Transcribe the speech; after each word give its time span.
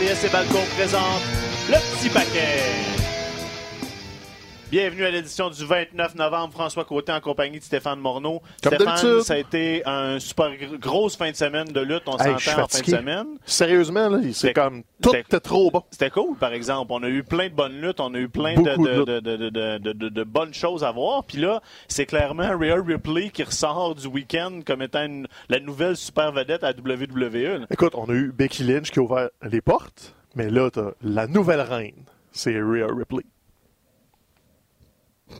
RDS 0.00 0.24
et 0.24 0.28
Balcon 0.30 0.62
présente 0.76 1.22
le 1.68 1.76
petit 1.94 2.08
paquet. 2.08 2.89
Bienvenue 4.70 5.04
à 5.04 5.10
l'édition 5.10 5.50
du 5.50 5.64
29 5.66 6.14
novembre. 6.14 6.52
François 6.52 6.84
Côté 6.84 7.10
en 7.10 7.20
compagnie 7.20 7.58
de 7.58 7.64
Stéphane 7.64 7.98
Morneau. 7.98 8.40
Comme 8.62 8.74
Stéphane, 8.74 9.22
ça 9.22 9.34
a 9.34 9.38
été 9.38 9.82
une 9.84 10.20
super 10.20 10.50
gr- 10.52 10.78
grosse 10.78 11.16
fin 11.16 11.28
de 11.32 11.34
semaine 11.36 11.66
de 11.66 11.80
lutte. 11.80 12.04
On 12.06 12.16
Hey, 12.18 12.38
s'entend 12.38 12.62
en 12.62 12.68
fin 12.68 12.78
de 12.80 12.84
semaine. 12.84 13.26
Sérieusement, 13.44 14.10
c'est 14.32 14.52
comme 14.52 14.82
tout 15.02 15.12
était 15.16 15.40
trop 15.40 15.72
bon. 15.72 15.82
C'était 15.90 16.10
cool, 16.10 16.36
par 16.36 16.52
exemple. 16.52 16.92
On 16.92 17.02
a 17.02 17.08
eu 17.08 17.24
plein 17.24 17.48
de 17.48 17.54
bonnes 17.54 17.80
luttes, 17.80 17.98
on 17.98 18.14
a 18.14 18.18
eu 18.18 18.28
plein 18.28 18.54
de, 18.54 18.76
de 19.04 19.20
de, 19.20 19.92
de, 19.92 20.08
de, 20.08 20.22
bonnes 20.24 20.54
choses 20.54 20.84
à 20.84 20.92
voir. 20.92 21.24
Puis 21.24 21.38
là, 21.38 21.60
c'est 21.88 22.06
clairement 22.06 22.56
Rhea 22.56 22.76
Ripley 22.80 23.30
qui 23.30 23.42
ressort 23.42 23.96
du 23.96 24.06
week-end 24.06 24.60
comme 24.64 24.82
étant 24.82 25.02
une- 25.04 25.26
la 25.48 25.58
nouvelle 25.58 25.96
super 25.96 26.30
vedette 26.30 26.62
à 26.62 26.70
WWE. 26.70 27.66
Écoute, 27.72 27.94
on 27.96 28.04
a 28.08 28.12
eu 28.12 28.30
Becky 28.32 28.62
Lynch 28.62 28.92
qui 28.92 29.00
a 29.00 29.02
ouvert 29.02 29.30
les 29.42 29.60
portes, 29.62 30.14
mais 30.36 30.48
là, 30.48 30.70
t'as 30.70 30.92
la 31.02 31.26
nouvelle 31.26 31.60
reine. 31.62 32.04
C'est 32.30 32.52
Rhea 32.60 32.86
Ripley. 32.86 33.24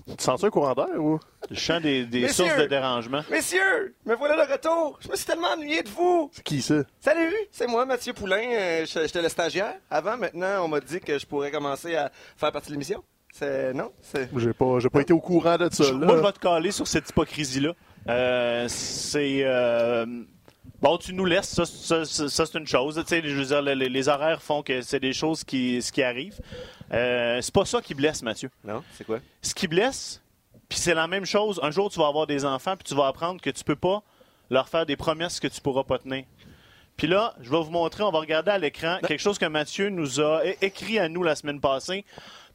Tu 0.06 0.22
sens 0.24 0.44
un 0.44 0.50
courant 0.50 0.74
d'air 0.74 0.88
ou? 0.98 1.18
Le 1.48 1.56
chant 1.56 1.80
des, 1.80 2.04
des 2.06 2.28
sources 2.28 2.56
de 2.56 2.66
dérangement. 2.66 3.22
Messieurs, 3.30 3.94
me 4.06 4.14
voilà 4.14 4.46
de 4.46 4.52
retour. 4.52 4.98
Je 5.02 5.08
me 5.08 5.16
suis 5.16 5.26
tellement 5.26 5.48
ennuyé 5.48 5.82
de 5.82 5.88
vous. 5.88 6.30
C'est 6.32 6.44
qui 6.44 6.62
ça? 6.62 6.82
Salut, 7.00 7.34
c'est 7.50 7.66
moi, 7.66 7.84
Mathieu 7.86 8.12
Poulain. 8.12 8.42
Euh, 8.52 8.86
J'étais 8.86 9.22
le 9.22 9.28
stagiaire. 9.28 9.74
Avant, 9.90 10.16
maintenant, 10.16 10.64
on 10.64 10.68
m'a 10.68 10.80
dit 10.80 11.00
que 11.00 11.18
je 11.18 11.26
pourrais 11.26 11.50
commencer 11.50 11.96
à 11.96 12.10
faire 12.36 12.52
partie 12.52 12.68
de 12.68 12.72
l'émission. 12.74 13.02
C'est 13.32 13.72
non, 13.74 13.92
c'est. 14.02 14.28
J'ai 14.36 14.52
pas, 14.52 14.78
j'ai 14.78 14.88
pas 14.90 15.00
été 15.00 15.12
au 15.12 15.20
courant 15.20 15.56
de 15.56 15.68
ça. 15.72 15.84
Là. 15.84 15.92
Moi, 15.92 16.16
je 16.16 16.22
vais 16.22 16.32
te 16.32 16.38
caler 16.40 16.70
sur 16.72 16.86
cette 16.86 17.08
hypocrisie-là. 17.08 17.72
Euh, 18.08 18.66
c'est. 18.68 19.40
euh, 19.44 20.06
Bon, 20.82 20.96
tu 20.96 21.12
nous 21.12 21.26
laisses, 21.26 21.48
ça, 21.50 21.66
ça, 21.66 22.06
ça, 22.06 22.28
ça, 22.30 22.46
c'est 22.46 22.58
une 22.58 22.66
chose. 22.66 22.94
Tu 22.96 23.02
sais, 23.06 23.20
je 23.22 23.34
veux 23.36 23.44
dire, 23.44 23.60
les, 23.60 23.74
les 23.88 24.08
horaires 24.08 24.40
font 24.40 24.62
que 24.62 24.80
c'est 24.80 24.98
des 25.00 25.12
choses 25.12 25.44
qui, 25.44 25.82
ce 25.82 25.92
qui 25.92 26.02
arrivent. 26.02 26.40
Euh, 26.92 27.40
c'est 27.40 27.54
pas 27.54 27.64
ça 27.64 27.80
qui 27.80 27.94
blesse, 27.94 28.22
Mathieu. 28.22 28.50
Non, 28.64 28.82
c'est 28.94 29.04
quoi? 29.04 29.18
Ce 29.42 29.54
qui 29.54 29.68
blesse, 29.68 30.20
puis 30.68 30.78
c'est 30.78 30.94
la 30.94 31.06
même 31.06 31.24
chose. 31.24 31.60
Un 31.62 31.70
jour, 31.70 31.90
tu 31.90 31.98
vas 31.98 32.06
avoir 32.08 32.26
des 32.26 32.44
enfants, 32.44 32.76
puis 32.76 32.84
tu 32.84 32.94
vas 32.94 33.06
apprendre 33.06 33.40
que 33.40 33.50
tu 33.50 33.62
peux 33.64 33.76
pas 33.76 34.02
leur 34.50 34.68
faire 34.68 34.86
des 34.86 34.96
promesses 34.96 35.38
que 35.38 35.46
tu 35.48 35.60
pourras 35.60 35.84
pas 35.84 35.98
tenir. 35.98 36.24
Puis 36.96 37.06
là, 37.06 37.34
je 37.40 37.48
vais 37.50 37.62
vous 37.62 37.70
montrer, 37.70 38.02
on 38.02 38.10
va 38.10 38.18
regarder 38.18 38.50
à 38.50 38.58
l'écran 38.58 38.98
quelque 39.06 39.20
chose 39.20 39.38
que 39.38 39.46
Mathieu 39.46 39.88
nous 39.88 40.20
a 40.20 40.42
écrit 40.60 40.98
à 40.98 41.08
nous 41.08 41.22
la 41.22 41.34
semaine 41.36 41.60
passée. 41.60 42.04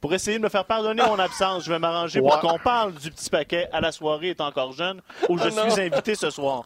Pour 0.02 0.14
essayer 0.14 0.38
de 0.38 0.44
me 0.44 0.50
faire 0.50 0.66
pardonner 0.66 1.02
mon 1.04 1.18
absence, 1.18 1.64
je 1.64 1.72
vais 1.72 1.80
m'arranger 1.80 2.20
pour 2.20 2.40
qu'on 2.42 2.60
parle 2.60 2.94
du 2.94 3.10
petit 3.10 3.30
paquet 3.30 3.68
à 3.72 3.82
la 3.82 3.92
soirée 3.92 4.30
est 4.30 4.42
encore 4.42 4.74
jeune, 4.74 5.02
où 5.30 5.38
je 5.40 5.46
Oh 5.48 5.56
non. 5.56 5.70
suis 5.72 5.82
invité 5.82 6.14
ce 6.14 6.30
soir. 6.30 6.66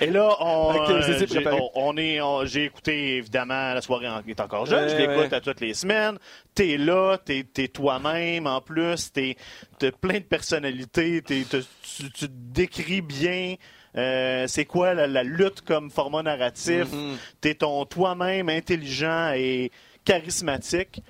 Et 0.00 0.06
là, 0.06 0.36
on, 0.40 0.74
euh, 0.90 1.26
on- 1.52 1.70
on 1.74 1.96
est, 1.96 2.20
j'ai 2.46 2.64
écouté 2.64 3.16
évidemment 3.16 3.74
la 3.74 3.80
soirée 3.82 4.08
en- 4.08 4.22
est 4.26 4.40
encore 4.40 4.66
jeune. 4.66 4.84
Ouais, 4.84 4.88
je 4.90 4.96
l'écoute 4.96 5.30
ouais. 5.30 5.34
à 5.34 5.40
toutes 5.40 5.60
les 5.60 5.74
semaines. 5.74 6.18
T'es 6.54 6.76
là, 6.76 7.18
t'es, 7.18 7.44
toi-même 7.68 8.46
en 8.46 8.60
plus. 8.60 9.12
T'es, 9.12 9.36
t'as 9.78 9.90
plein 9.92 10.14
de 10.18 10.24
personnalités. 10.24 11.22
Tu, 11.22 11.44
te 11.44 12.26
décris 12.28 13.00
bien. 13.02 13.54
Euh, 13.96 14.46
c'est 14.46 14.64
quoi 14.66 14.94
la, 14.94 15.06
la 15.06 15.22
lutte 15.22 15.62
comme 15.62 15.90
format 15.90 16.22
narratif? 16.22 16.92
Mhm. 16.92 17.16
T'es 17.40 17.54
ton 17.54 17.84
toi-même 17.86 18.48
intelligent 18.48 19.32
et 19.34 19.70
charismatique. 20.04 21.02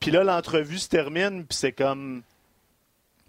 Puis 0.00 0.10
là, 0.10 0.24
l'entrevue 0.24 0.78
se 0.78 0.88
termine, 0.88 1.44
puis 1.46 1.56
c'est 1.56 1.72
comme. 1.72 2.22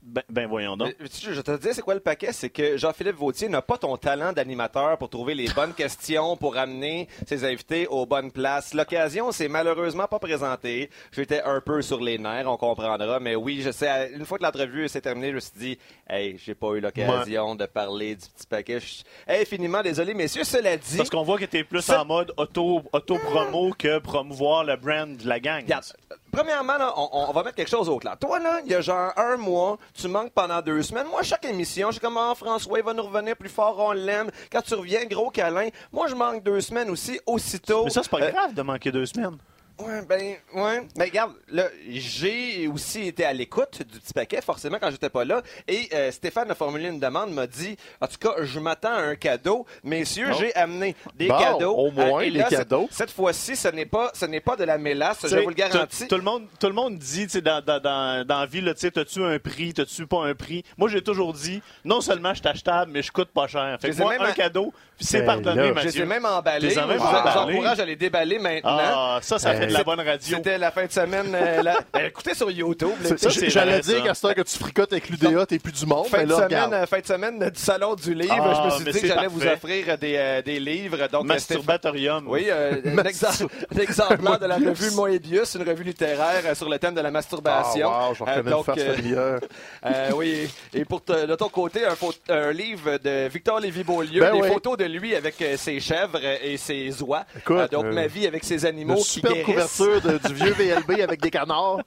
Ben, 0.05 0.23
ben 0.29 0.47
voyons 0.47 0.75
donc. 0.75 0.93
Je 0.99 1.39
te 1.39 1.57
dis, 1.57 1.69
c'est 1.73 1.81
quoi 1.81 1.93
le 1.93 2.01
paquet? 2.01 2.33
C'est 2.33 2.49
que 2.49 2.75
Jean-Philippe 2.75 3.15
Vautier 3.15 3.47
n'a 3.47 3.61
pas 3.61 3.77
ton 3.77 3.95
talent 3.95 4.33
d'animateur 4.33 4.97
pour 4.97 5.09
trouver 5.09 5.33
les 5.33 5.47
bonnes 5.49 5.73
questions, 5.73 6.35
pour 6.35 6.57
amener 6.57 7.07
ses 7.25 7.45
invités 7.45 7.87
aux 7.87 8.05
bonnes 8.05 8.31
places. 8.31 8.73
L'occasion 8.73 9.31
s'est 9.31 9.47
malheureusement 9.47 10.07
pas 10.07 10.19
présentée. 10.19 10.89
J'étais 11.13 11.41
un 11.43 11.61
peu 11.61 11.81
sur 11.81 12.01
les 12.01 12.17
nerfs, 12.17 12.51
on 12.51 12.57
comprendra. 12.57 13.21
Mais 13.21 13.35
oui, 13.35 13.61
je 13.61 13.71
sais, 13.71 14.11
une 14.13 14.25
fois 14.25 14.37
que 14.37 14.43
l'entrevue 14.43 14.89
s'est 14.89 14.99
terminée, 14.99 15.29
je 15.29 15.35
me 15.35 15.39
suis 15.39 15.57
dit, 15.57 15.77
hey, 16.09 16.37
j'ai 16.37 16.53
pas 16.55 16.71
eu 16.73 16.81
l'occasion 16.81 17.55
de 17.55 17.65
parler 17.65 18.15
du 18.15 18.27
petit 18.27 18.47
paquet. 18.47 18.81
Je 18.81 18.85
suis 18.85 19.03
infiniment 19.25 19.81
désolé, 19.81 20.13
messieurs. 20.13 20.43
Cela 20.43 20.75
dit, 20.75 20.97
Parce 20.97 21.09
qu'on 21.09 21.23
voit 21.23 21.37
que 21.39 21.45
t'es 21.45 21.63
plus 21.63 21.89
en 21.91 22.03
mode 22.03 22.33
auto, 22.35 22.81
auto-promo 22.91 23.71
que 23.77 23.99
promouvoir 23.99 24.65
le 24.65 24.75
brand 24.75 25.15
de 25.15 25.27
la 25.27 25.39
gang. 25.39 25.61
Regarde, 25.63 25.85
euh, 26.11 26.15
premièrement, 26.31 26.77
là, 26.77 26.93
on, 26.97 27.29
on 27.29 27.31
va 27.31 27.43
mettre 27.43 27.55
quelque 27.55 27.69
chose 27.69 27.87
au 27.87 27.97
clair. 27.99 28.17
Toi, 28.19 28.39
là, 28.39 28.59
il 28.65 28.71
y 28.71 28.75
a 28.75 28.81
genre 28.81 29.13
un 29.15 29.37
mois, 29.37 29.77
tu 29.93 30.07
manques 30.07 30.31
pendant 30.33 30.61
deux 30.61 30.81
semaines. 30.81 31.07
Moi, 31.07 31.21
chaque 31.23 31.45
émission, 31.45 31.87
je 31.87 31.93
suis 31.93 32.01
comme, 32.01 32.17
ah, 32.17 32.33
François, 32.35 32.79
il 32.79 32.83
va 32.85 32.93
nous 32.93 33.03
revenir 33.03 33.35
plus 33.35 33.49
fort, 33.49 33.75
on 33.79 33.91
l'aime. 33.91 34.29
Quand 34.51 34.61
tu 34.61 34.73
reviens, 34.73 35.05
gros 35.05 35.29
câlin. 35.29 35.69
Moi, 35.91 36.07
je 36.07 36.15
manque 36.15 36.43
deux 36.43 36.61
semaines 36.61 36.89
aussi, 36.89 37.19
aussitôt. 37.25 37.83
Mais 37.85 37.89
ça, 37.89 38.01
c'est 38.03 38.09
pas 38.09 38.21
Euh, 38.21 38.31
grave 38.31 38.53
de 38.53 38.61
manquer 38.61 38.91
deux 38.91 39.05
semaines. 39.05 39.37
Ouais, 39.85 40.01
ben, 40.07 40.35
ouais. 40.53 40.81
Mais 40.97 41.05
regarde, 41.05 41.33
là, 41.49 41.67
j'ai 41.89 42.67
aussi 42.67 43.07
été 43.07 43.25
à 43.25 43.33
l'écoute 43.33 43.79
du 43.91 43.99
petit 43.99 44.13
paquet, 44.13 44.41
forcément, 44.41 44.77
quand 44.79 44.91
j'étais 44.91 45.09
pas 45.09 45.25
là. 45.25 45.41
Et 45.67 45.89
euh, 45.93 46.11
Stéphane 46.11 46.49
a 46.51 46.55
formulé 46.55 46.87
une 46.89 46.99
demande, 46.99 47.31
m'a 47.33 47.47
dit, 47.47 47.75
en 48.01 48.07
tout 48.07 48.17
cas, 48.19 48.35
je 48.41 48.59
m'attends 48.59 48.93
à 48.93 49.01
un 49.01 49.15
cadeau. 49.15 49.65
Messieurs, 49.83 50.27
Oh. 50.31 50.35
j'ai 50.39 50.55
amené 50.55 50.95
des 51.15 51.27
Bon, 51.27 51.37
cadeaux. 51.37 51.73
au 51.75 51.91
moins, 51.91 52.21
et 52.21 52.31
des 52.31 52.39
là, 52.39 52.45
cette- 52.49 52.59
cadeaux. 52.59 52.87
Cette, 52.91 53.11
fois-ci, 53.11 53.55
ce 53.55 53.67
n'est 53.69 53.85
pas, 53.85 54.11
ce 54.13 54.25
n'est 54.25 54.39
pas 54.41 54.55
de 54.55 54.63
la 54.63 54.77
mélasse, 54.77 55.27
je 55.27 55.35
vous 55.37 55.49
le 55.49 55.55
garantis. 55.55 56.03
Tout, 56.03 56.07
tout 56.09 56.17
le 56.17 56.23
monde, 56.23 56.45
tout 56.59 56.67
le 56.67 56.73
monde 56.73 56.97
dit, 56.97 57.23
tu 57.25 57.29
sais, 57.33 57.41
dans, 57.41 57.61
dans, 57.63 57.79
dans, 57.79 58.25
dans 58.25 58.39
la 58.39 58.45
vie, 58.45 58.61
tu 58.61 58.71
sais, 58.77 58.91
t'as-tu 58.91 59.23
un 59.23 59.37
prix, 59.39 59.73
t'as-tu 59.73 60.07
pas 60.07 60.23
un 60.25 60.33
prix? 60.35 60.63
Moi, 60.77 60.89
j'ai 60.89 61.01
toujours 61.01 61.33
dit, 61.33 61.61
non 61.85 62.01
seulement 62.01 62.33
je 62.33 62.39
suis 62.39 62.47
achetable, 62.47 62.91
mais 62.91 63.01
je 63.01 63.11
coûte 63.11 63.29
pas 63.29 63.47
cher. 63.47 63.77
Fait 63.81 63.87
Je 63.87 63.93
que 63.93 63.97
les 63.97 64.03
moi, 64.03 64.13
même 64.13 64.21
un 64.21 64.29
à- 64.29 64.33
cadeau, 64.33 64.73
puis 64.97 65.05
c'est 65.05 65.19
Ben 65.21 65.25
pardonné, 65.25 65.61
là, 65.61 65.67
Je 65.69 65.73
Mathieu. 65.73 65.89
les 65.91 65.99
ai 66.01 66.05
même 66.05 66.25
emballés. 66.25 66.67
Les. 66.69 66.73
J'encourage 66.75 67.79
à 67.79 67.85
les 67.85 67.95
déballer 67.95 68.39
maintenant. 68.39 68.77
Ah, 68.79 69.19
ça, 69.21 69.39
ça 69.39 69.53
fait 69.55 69.67
de 69.73 69.77
la 69.77 69.79
C'est- 69.79 69.85
bonne 69.85 69.99
radio. 70.07 70.37
C'était 70.37 70.57
la 70.57 70.71
fin 70.71 70.85
de 70.85 70.91
semaine. 70.91 71.33
euh, 71.35 71.61
la- 71.61 71.79
Ben, 71.93 72.05
écoutez 72.07 72.33
sur 72.33 72.49
YouTube. 72.51 72.89
C'est- 73.03 73.17
ça, 73.17 73.29
c'est 73.29 73.49
J'allais 73.49 73.79
vrai, 73.79 74.01
dire 74.01 74.15
ça. 74.15 74.33
qu'à 74.33 74.43
que 74.43 74.47
tu 74.49 74.57
fricotes 74.57 74.91
avec 74.93 75.09
l'UDA, 75.09 75.45
t'es 75.45 75.59
plus 75.59 75.71
du 75.73 75.85
monde, 75.85 76.07
Fin 76.07 76.19
mais 76.19 76.23
de, 76.25 76.29
là, 76.29 76.35
semaine, 76.35 76.47
regarde. 76.47 76.73
euh, 76.73 76.85
fin 76.85 76.99
de 76.99 77.05
semaine 77.05 77.39
du 77.49 77.59
Salon 77.59 77.95
du 77.95 78.13
Livre, 78.13 78.33
Ah, 78.39 78.61
je 78.61 78.65
me 78.65 78.69
suis 78.75 78.85
mais 78.85 78.91
dit 78.91 79.01
que 79.01 79.07
c'est 79.07 79.13
j'allais 79.13 79.27
vous 79.27 79.39
parfait. 79.39 79.53
offrir 79.55 79.97
des, 79.97 80.15
euh, 80.17 80.41
des 80.41 80.59
livres. 80.59 80.97
Donc, 81.11 81.29
euh, 81.29 81.37
Stéphane- 81.37 81.57
Masturbatorium. 81.57 82.25
Oui, 82.27 82.45
euh, 82.49 82.73
un, 82.85 83.03
exa- 83.03 83.47
un 83.75 83.79
exemplaire 83.79 84.39
de 84.39 84.45
la 84.45 84.55
revue 84.55 84.91
Moebius, 84.91 85.55
une 85.55 85.67
revue 85.67 85.83
littéraire 85.83 86.41
euh, 86.45 86.55
sur 86.55 86.69
le 86.69 86.79
thème 86.79 86.95
de 86.95 87.01
la 87.01 87.09
Ah, 87.09 87.11
masturbation. 87.11 87.87
wow, 87.89 88.13
j'en 88.15 88.25
Euh, 88.27 88.29
reconnais 88.31 88.41
une 88.41 88.49
donc, 88.49 88.65
face 88.65 88.79
euh, 88.79 88.93
familière. 88.95 89.39
euh, 89.85 90.09
oui, 90.15 90.49
et 90.73 90.85
pour 90.85 91.03
te- 91.03 91.25
de 91.25 91.35
ton 91.35 91.49
côté, 91.49 91.85
un, 91.85 91.93
pho- 91.95 92.13
un 92.29 92.51
livre 92.51 92.97
de 93.03 93.27
Victor 93.27 93.59
Lévy-Beaulieu, 93.59 94.21
Ben 94.21 94.33
des 94.33 94.41
oui. 94.41 94.47
photos 94.47 94.77
de 94.77 94.85
lui 94.85 95.15
avec 95.15 95.41
euh, 95.41 95.57
ses 95.57 95.79
chèvres 95.79 96.19
et 96.43 96.57
ses 96.57 97.01
oies. 97.01 97.25
Écoute, 97.37 97.57
Euh, 97.57 97.67
donc, 97.67 97.85
euh, 97.85 97.91
ma 97.93 98.07
vie 98.07 98.27
avec 98.27 98.43
ses 98.43 98.65
animaux 98.65 98.95
qui 98.95 99.03
superbe. 99.03 99.37
Couverture 99.53 100.01
de- 100.01 100.17
du 100.27 100.33
vieux 100.33 100.53
VLB 100.57 101.01
avec 101.01 101.21
des 101.21 101.29
canards. 101.31 101.79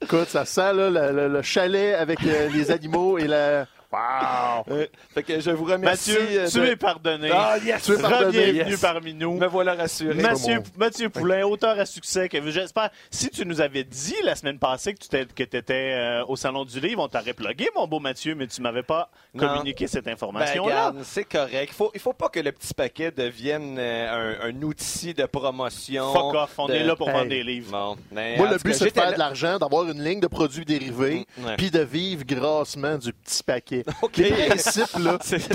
Écoute, 0.00 0.28
ça 0.28 0.44
sent 0.44 0.72
là, 0.72 0.90
le, 0.90 1.12
le- 1.12 1.28
le 1.28 1.42
chalet 1.42 1.94
avec 1.94 2.18
euh, 2.24 2.48
les 2.48 2.70
animaux 2.70 3.18
et 3.18 3.26
la. 3.26 3.66
Wow! 3.92 4.64
Euh, 4.70 4.86
fait 5.12 5.22
que 5.22 5.38
je 5.40 5.50
vous 5.50 5.64
remercie. 5.64 6.12
Mathieu, 6.12 6.26
euh, 6.40 6.48
tu 6.48 6.60
de- 6.60 6.64
es 6.66 6.76
pardonné. 6.76 7.28
Ah, 7.30 7.56
yes! 7.62 7.82
Tu 7.84 7.92
es 7.92 7.98
pardonné, 8.00 8.52
Bienvenue 8.52 8.70
yes. 8.72 8.80
parmi 8.80 9.12
nous. 9.14 9.36
Me 9.36 9.46
voilà 9.46 9.74
rassuré. 9.74 10.14
Mathieu, 10.14 10.56
mon- 10.56 10.62
Mathieu 10.78 11.10
Poulain, 11.10 11.44
auteur 11.44 11.78
à 11.78 11.84
succès. 11.84 12.28
Que, 12.28 12.50
j'espère, 12.50 12.90
si 13.10 13.28
tu 13.28 13.44
nous 13.44 13.60
avais 13.60 13.84
dit 13.84 14.14
la 14.24 14.34
semaine 14.34 14.58
passée 14.58 14.94
que 14.94 14.98
tu 15.00 15.06
étais, 15.14 15.26
que 15.26 15.42
étais, 15.56 15.92
euh, 15.94 16.24
au 16.26 16.36
Salon 16.36 16.64
du 16.64 16.80
Livre, 16.80 17.02
on 17.02 17.08
t'aurait 17.08 17.34
plugué, 17.34 17.68
mon 17.76 17.86
beau 17.86 18.00
Mathieu, 18.00 18.34
mais 18.34 18.46
tu 18.46 18.62
m'avais 18.62 18.82
pas 18.82 19.10
Non. 19.34 19.46
communiqué 19.48 19.86
cette 19.86 20.06
Ben, 20.06 20.12
information-là. 20.14 20.62
regarde, 20.88 21.02
c'est 21.04 21.24
correct. 21.24 21.68
Il 21.72 21.74
faut, 21.74 21.90
il 21.94 22.00
faut 22.00 22.14
pas 22.14 22.30
que 22.30 22.40
le 22.40 22.52
petit 22.52 22.72
paquet 22.72 23.10
devienne 23.10 23.76
euh, 23.78 24.38
un, 24.42 24.48
un 24.48 24.62
outil 24.62 25.12
de 25.12 25.26
promotion. 25.26 26.12
Fuck 26.14 26.34
off, 26.34 26.54
on 26.58 26.66
de- 26.68 26.72
est 26.74 26.84
là 26.84 26.96
pour 26.96 27.08
Hey. 27.10 27.14
vendre 27.14 27.28
des 27.28 27.42
livres. 27.42 27.72
Bon, 27.72 27.96
mais 28.10 28.36
Moi, 28.38 28.48
le 28.50 28.56
but, 28.56 28.72
c'est 28.74 28.86
de 28.86 28.90
faire 28.90 29.12
de 29.12 29.18
l'argent, 29.18 29.58
d'avoir 29.58 29.84
une 29.88 30.02
ligne 30.02 30.20
de 30.20 30.26
produits 30.28 30.64
dérivés, 30.64 31.26
Mm, 31.36 31.44
ouais. 31.44 31.56
puis 31.56 31.70
de 31.70 31.80
vivre 31.80 32.24
grassement 32.24 32.96
du 32.96 33.12
petit 33.12 33.42
paquet. 33.42 33.81
OK. 34.02 34.16
Les 34.16 34.46
principes, 34.46 34.98
là. 34.98 35.18
C'est- 35.22 35.48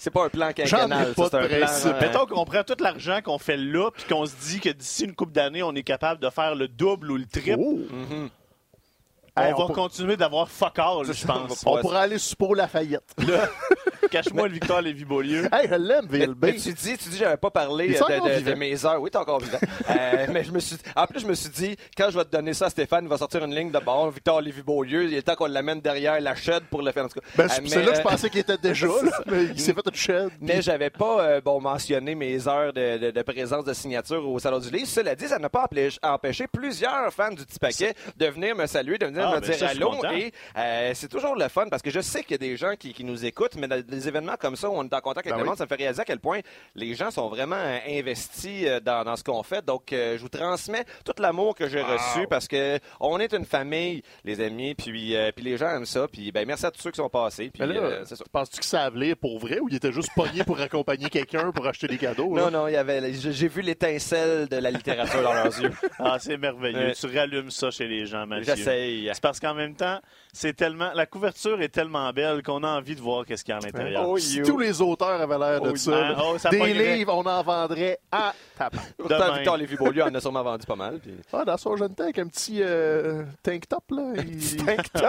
C'est 0.00 0.10
pas 0.10 0.24
un 0.26 0.28
plan 0.28 0.46
J'en 0.46 0.50
ai 0.50 0.54
quinquennal. 0.68 1.12
c'est 1.16 1.20
de 1.32 1.36
un 1.38 1.46
plan, 1.48 1.58
principe. 1.66 1.86
euh, 1.92 2.00
Mettons 2.00 2.26
qu'on 2.26 2.44
prend 2.44 2.62
tout 2.62 2.76
l'argent 2.78 3.18
qu'on 3.24 3.38
fait 3.38 3.56
là, 3.56 3.90
puis 3.90 4.04
qu'on 4.08 4.26
se 4.26 4.32
dit 4.46 4.60
que 4.60 4.68
d'ici 4.70 5.04
une 5.04 5.14
couple 5.16 5.32
d'années, 5.32 5.62
on 5.64 5.74
est 5.74 5.82
capable 5.82 6.20
de 6.20 6.30
faire 6.30 6.54
le 6.54 6.68
double 6.68 7.10
ou 7.10 7.16
le 7.16 7.26
triple. 7.26 7.58
Oh. 7.58 7.80
Hey, 9.36 9.52
on, 9.52 9.56
on 9.56 9.58
va 9.60 9.66
pour- 9.66 9.74
continuer 9.74 10.16
d'avoir 10.16 10.48
fuck 10.48 10.78
all, 10.78 11.04
je 11.04 11.24
on 11.24 11.26
pense. 11.48 11.64
On 11.66 11.80
pourrait 11.80 11.98
aller 11.98 12.18
sur 12.18 12.36
Pau 12.36 12.54
Lafayette. 12.54 13.14
Cache-moi 14.10 14.46
le 14.48 14.54
Victor 14.54 14.80
Lévy-Beaulieu. 14.80 15.48
Hey, 15.52 15.68
je 15.68 15.74
l'aime, 15.74 16.06
VLB. 16.08 16.44
mais 16.44 16.52
tu 16.54 16.72
dis, 16.72 16.96
tu 16.96 17.08
dis, 17.08 17.16
j'avais 17.18 17.36
pas 17.36 17.50
parlé 17.50 17.96
euh, 17.96 17.98
de, 18.20 18.28
de- 18.28 18.34
vivant. 18.38 18.50
de 18.50 18.54
mes 18.56 18.84
heures. 18.86 19.00
Oui, 19.00 19.10
t'es 19.10 19.18
encore 19.18 19.40
vivant. 19.40 19.58
Euh, 19.90 20.26
mais 20.30 20.44
je 20.44 20.52
me 20.52 20.58
suis, 20.58 20.76
en 20.94 21.06
plus, 21.06 21.20
je 21.20 21.26
me 21.26 21.32
suis 21.34 21.48
dit, 21.48 21.74
quand 21.96 22.10
je 22.10 22.18
vais 22.18 22.24
te 22.24 22.30
donner 22.30 22.52
ça 22.52 22.66
à 22.66 22.70
Stéphane, 22.70 23.04
il 23.04 23.08
va 23.08 23.16
sortir 23.16 23.42
une 23.44 23.54
ligne 23.54 23.70
de 23.70 23.78
bon, 23.78 24.08
Victor 24.08 24.40
Lévy-Beaulieu. 24.42 25.04
Il 25.04 25.14
est 25.14 25.22
temps 25.22 25.34
qu'on 25.34 25.46
l'amène 25.46 25.80
derrière 25.80 26.20
la 26.20 26.34
chaîne 26.34 26.60
pour 26.70 26.82
le 26.82 26.92
faire. 26.92 27.04
En 27.06 27.08
tout 27.08 27.20
cas. 27.20 27.26
Ben, 27.36 27.44
Euh, 27.44 27.48
c'est 27.48 27.66
c'est 27.68 27.82
là 27.82 27.90
que 27.92 27.94
je 27.96 28.00
euh, 28.00 28.02
pensais 28.04 28.28
qu'il 28.30 28.40
était 28.40 28.58
déjà, 28.58 28.86
là, 28.86 29.10
mais 29.26 29.44
il 29.44 29.58
s'est 29.60 29.72
fait 29.72 29.86
une 29.86 29.94
chaîne. 29.94 30.28
Mais 30.40 30.60
j'avais 30.62 30.90
pas 30.90 31.20
euh, 31.22 31.40
bon 31.40 31.60
mentionné 31.60 32.14
mes 32.14 32.46
heures 32.46 32.72
de, 32.72 32.98
de- 32.98 33.10
de 33.10 33.22
présence 33.22 33.64
de 33.64 33.72
signature 33.72 34.28
au 34.28 34.38
Salon 34.38 34.58
du 34.58 34.70
Livre. 34.70 34.86
Cela 34.86 35.14
dit, 35.14 35.26
ça 35.26 35.38
n'a 35.38 35.48
pas 35.48 35.66
empêché, 36.02 36.46
plusieurs 36.52 37.12
fans 37.12 37.30
du 37.32 37.44
petit 37.46 37.58
paquet 37.58 37.94
de 38.16 38.26
venir 38.26 38.54
me 38.56 38.66
saluer, 38.66 38.98
de 38.98 39.06
venir 39.06 39.26
Ah, 39.26 39.36
me 39.36 39.40
ben 39.40 39.46
dire 39.46 39.54
ça, 39.54 39.68
allô. 39.68 39.94
Et 40.12 40.32
euh, 40.56 40.92
c'est 40.94 41.08
toujours 41.08 41.34
le 41.34 41.48
fun 41.48 41.66
parce 41.70 41.82
que 41.82 41.90
je 41.90 42.00
sais 42.00 42.22
qu'il 42.22 42.32
y 42.32 42.34
a 42.34 42.38
des 42.38 42.56
gens 42.56 42.74
qui, 42.78 42.92
qui 42.92 43.04
nous 43.04 43.24
écoutent, 43.24 43.56
mais 43.56 43.68
des 43.88 44.08
événements 44.08 44.36
comme 44.38 44.56
ça 44.56 44.68
où 44.68 44.74
on 44.74 44.84
est 44.84 44.94
en 44.94 45.00
contact 45.00 45.26
avec 45.26 45.32
Ben 45.32 45.36
le 45.38 45.42
oui. 45.42 45.48
monde, 45.48 45.58
ça 45.58 45.64
me 45.64 45.68
fait 45.68 45.74
réaliser 45.76 46.02
à 46.02 46.04
quel 46.04 46.20
point 46.20 46.40
les 46.74 46.94
gens 46.94 47.10
sont 47.10 47.28
vraiment 47.28 47.56
euh, 47.56 47.78
investis 47.88 48.64
euh, 48.66 48.80
dans, 48.80 49.04
dans 49.04 49.16
ce 49.16 49.24
qu'on 49.24 49.42
fait. 49.42 49.64
Donc, 49.64 49.92
euh, 49.92 50.16
je 50.16 50.22
vous 50.22 50.28
transmets 50.28 50.84
tout 51.04 51.12
l'amour 51.18 51.54
que 51.54 51.68
j'ai 51.68 51.82
reçu 51.82 52.26
parce 52.28 52.46
que 52.48 52.78
on 53.00 53.18
est 53.20 53.32
une 53.32 53.44
famille, 53.44 54.02
les 54.24 54.40
amis, 54.40 54.74
puis, 54.74 55.16
euh, 55.16 55.30
puis 55.34 55.44
les 55.44 55.56
gens 55.56 55.70
aiment 55.70 55.84
ça. 55.86 56.06
Puis, 56.08 56.30
ben, 56.32 56.46
merci 56.46 56.66
à 56.66 56.70
tous 56.70 56.80
ceux 56.80 56.90
qui 56.90 56.96
sont 56.96 57.08
passés. 57.08 57.50
Puis, 57.52 57.62
euh, 57.62 58.04
penses-tu 58.32 58.58
que 58.60 58.64
ça 58.66 58.90
lire 58.90 59.16
pour 59.16 59.38
vrai 59.38 59.58
ou 59.60 59.68
il 59.68 59.76
était 59.76 59.92
juste 59.92 60.10
pogné 60.14 60.44
pour 60.44 60.60
accompagner 60.60 61.08
quelqu'un 61.08 61.50
pour 61.52 61.66
acheter 61.66 61.86
des 61.88 61.98
cadeaux? 61.98 62.34
là? 62.36 62.42
Non, 62.44 62.50
non, 62.50 62.68
il 62.68 62.72
y 62.74 62.76
avait, 62.76 63.12
j'ai 63.14 63.32
j'ai 63.32 63.48
vu 63.48 63.62
l'étincelle 63.62 64.48
de 64.48 64.56
la 64.56 64.70
littérature 64.70 65.22
dans 65.22 65.32
leurs 65.34 65.58
yeux. 65.60 65.70
Ah, 66.00 66.16
c'est 66.20 66.36
merveilleux. 66.36 66.78
Ouais. 66.88 66.92
Tu 66.92 67.06
rallumes 67.06 67.50
ça 67.50 67.70
chez 67.70 67.86
les 67.88 68.06
gens, 68.06 68.26
Mathieu. 68.26 68.54
J'essaye. 68.54 69.10
C'est 69.12 69.20
parce 69.22 69.40
qu'en 69.40 69.54
même 69.54 69.74
temps, 69.74 70.00
c'est 70.32 70.54
tellement 70.54 70.90
la 70.94 71.06
couverture 71.06 71.60
est 71.60 71.68
tellement 71.68 72.10
belle 72.12 72.42
qu'on 72.42 72.62
a 72.62 72.68
envie 72.68 72.94
de 72.94 73.00
voir 73.00 73.24
qu'est-ce 73.26 73.44
qu'il 73.44 73.52
y 73.52 73.54
a 73.54 73.56
à 73.56 73.60
l'intérieur. 73.60 73.77
Oh, 74.04 74.18
Si 74.18 74.38
you. 74.38 74.46
tous 74.46 74.58
les 74.58 74.80
auteurs 74.80 75.20
avaient 75.20 75.38
l'air 75.38 75.60
de 75.60 75.70
Oh, 75.70 75.76
ça, 75.76 76.14
ah, 76.16 76.22
oh, 76.24 76.38
ça 76.38 76.50
des 76.50 76.72
livres, 76.74 77.14
on 77.14 77.24
en 77.26 77.42
vendrait 77.42 77.98
à 78.12 78.34
tabac. 78.56 78.78
Pourtant. 78.98 79.34
Victor 79.34 79.56
Lévy-Beaulieu 79.56 80.02
en 80.04 80.14
a 80.14 80.20
sûrement 80.20 80.42
vendu 80.42 80.66
pas 80.66 80.76
mal. 80.76 80.98
puis- 80.98 81.12
Ah, 81.32 81.44
dans 81.44 81.56
son 81.56 81.76
jeune 81.76 81.94
temps, 81.94 82.04
avec 82.04 82.18
un 82.18 82.26
petit 82.26 82.60
euh, 82.62 83.24
tank 83.42 83.68
top, 83.68 83.84
là. 83.90 84.12
il- 84.16 84.64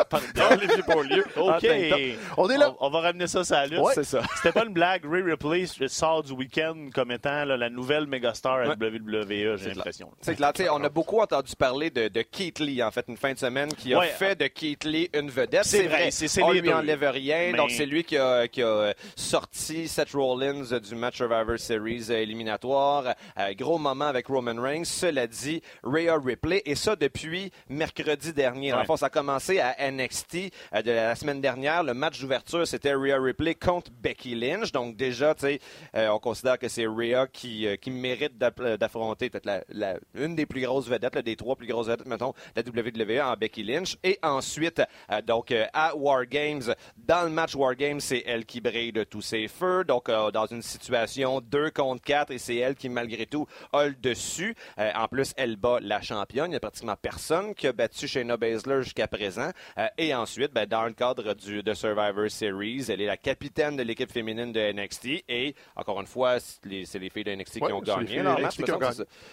Pardon, 0.10 0.56
Lévy-Beaulieu. 0.62 1.26
OK. 1.38 1.50
Ah, 1.50 1.60
tank 1.62 1.90
top. 1.90 2.00
On 2.38 2.50
est 2.50 2.58
là. 2.58 2.74
On, 2.80 2.88
on 2.88 2.90
va 2.90 3.02
ramener 3.02 3.28
ça 3.28 3.44
sur 3.44 3.56
la 3.56 3.68
lutte. 3.68 3.80
Ouais. 3.80 3.94
C'est 3.96 4.04
ça. 4.04 4.22
C'était 4.36 4.52
pas 4.52 4.66
une 4.66 4.74
blague. 4.74 5.04
Ray 5.10 5.22
Ripley 5.24 5.66
sort 5.88 6.24
du 6.24 6.34
week-end 6.34 6.90
comme 6.94 7.12
étant 7.12 7.46
là, 7.46 7.58
la 7.58 7.70
nouvelle 7.70 8.08
mégastar 8.08 8.54
à 8.60 8.68
Ouais. 8.68 8.76
WWE, 8.76 9.58
j'ai 9.58 9.74
l'impression. 9.74 10.10
C'est 10.22 10.36
clair. 10.36 10.52
On 10.72 10.84
a 10.84 10.90
beaucoup 10.90 11.20
entendu 11.20 11.56
parler 11.56 11.90
de, 11.90 12.08
de 12.08 12.22
Keith 12.22 12.60
Lee, 12.60 12.82
en 12.84 12.92
fait, 12.92 13.06
une 13.08 13.18
fin 13.18 13.34
de 13.34 13.38
semaine, 13.38 13.70
qui 13.74 13.94
a 13.94 14.00
Ouais. 14.00 14.08
fait 14.08 14.36
de 14.40 14.48
Keith 14.48 14.84
Lee 14.84 15.10
une 15.14 15.30
vedette. 15.30 15.64
C'est 15.66 15.88
vrai, 15.88 16.12
c'est- 16.12 16.28
c'est 16.28 16.42
on 16.44 16.52
lui 16.52 16.72
enlève 16.74 17.04
rien. 17.04 17.54
Donc, 17.54 17.72
c'est 17.72 17.86
lui 17.86 18.04
qui 18.04 18.18
a, 18.18 18.48
qui 18.60 18.64
a 18.64 18.68
euh, 18.68 18.94
sorti 19.16 19.88
Seth 19.88 20.12
Rollins 20.12 20.78
du 20.80 20.96
match 20.96 21.18
Survivor 21.18 21.58
Series 21.58 22.08
euh, 22.10 22.18
éliminatoire. 22.22 23.16
Euh, 23.38 23.54
gros 23.54 23.78
moment 23.78 24.06
avec 24.06 24.28
Roman 24.28 24.62
Reigns. 24.62 24.84
Cela 24.84 25.28
dit, 25.28 25.62
Rhea 25.84 26.18
Ripley, 26.18 26.62
et 26.66 26.76
ça 26.76 26.96
depuis 26.98 27.52
mercredi 27.70 28.34
dernier. 28.34 28.74
En 28.74 28.80
Ouais. 28.80 28.86
fait, 28.86 28.98
ça 28.98 29.06
a 29.06 29.10
commencé 29.10 29.60
à 29.60 29.76
NXT 29.92 30.52
de 30.84 30.92
la 30.92 31.16
semaine 31.16 31.40
dernière. 31.42 31.84
Le 31.84 31.94
match 31.94 32.20
d'ouverture, 32.20 32.68
c'était 32.68 32.94
Rhea 32.94 33.18
Ripley 33.22 33.56
contre 33.56 33.92
Becky 33.92 34.36
Lynch. 34.36 34.72
Donc, 34.74 34.96
déjà, 34.98 35.34
tu 35.36 35.42
sais, 35.42 35.60
on 35.94 36.20
considère 36.20 36.58
que 36.60 36.68
c'est 36.68 36.86
Rhea 36.88 37.28
qui, 37.32 37.66
qui 37.82 37.92
mérite 37.92 38.38
d'affronter 38.38 39.30
peut-être 39.30 39.46
la, 39.46 39.64
la- 39.70 40.00
une 40.16 40.36
des 40.36 40.46
plus 40.46 40.62
grosses 40.62 40.88
vedettes, 40.90 41.16
là, 41.16 41.22
des 41.22 41.36
trois 41.36 41.56
plus 41.56 41.68
grosses 41.68 41.88
vedettes, 41.88 42.08
mettons, 42.08 42.34
de 42.56 42.62
la 42.62 42.82
WWE 43.22 43.22
en 43.32 43.34
Becky 43.38 43.64
Lynch. 43.64 43.98
Et 44.04 44.20
ensuite, 44.22 44.82
donc, 45.26 45.54
à 45.74 45.96
War 45.96 46.26
Games, 46.26 46.64
dans 46.98 47.24
le 47.24 47.30
match 47.30 47.56
War 47.56 47.76
Games, 47.76 48.00
c'est 48.00 48.24
elle 48.26 48.46
qui 48.50 48.62
brille 48.62 48.92
de 48.92 49.04
tous 49.04 49.22
ses 49.22 49.48
feux. 49.48 49.84
Donc, 49.84 50.10
euh, 50.10 50.32
dans 50.32 50.48
une 50.48 50.64
situation 50.64 51.40
2 51.40 51.70
contre 51.70 52.02
4, 52.02 52.32
et 52.32 52.40
c'est 52.40 52.56
elle 52.56 52.76
qui, 52.76 52.90
malgré 52.90 53.28
tout, 53.28 53.46
a 53.72 53.86
le 53.86 53.94
dessus. 53.94 54.56
Euh, 54.80 54.92
en 54.96 55.08
plus, 55.08 55.34
elle 55.38 55.56
bat 55.56 55.78
la 55.82 56.02
championne. 56.02 56.48
Il 56.48 56.52
n'y 56.52 56.56
a 56.56 56.60
pratiquement 56.60 56.96
personne 57.00 57.54
qui 57.54 57.68
a 57.68 57.74
battu 57.74 58.08
Shayna 58.08 58.38
Baszler 58.38 58.82
jusqu'à 58.82 59.08
présent. 59.08 59.52
Euh, 59.78 59.88
et 60.00 60.16
ensuite, 60.16 60.52
ben, 60.52 60.66
dans 60.66 60.86
le 60.86 60.94
cadre 60.94 61.36
du, 61.36 61.62
de 61.62 61.74
Survivor 61.76 62.30
Series, 62.30 62.86
elle 62.90 63.02
est 63.02 63.06
la 63.06 63.18
capitaine 63.18 63.78
de 63.78 63.84
l'équipe 63.84 64.12
féminine 64.12 64.52
de 64.52 64.72
NXT. 64.74 65.24
Et, 65.30 65.54
encore 65.76 66.02
une 66.02 66.08
fois, 66.08 66.40
c'est 66.40 66.66
les, 66.66 67.10
filles 67.10 67.24
de 67.24 67.36
NXT 67.36 67.62
Ouais, 67.62 67.68
qui 67.68 67.74
ont 67.74 67.82
gagné 67.82 68.24
leur 68.24 68.40
match. 68.40 68.58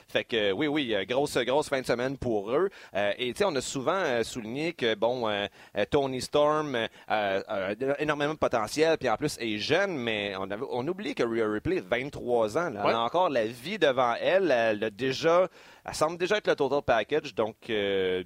Fait 0.08 0.24
que 0.24 0.52
oui, 0.52 0.66
oui, 0.66 0.94
grosse, 1.08 1.38
grosse 1.38 1.70
fin 1.70 1.80
de 1.80 1.86
semaine 1.86 2.18
pour 2.18 2.50
eux. 2.50 2.68
Et 3.16 3.32
tu 3.32 3.38
sais, 3.38 3.44
on 3.46 3.54
a 3.54 3.60
souvent 3.62 4.22
souligné 4.22 4.74
que 4.74 4.94
bon, 4.94 5.30
Tony 5.90 6.20
Storm 6.20 6.76
a 7.08 7.72
énormément 7.98 8.34
de 8.34 8.38
potentiel, 8.38 8.98
puis 8.98 9.05
en 9.08 9.16
plus 9.16 9.36
est 9.40 9.58
jeune, 9.58 9.96
mais 9.96 10.34
on, 10.38 10.50
avait, 10.50 10.64
on 10.70 10.86
oublie 10.88 11.14
que 11.14 11.22
Rhea 11.22 11.46
Ripley, 11.50 11.80
23 11.80 12.58
ans, 12.58 12.70
là, 12.70 12.80
elle 12.80 12.86
Ouais. 12.86 12.92
a 12.92 13.00
encore 13.00 13.28
la 13.30 13.46
vie 13.46 13.78
devant 13.78 14.14
elle. 14.20 14.50
Elle 14.50 14.84
a 14.84 14.90
déjà, 14.90 15.48
elle 15.84 15.94
semble 15.94 16.18
déjà 16.18 16.36
être 16.38 16.46
le 16.48 16.54
total 16.56 16.82
package. 16.82 17.34
Donc, 17.34 17.56
euh, 17.70 18.22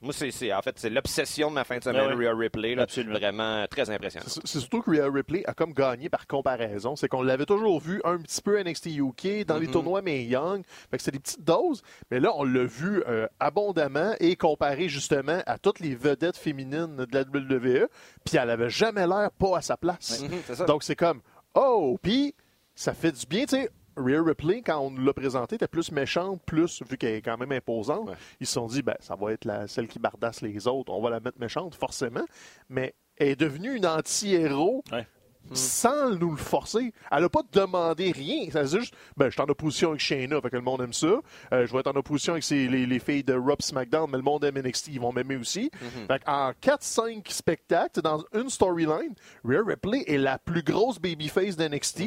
moi, 0.00 0.12
c'est, 0.12 0.52
en 0.52 0.62
fait, 0.62 0.78
c'est 0.78 0.90
l'obsession 0.90 1.48
de 1.50 1.54
ma 1.54 1.64
fin 1.64 1.78
de 1.78 1.82
semaine, 1.84 2.14
ouais. 2.14 2.26
Rhea 2.28 2.34
Ripley. 2.36 2.74
là. 2.74 2.82
Absolument. 2.82 3.18
Vraiment 3.18 3.66
très 3.68 3.90
impressionnant. 3.90 4.26
C'est 4.28 4.46
surtout 4.60 4.82
que 4.82 4.90
Rhea 4.90 5.10
Ripley 5.10 5.42
a 5.46 5.54
comme 5.54 5.72
gagné 5.72 6.08
par 6.08 6.26
comparaison. 6.26 6.96
C'est 6.96 7.08
qu'on 7.08 7.22
l'avait 7.22 7.46
toujours 7.46 7.80
vu 7.80 8.00
un 8.04 8.18
petit 8.18 8.40
peu 8.42 8.58
NXT 8.62 8.86
UK, 8.96 9.44
dans 9.46 9.58
les 9.58 9.66
Mhm. 9.66 9.72
tournois 9.72 10.02
mais 10.02 10.24
Young. 10.24 10.62
Fait 10.90 10.96
que 10.98 11.02
c'est 11.02 11.10
des 11.10 11.18
petites 11.18 11.44
doses. 11.44 11.82
Mais 12.10 12.20
là, 12.20 12.30
on 12.34 12.44
l'a 12.44 12.64
vu 12.64 13.02
euh, 13.06 13.26
abondamment 13.40 14.12
et 14.20 14.36
comparé 14.36 14.88
justement 14.88 15.40
à 15.46 15.58
toutes 15.58 15.80
les 15.80 15.94
vedettes 15.94 16.36
féminines 16.36 16.96
de 16.96 17.06
la 17.12 17.24
WWE. 17.24 17.88
Puis 18.24 18.36
elle 18.36 18.50
avait 18.50 18.70
jamais 18.70 19.06
l'air 19.06 19.30
pas 19.38 19.58
à 19.58 19.60
sa 19.60 19.76
place. 19.76 20.13
Mhm. 20.22 20.66
Donc 20.66 20.82
c'est 20.82 20.96
comme, 20.96 21.20
oh, 21.54 21.98
puis 22.02 22.34
ça 22.74 22.94
fait 22.94 23.12
du 23.12 23.26
bien, 23.26 23.44
tu 23.44 23.56
sais. 23.56 23.70
Rhea 23.96 24.20
Ripley, 24.20 24.62
quand 24.62 24.80
on 24.80 24.90
nous 24.90 25.04
l'a 25.04 25.12
présentée, 25.12 25.54
était 25.54 25.68
plus 25.68 25.92
méchante, 25.92 26.42
plus, 26.44 26.82
vu 26.82 26.98
qu'elle 26.98 27.14
est 27.14 27.22
quand 27.22 27.38
même 27.38 27.52
imposante. 27.52 28.08
Ouais. 28.08 28.16
Ils 28.40 28.46
se 28.46 28.54
sont 28.54 28.66
dit, 28.66 28.82
ben, 28.82 28.96
ça 28.98 29.14
va 29.14 29.32
être 29.32 29.44
la, 29.44 29.68
celle 29.68 29.86
qui 29.86 30.00
bardasse 30.00 30.40
les 30.40 30.66
autres, 30.66 30.92
on 30.92 31.00
va 31.00 31.10
la 31.10 31.20
mettre 31.20 31.38
méchante, 31.38 31.76
forcément. 31.76 32.24
Mais 32.68 32.94
elle 33.16 33.28
est 33.28 33.36
devenue 33.36 33.76
une 33.76 33.86
anti-héros 33.86 34.82
Ouais. 34.90 35.06
Sans 35.52 36.10
nous 36.10 36.30
le 36.32 36.36
forcer. 36.36 36.92
Elle 37.10 37.22
n'a 37.22 37.28
pas 37.28 37.42
demandé 37.52 38.12
rien. 38.12 38.50
Ça 38.50 38.64
dit 38.64 38.78
juste, 38.78 38.94
ben, 39.16 39.26
je 39.26 39.32
suis 39.32 39.42
en 39.42 39.48
opposition 39.48 39.90
avec 39.90 40.00
Shayna, 40.00 40.40
fait 40.40 40.50
que 40.50 40.56
le 40.56 40.62
monde 40.62 40.82
aime 40.82 40.92
ça. 40.92 41.06
Euh, 41.52 41.66
je 41.66 41.72
vais 41.72 41.80
être 41.80 41.88
en 41.88 41.96
opposition 41.96 42.32
avec 42.32 42.48
les, 42.50 42.68
les 42.86 42.98
filles 42.98 43.24
de 43.24 43.34
Rob 43.34 43.60
SmackDown, 43.60 44.10
mais 44.10 44.16
le 44.18 44.22
monde 44.24 44.44
aime 44.44 44.58
NXT, 44.58 44.88
ils 44.88 45.00
vont 45.00 45.12
m'aimer 45.12 45.36
aussi. 45.36 45.70
Fait 46.08 46.22
en 46.26 46.52
4-5 46.62 47.30
spectacles, 47.30 48.00
dans 48.02 48.24
une 48.34 48.48
storyline, 48.50 49.14
Rhea 49.44 49.62
Ripley 49.64 50.04
est 50.06 50.18
la 50.18 50.38
plus 50.38 50.62
grosse 50.62 50.98
babyface 50.98 51.56
d'NXT. 51.56 52.04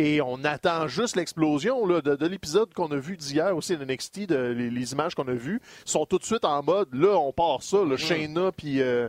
Et 0.00 0.20
on 0.20 0.44
attend 0.44 0.86
juste 0.86 1.16
l'explosion 1.16 1.84
de, 1.86 2.00
de 2.14 2.26
l'épisode 2.26 2.72
qu'on 2.72 2.90
a 2.92 2.96
vu 2.96 3.16
d'hier 3.16 3.56
aussi 3.56 3.76
de 3.76 3.84
NXT, 3.84 4.28
de, 4.28 4.36
les, 4.36 4.70
les 4.70 4.92
images 4.92 5.16
qu'on 5.16 5.26
a 5.26 5.32
vues 5.32 5.60
sont 5.84 6.06
tout 6.06 6.18
de 6.18 6.24
suite 6.24 6.44
en 6.44 6.62
mode, 6.62 6.94
là, 6.94 7.16
on 7.18 7.32
part 7.32 7.62
ça, 7.62 7.78
le 7.84 7.96
Shayna, 7.96 8.52
puis... 8.52 8.80
Euh, 8.80 9.08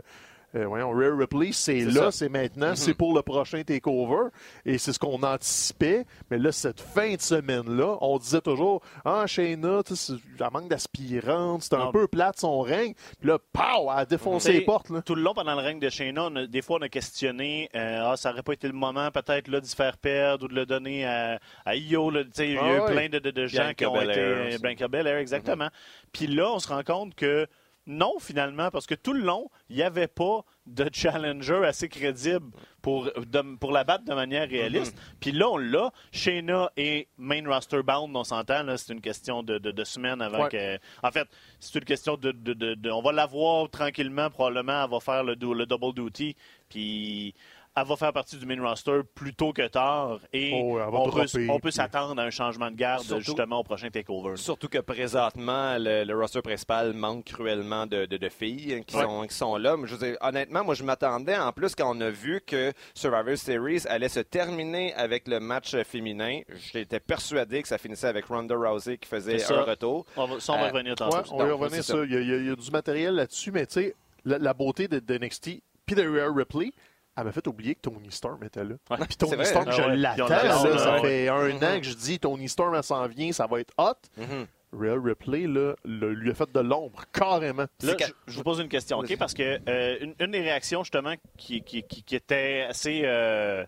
euh, 0.54 0.66
voyons, 0.66 0.90
Rhea 0.90 1.14
Ripley, 1.16 1.50
c'est 1.52 1.80
là, 1.80 2.10
c'est 2.10 2.28
maintenant, 2.28 2.74
c'est 2.74 2.94
pour 2.94 3.14
le 3.14 3.22
prochain 3.22 3.62
takeover. 3.62 4.30
Et 4.66 4.78
c'est 4.78 4.92
ce 4.92 4.98
qu'on 4.98 5.22
anticipait. 5.22 6.04
Mais 6.30 6.38
là, 6.38 6.50
cette 6.52 6.80
fin 6.80 7.14
de 7.14 7.20
semaine-là, 7.20 7.96
on 8.00 8.18
disait 8.18 8.40
toujours 8.40 8.82
Ah, 9.04 9.26
Shayna, 9.26 9.82
tu 9.84 9.94
sais, 9.94 10.12
c'est- 10.14 10.44
elle 10.44 10.50
manque 10.52 10.68
d'aspirante, 10.68 11.62
c'est 11.62 11.74
un 11.74 11.86
Non. 11.86 11.92
peu 11.92 12.06
plate 12.08 12.38
son 12.40 12.60
règne. 12.60 12.94
Puis 13.18 13.28
là, 13.28 13.38
pow, 13.52 13.90
elle 13.92 13.98
a 14.00 14.04
défoncé 14.04 14.52
les 14.52 14.60
portes. 14.62 14.90
Là. 14.90 15.02
Tout 15.02 15.14
le 15.14 15.22
long, 15.22 15.34
pendant 15.34 15.54
le 15.54 15.60
règne 15.62 15.78
de 15.78 15.88
Shayna, 15.88 16.24
on 16.24 16.36
a- 16.36 16.46
des 16.46 16.62
fois, 16.62 16.78
on 16.80 16.82
a 16.82 16.88
questionné 16.88 17.68
euh, 17.74 18.00
ah, 18.12 18.16
ça 18.16 18.30
n'aurait 18.30 18.42
pas 18.42 18.52
été 18.52 18.66
le 18.66 18.72
moment, 18.74 19.10
peut-être, 19.10 19.48
là, 19.48 19.60
d'y 19.60 19.74
faire 19.74 19.96
perdre 19.98 20.44
ou 20.46 20.48
de 20.48 20.54
le 20.54 20.66
donner 20.66 21.04
à, 21.04 21.38
à 21.64 21.76
Io. 21.76 22.10
là. 22.10 22.22
Il 22.38 22.52
y 22.52 22.56
a 22.56 22.60
Ah 22.62 22.76
eu 22.76 22.80
ouais. 22.80 22.92
plein 22.92 23.08
de, 23.08 23.18
de- 23.18 23.30
de 23.30 23.46
gens 23.46 23.58
Bianca 23.62 23.74
qui 23.74 23.86
ont 23.86 23.92
Belair 23.92 24.46
été. 24.54 24.88
Belair, 24.88 25.16
exactement. 25.18 25.68
Puis 26.12 26.26
là, 26.26 26.50
on 26.52 26.58
se 26.58 26.68
rend 26.68 26.82
compte 26.82 27.14
que 27.14 27.46
non, 27.86 28.14
finalement, 28.20 28.70
parce 28.70 28.86
que 28.86 28.94
tout 28.94 29.12
le 29.12 29.20
long, 29.22 29.48
il 29.68 29.76
n'y 29.76 29.82
avait 29.82 30.06
pas 30.06 30.44
de 30.66 30.88
challenger 30.92 31.64
assez 31.64 31.88
crédible 31.88 32.50
pour, 32.82 33.04
de- 33.04 33.56
pour 33.56 33.72
la 33.72 33.82
battre 33.84 34.04
de 34.04 34.14
manière 34.14 34.48
réaliste. 34.48 34.96
Puis 35.18 35.32
là, 35.32 35.48
on 35.50 35.56
l'a. 35.56 35.90
Shayna 36.12 36.70
est 36.76 37.08
main 37.18 37.42
roster 37.48 37.82
bound, 37.82 38.14
on 38.16 38.22
s'entend. 38.24 38.64
C'est 38.76 38.92
une 38.92 39.00
question 39.00 39.42
de, 39.42 39.58
de, 39.58 39.70
de 39.72 39.84
semaines 39.84 40.22
avant 40.22 40.44
Ouais. 40.44 40.48
que. 40.50 40.78
En 41.06 41.10
fait, 41.10 41.26
c'est 41.58 41.78
une 41.78 41.84
question 41.84 42.16
de, 42.16 42.30
de, 42.32 42.90
On 42.90 43.02
va 43.02 43.12
la 43.12 43.26
voir 43.26 43.68
tranquillement, 43.70 44.30
probablement. 44.30 44.84
Elle 44.84 44.90
va 44.90 45.00
faire 45.00 45.24
le, 45.24 45.34
le 45.34 45.66
double 45.66 45.92
duty. 45.94 46.36
Puis. 46.68 47.34
Elle 47.80 47.86
va 47.88 47.96
faire 47.96 48.12
partie 48.12 48.36
du 48.36 48.44
main 48.46 48.60
roster 48.62 49.00
plus 49.14 49.34
tôt 49.34 49.52
que 49.52 49.66
tard 49.68 50.18
et 50.32 50.50
Oh, 50.54 50.78
on 50.80 51.04
peut, 51.04 51.10
dropper, 51.22 51.48
on 51.48 51.54
peut 51.54 51.68
puis- 51.68 51.72
s'attendre 51.72 52.20
à 52.20 52.24
un 52.24 52.30
changement 52.30 52.70
de 52.70 52.76
garde 52.76 53.02
Surtout- 53.04 53.22
justement 53.24 53.60
au 53.60 53.62
prochain 53.64 53.88
takeover. 53.88 54.36
Surtout 54.36 54.68
que 54.68 54.78
présentement, 54.78 55.76
le, 55.78 56.04
le 56.04 56.14
roster 56.18 56.42
principal 56.42 56.92
manque 56.92 57.24
cruellement 57.24 57.86
de, 57.86 58.06
de- 58.06 58.16
de 58.16 58.28
filles 58.28 58.84
qui, 58.86 58.96
Ouais. 58.96 59.02
sont, 59.04 59.26
qui 59.26 59.34
sont 59.34 59.56
là. 59.56 59.76
Mais 59.76 59.86
je 59.86 59.94
veux 59.96 60.06
dire, 60.08 60.16
honnêtement, 60.20 60.62
moi, 60.64 60.74
je 60.74 60.84
m'attendais, 60.84 61.36
en 61.38 61.52
plus, 61.52 61.74
quand 61.74 61.90
on 61.96 62.00
a 62.00 62.10
vu 62.10 62.40
que 62.46 62.72
Survivor 62.94 63.36
Series 63.36 63.82
allait 63.88 64.08
se 64.08 64.20
terminer 64.20 64.92
avec 64.94 65.26
le 65.26 65.40
match 65.40 65.74
féminin, 65.84 66.40
j'étais 66.72 67.00
persuadé 67.00 67.62
que 67.62 67.68
ça 67.68 67.78
finissait 67.78 68.08
avec 68.08 68.26
Ronda 68.26 68.54
Rousey 68.56 68.98
qui 68.98 69.08
faisait 69.08 69.42
un 69.52 69.62
retour. 69.62 70.04
On 70.16 70.26
va, 70.26 70.40
ça, 70.40 70.52
on 70.52 70.56
va 70.58 70.64
Euh, 70.66 70.68
revenir 70.70 70.94
tantôt. 70.96 71.16
Ouais, 71.16 71.22
on 71.32 71.38
va 71.38 71.54
revenir 71.54 71.82
ça. 71.84 71.94
ça. 71.94 72.04
Il 72.04 72.12
y, 72.12 72.16
a, 72.16 72.20
il 72.20 72.28
y 72.28 72.32
a- 72.34 72.36
il 72.36 72.46
y 72.46 72.50
a 72.50 72.56
du 72.56 72.70
matériel 72.70 73.14
là-dessus, 73.14 73.50
mais 73.52 73.66
tu 73.66 73.74
sais, 73.74 73.94
la, 74.24 74.38
la 74.38 74.52
beauté 74.54 74.86
de, 74.88 74.98
de 74.98 75.14
NXT 75.18 75.62
puis 75.86 75.94
de 75.96 76.02
Rhea 76.08 76.28
Ripley, 76.32 76.72
elle 77.20 77.26
m'a 77.26 77.32
fait 77.32 77.46
oublier 77.46 77.74
que 77.74 77.80
Tony 77.82 78.10
Storm 78.10 78.42
était 78.44 78.64
là. 78.64 78.74
Ouais. 78.90 78.96
Puis 78.98 79.06
C'est 79.10 79.16
Tony 79.18 79.34
vrai, 79.36 79.44
Storm, 79.44 79.64
ah 79.68 79.70
je 79.70 79.82
ouais. 79.82 79.96
l'attends. 79.96 80.28
Ça 80.28 80.94
ouais. 80.94 81.00
fait 81.00 81.28
un 81.28 81.48
Mhm. 81.48 81.64
an 81.64 81.78
que 81.80 81.86
je 81.86 81.94
dis 81.94 82.18
Tony 82.18 82.48
Storm, 82.48 82.74
elle 82.74 82.82
s'en 82.82 83.06
vient, 83.06 83.32
ça 83.32 83.46
va 83.46 83.60
être 83.60 83.72
hot. 83.78 83.94
Mhm. 84.16 84.46
Rhea 84.72 84.94
Ripley, 85.02 85.46
là, 85.48 85.74
le- 85.84 86.12
lui 86.12 86.30
a 86.30 86.34
fait 86.34 86.50
de 86.52 86.60
l'ombre, 86.60 87.02
carrément. 87.12 87.66
Là, 87.82 87.94
je, 88.28 88.36
vous 88.36 88.42
pose 88.44 88.60
une 88.60 88.68
question, 88.68 88.98
OK? 88.98 89.16
Parce 89.18 89.34
que 89.34 89.58
euh, 89.68 89.96
une, 90.00 90.14
une 90.20 90.30
des 90.30 90.40
réactions, 90.42 90.84
justement, 90.84 91.14
qui, 91.36 91.62
qui, 91.62 91.82
qui- 91.82 92.02
qui 92.04 92.14
était 92.14 92.66
assez 92.68 93.02
euh, 93.04 93.64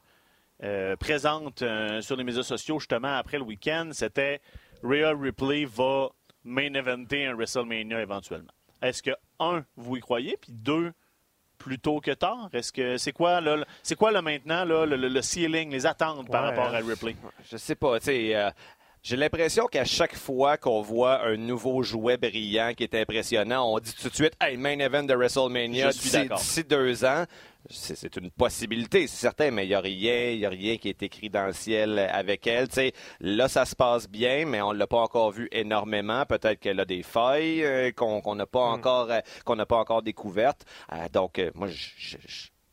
euh, 0.63 0.95
présente 0.97 1.63
euh, 1.63 2.01
sur 2.03 2.15
les 2.17 2.23
médias 2.23 2.45
sociaux, 2.45 2.79
justement, 2.79 3.17
après 3.17 3.39
le 3.39 3.43
week-end, 3.45 3.89
c'était 3.93 4.41
Rhea 4.85 5.13
Ripley 5.13 5.65
va 5.65 6.09
main 6.45 6.73
eventer 6.75 7.27
un 7.27 7.35
WrestleMania 7.35 8.01
éventuellement. 8.01 8.53
Est-ce 8.81 9.03
que, 9.03 9.11
un, 9.41 9.65
vous 9.77 9.97
y 9.97 10.01
croyez? 10.01 10.37
Puis 10.41 10.53
deux, 10.53 10.93
plus 11.63 11.79
tôt 11.79 12.01
que 12.01 12.11
tard? 12.11 12.49
Est-ce 12.53 12.73
que 12.73 12.97
c'est 12.97 13.13
quoi 13.13 13.41
là, 13.41 13.65
c'est 13.83 13.95
quoi 13.95 14.11
là 14.11 14.21
maintenant 14.21 14.65
là, 14.65 14.85
le, 14.87 15.23
ceiling, 15.23 15.71
les 15.71 15.87
attentes 15.87 16.29
par 16.31 16.45
rapport 16.45 16.75
à 16.75 16.79
Ripley? 16.79 17.17
Je 17.51 17.57
sais 17.57 17.75
pas, 17.75 17.99
tu 17.99 18.07
sais. 18.07 18.35
euh, 18.35 18.51
j'ai 19.03 19.17
l'impression 19.17 19.67
qu'à 19.67 19.85
chaque 19.85 20.15
fois 20.17 20.57
qu'on 20.57 20.81
voit 20.81 21.25
un 21.27 21.37
nouveau 21.37 21.83
jouet 21.83 22.17
brillant 22.17 22.73
qui 22.77 22.85
est 22.85 22.95
impressionnant, 22.95 23.73
on 23.73 23.79
dit 23.81 23.93
tout 24.01 24.09
de 24.09 24.15
suite, 24.15 24.35
hey, 24.41 24.57
main 24.57 24.79
event 24.79 25.03
de 25.03 25.15
WrestleMania 25.15 25.91
d'ici 26.37 26.65
deux 26.65 27.05
ans. 27.05 27.25
C'est 27.71 28.17
une 28.17 28.31
possibilité, 28.33 29.07
c'est 29.07 29.21
certain, 29.21 29.53
mais 29.53 29.65
il 29.67 29.69
n'y 29.69 29.75
a 29.75 29.81
rien, 29.81 30.31
il 30.31 30.45
a 30.45 30.49
rien 30.49 30.77
qui 30.79 30.89
est 30.89 31.01
écrit 31.03 31.31
dans 31.31 31.47
le 31.47 31.53
ciel 31.53 31.97
avec 31.99 32.45
elle. 32.49 32.67
Là, 33.21 33.49
ça 33.49 33.65
se 33.65 33.77
passe 33.77 34.09
bien, 34.09 34.47
mais 34.47 34.61
on 34.61 34.73
l'a 34.73 34.89
pas 34.89 34.99
encore 34.99 35.31
vu 35.31 35.49
énormément. 35.53 36.25
Peut-être 36.27 36.59
qu'elle 36.59 36.81
a 36.81 36.85
des 36.85 37.05
failles 37.05 37.63
euh, 37.65 37.93
qu'on 37.93 38.35
n'a 38.35 38.47
pas 38.47 38.65
encore, 38.65 39.11
euh, 39.13 39.21
qu'on 39.45 39.55
n'a 39.55 39.67
pas 39.67 39.77
encore 39.79 40.03
découvertes. 40.03 40.65
Euh, 40.93 41.09
donc, 41.13 41.41
moi, 41.55 41.69
je- 41.69 42.17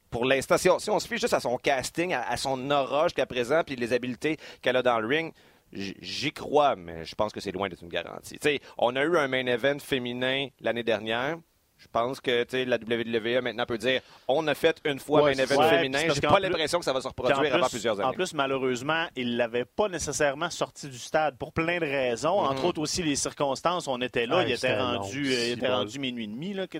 pour 0.09 0.25
l'instant, 0.25 0.57
si 0.57 0.69
on, 0.71 0.79
si 0.79 0.89
on 0.89 0.99
se 0.99 1.07
fie 1.07 1.19
juste 1.19 1.35
à 1.35 1.39
son 1.39 1.57
casting, 1.57 2.13
à, 2.13 2.23
à 2.27 2.35
son 2.35 2.71
aura 2.71 3.03
jusqu'à 3.09 3.27
présent, 3.27 3.61
puis 3.63 3.75
les 3.75 3.93
habiletés 3.93 4.37
qu'elle 4.63 4.75
a 4.75 4.81
dans 4.81 4.99
le 4.99 5.07
ring, 5.07 5.33
j'y 5.71 6.31
crois, 6.31 6.75
mais 6.75 7.05
je 7.05 7.15
pense 7.15 7.31
que 7.31 7.39
c'est 7.39 7.51
loin 7.51 7.69
d'être 7.69 7.81
une 7.83 7.89
garantie. 7.89 8.37
Tu 8.39 8.49
sais, 8.49 8.59
on 8.77 8.95
a 8.95 9.03
eu 9.03 9.17
un 9.17 9.27
main 9.27 9.45
event 9.45 9.79
féminin 9.79 10.47
l'année 10.61 10.83
dernière. 10.83 11.37
Je 11.77 11.87
pense 11.89 12.19
que 12.19 12.43
tu 12.43 12.49
sais, 12.57 12.65
la 12.65 12.75
WWE 12.75 13.41
maintenant 13.41 13.65
peut 13.65 13.77
dire 13.77 14.01
on 14.27 14.45
a 14.47 14.53
fait 14.53 14.81
une 14.83 14.99
fois 14.99 15.21
Ouais, 15.23 15.33
un 15.39 15.41
event. 15.41 15.55
Ouais, 15.59 15.69
féminin. 15.69 15.99
J'ai 16.13 16.19
pas 16.19 16.37
l'impression 16.41 16.77
que 16.79 16.83
ça 16.83 16.91
va 16.91 16.99
se 16.99 17.07
reproduire 17.07 17.39
avant 17.55 17.59
plus- 17.67 17.69
plusieurs 17.69 17.97
années. 18.01 18.09
En 18.09 18.11
plus, 18.11 18.33
malheureusement, 18.33 19.05
il 19.15 19.37
l'avait 19.37 19.63
pas 19.63 19.87
nécessairement 19.87 20.49
sorti 20.49 20.89
du 20.89 20.97
stade 20.97 21.37
pour 21.37 21.53
plein 21.53 21.77
de 21.79 21.85
raisons. 21.85 22.37
Entre 22.37 22.65
autres 22.65 22.81
aussi 22.81 23.01
les 23.01 23.15
circonstances. 23.15 23.87
On 23.87 24.01
était 24.01 24.25
là, 24.25 24.39
Ouais, 24.39 24.49
il 24.49 24.51
était 24.51 24.77
rendu, 24.77 25.23
long, 25.23 25.29
euh, 25.29 25.31
il 25.31 25.45
si 25.45 25.51
était 25.53 25.67
rendu 25.69 25.99
minuit 25.99 26.25
et 26.25 26.27
demi 26.27 26.53
là, 26.53 26.67
que. 26.67 26.79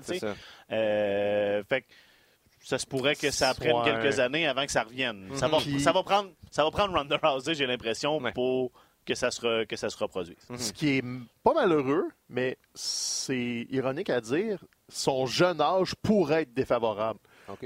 Euh, 0.72 1.62
fait 1.66 1.80
que 1.82 1.86
ça 2.60 2.78
se 2.78 2.86
pourrait 2.86 3.16
que 3.16 3.30
ça 3.30 3.54
prenne 3.54 3.72
Ouais. 3.76 3.84
quelques 3.84 4.18
années 4.20 4.46
avant 4.46 4.64
que 4.66 4.72
ça 4.72 4.82
revienne. 4.82 5.28
Ça, 5.34 5.48
va, 5.48 5.58
Puis- 5.58 5.80
ça 5.80 5.92
va 5.92 6.02
prendre, 6.02 6.30
ça 6.50 6.62
va 6.64 6.70
prendre 6.70 6.96
Ronda 6.96 7.18
Rousey, 7.22 7.54
j'ai 7.54 7.66
l'impression, 7.66 8.18
Ouais. 8.18 8.32
pour 8.32 8.70
que 9.06 9.14
ça 9.14 9.30
se, 9.30 9.40
re- 9.40 9.66
que 9.66 9.76
ça 9.76 9.88
se 9.90 9.96
reproduise. 9.96 10.36
Ce 10.56 10.72
qui 10.72 10.98
est 10.98 11.04
pas 11.42 11.54
malheureux, 11.54 12.04
mais 12.28 12.58
c'est 12.74 13.66
ironique 13.70 14.10
à 14.10 14.20
dire, 14.20 14.64
son 14.88 15.26
jeune 15.26 15.60
âge 15.60 15.94
pourrait 16.02 16.42
être 16.42 16.54
défavorable. 16.54 17.18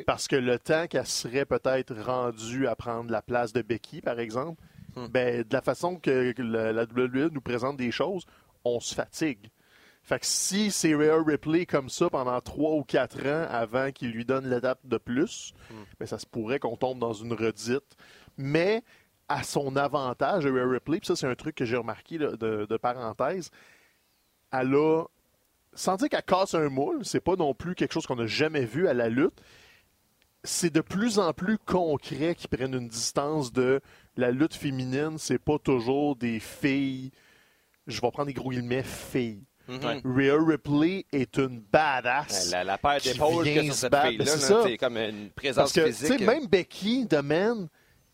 Parce 0.06 0.28
que 0.28 0.36
le 0.36 0.58
temps 0.58 0.86
qu'elle 0.86 1.06
serait 1.06 1.44
peut-être 1.44 1.94
rendue 1.94 2.66
à 2.68 2.74
prendre 2.74 3.10
la 3.10 3.20
place 3.20 3.52
de 3.52 3.60
Becky, 3.62 4.00
par 4.00 4.18
exemple, 4.18 4.62
Hmm. 4.96 5.08
ben, 5.08 5.42
de 5.42 5.52
la 5.52 5.60
façon 5.60 5.96
que 5.96 6.30
que 6.32 6.40
la, 6.40 6.72
la 6.72 6.84
WWE 6.86 7.28
nous 7.32 7.40
présente 7.40 7.76
des 7.76 7.90
choses, 7.90 8.24
on 8.64 8.78
se 8.78 8.94
fatigue. 8.94 9.48
Fait 10.04 10.20
que 10.20 10.26
si 10.26 10.70
c'est 10.70 10.94
Rhea 10.94 11.16
Ripley 11.24 11.64
comme 11.64 11.88
ça 11.88 12.10
pendant 12.10 12.38
trois 12.42 12.72
ou 12.72 12.84
quatre 12.84 13.26
ans 13.26 13.46
avant 13.48 13.90
qu'il 13.90 14.10
lui 14.10 14.26
donne 14.26 14.46
l'étape 14.48 14.80
de 14.84 14.98
plus, 14.98 15.54
ben, 15.98 16.04
ça 16.04 16.18
se 16.18 16.26
pourrait 16.26 16.58
qu'on 16.58 16.76
tombe 16.76 16.98
dans 16.98 17.14
une 17.14 17.32
redite. 17.32 17.96
Mais 18.36 18.82
à 19.28 19.42
son 19.42 19.76
avantage, 19.76 20.44
Rhea 20.46 20.68
Ripley, 20.68 20.98
puis 20.98 21.06
ça 21.06 21.16
c'est 21.16 21.26
un 21.26 21.34
truc 21.34 21.54
que 21.54 21.64
j'ai 21.64 21.78
remarqué 21.78 22.18
là, 22.18 22.36
de, 22.36 22.66
de 22.68 22.76
parenthèse, 22.76 23.50
elle 24.52 24.74
a, 24.74 25.04
sans 25.72 25.96
dire 25.96 26.10
qu'elle 26.10 26.22
casse 26.22 26.54
un 26.54 26.68
moule, 26.68 27.02
c'est 27.06 27.20
pas 27.20 27.36
non 27.36 27.54
plus 27.54 27.74
quelque 27.74 27.92
chose 27.92 28.06
qu'on 28.06 28.16
n'a 28.16 28.26
jamais 28.26 28.66
vu 28.66 28.86
à 28.86 28.92
la 28.92 29.08
lutte, 29.08 29.40
c'est 30.42 30.72
de 30.72 30.82
plus 30.82 31.18
en 31.18 31.32
plus 31.32 31.56
concret 31.56 32.34
qu'ils 32.34 32.50
prennent 32.50 32.74
une 32.74 32.88
distance 32.88 33.54
de 33.54 33.80
la 34.18 34.30
lutte 34.30 34.54
féminine, 34.54 35.16
c'est 35.16 35.38
pas 35.38 35.58
toujours 35.58 36.14
des 36.14 36.38
filles, 36.40 37.10
je 37.86 38.02
vais 38.02 38.10
prendre 38.10 38.26
des 38.26 38.34
gros 38.34 38.50
guillemets, 38.50 38.82
filles. 38.82 39.44
Mhm. 39.66 40.02
Rhea 40.04 40.36
Ripley 40.38 41.06
est 41.12 41.38
une 41.38 41.60
badass. 41.72 42.50
La, 42.50 42.64
la 42.64 42.76
paire 42.78 43.00
d'épaules 43.02 43.44
que 43.46 43.62
sur 43.64 43.74
cette 43.74 43.96
fille-là, 43.96 44.24
là, 44.24 44.62
c'est 44.64 44.76
comme 44.76 44.96
une 44.98 45.30
présence 45.30 45.56
Parce 45.56 45.72
que, 45.72 45.86
physique. 45.92 46.18
sais, 46.18 46.24
même 46.26 46.46
Becky 46.46 47.06
de 47.06 47.18
Man, 47.18 47.68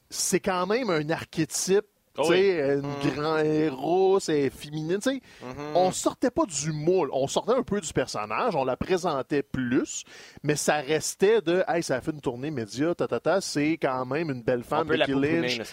c'est 0.09 0.41
quand 0.41 0.67
même 0.67 0.91
un 0.91 1.11
archétype. 1.11 1.87
Oh 2.19 2.27
oui. 2.29 2.61
un 2.61 2.77
Mm. 2.79 3.15
grand 3.15 3.39
héros, 3.39 4.19
c'est 4.21 4.51
féminin. 4.51 4.97
tu 4.99 5.11
sais. 5.11 5.21
Mhm. 5.43 5.77
On 5.77 5.93
sortait 5.93 6.31
pas 6.31 6.45
du 6.45 6.73
moule, 6.73 7.09
on 7.13 7.27
sortait 7.29 7.53
un 7.55 7.63
peu 7.63 7.81
du 7.81 7.93
personnage, 7.93 8.55
on 8.57 8.65
la 8.65 8.77
présentait 8.77 9.43
plus, 9.43 10.05
mais 10.43 10.57
ça 10.57 10.77
restait 10.77 11.41
de 11.41 11.63
Hey, 11.69 11.83
ça 11.83 11.97
a 11.97 12.01
fait 12.01 12.11
une 12.11 12.21
tournée 12.21 12.51
média, 12.51 12.95
ta, 12.95 13.07
ta, 13.07 13.21
ta, 13.21 13.41
c'est 13.41 13.79
quand 13.81 14.05
même 14.07 14.31
une 14.31 14.43
belle 14.43 14.65
femme, 14.65 14.89
Becky 14.89 15.13
Lynch. 15.13 15.59
là, 15.59 15.65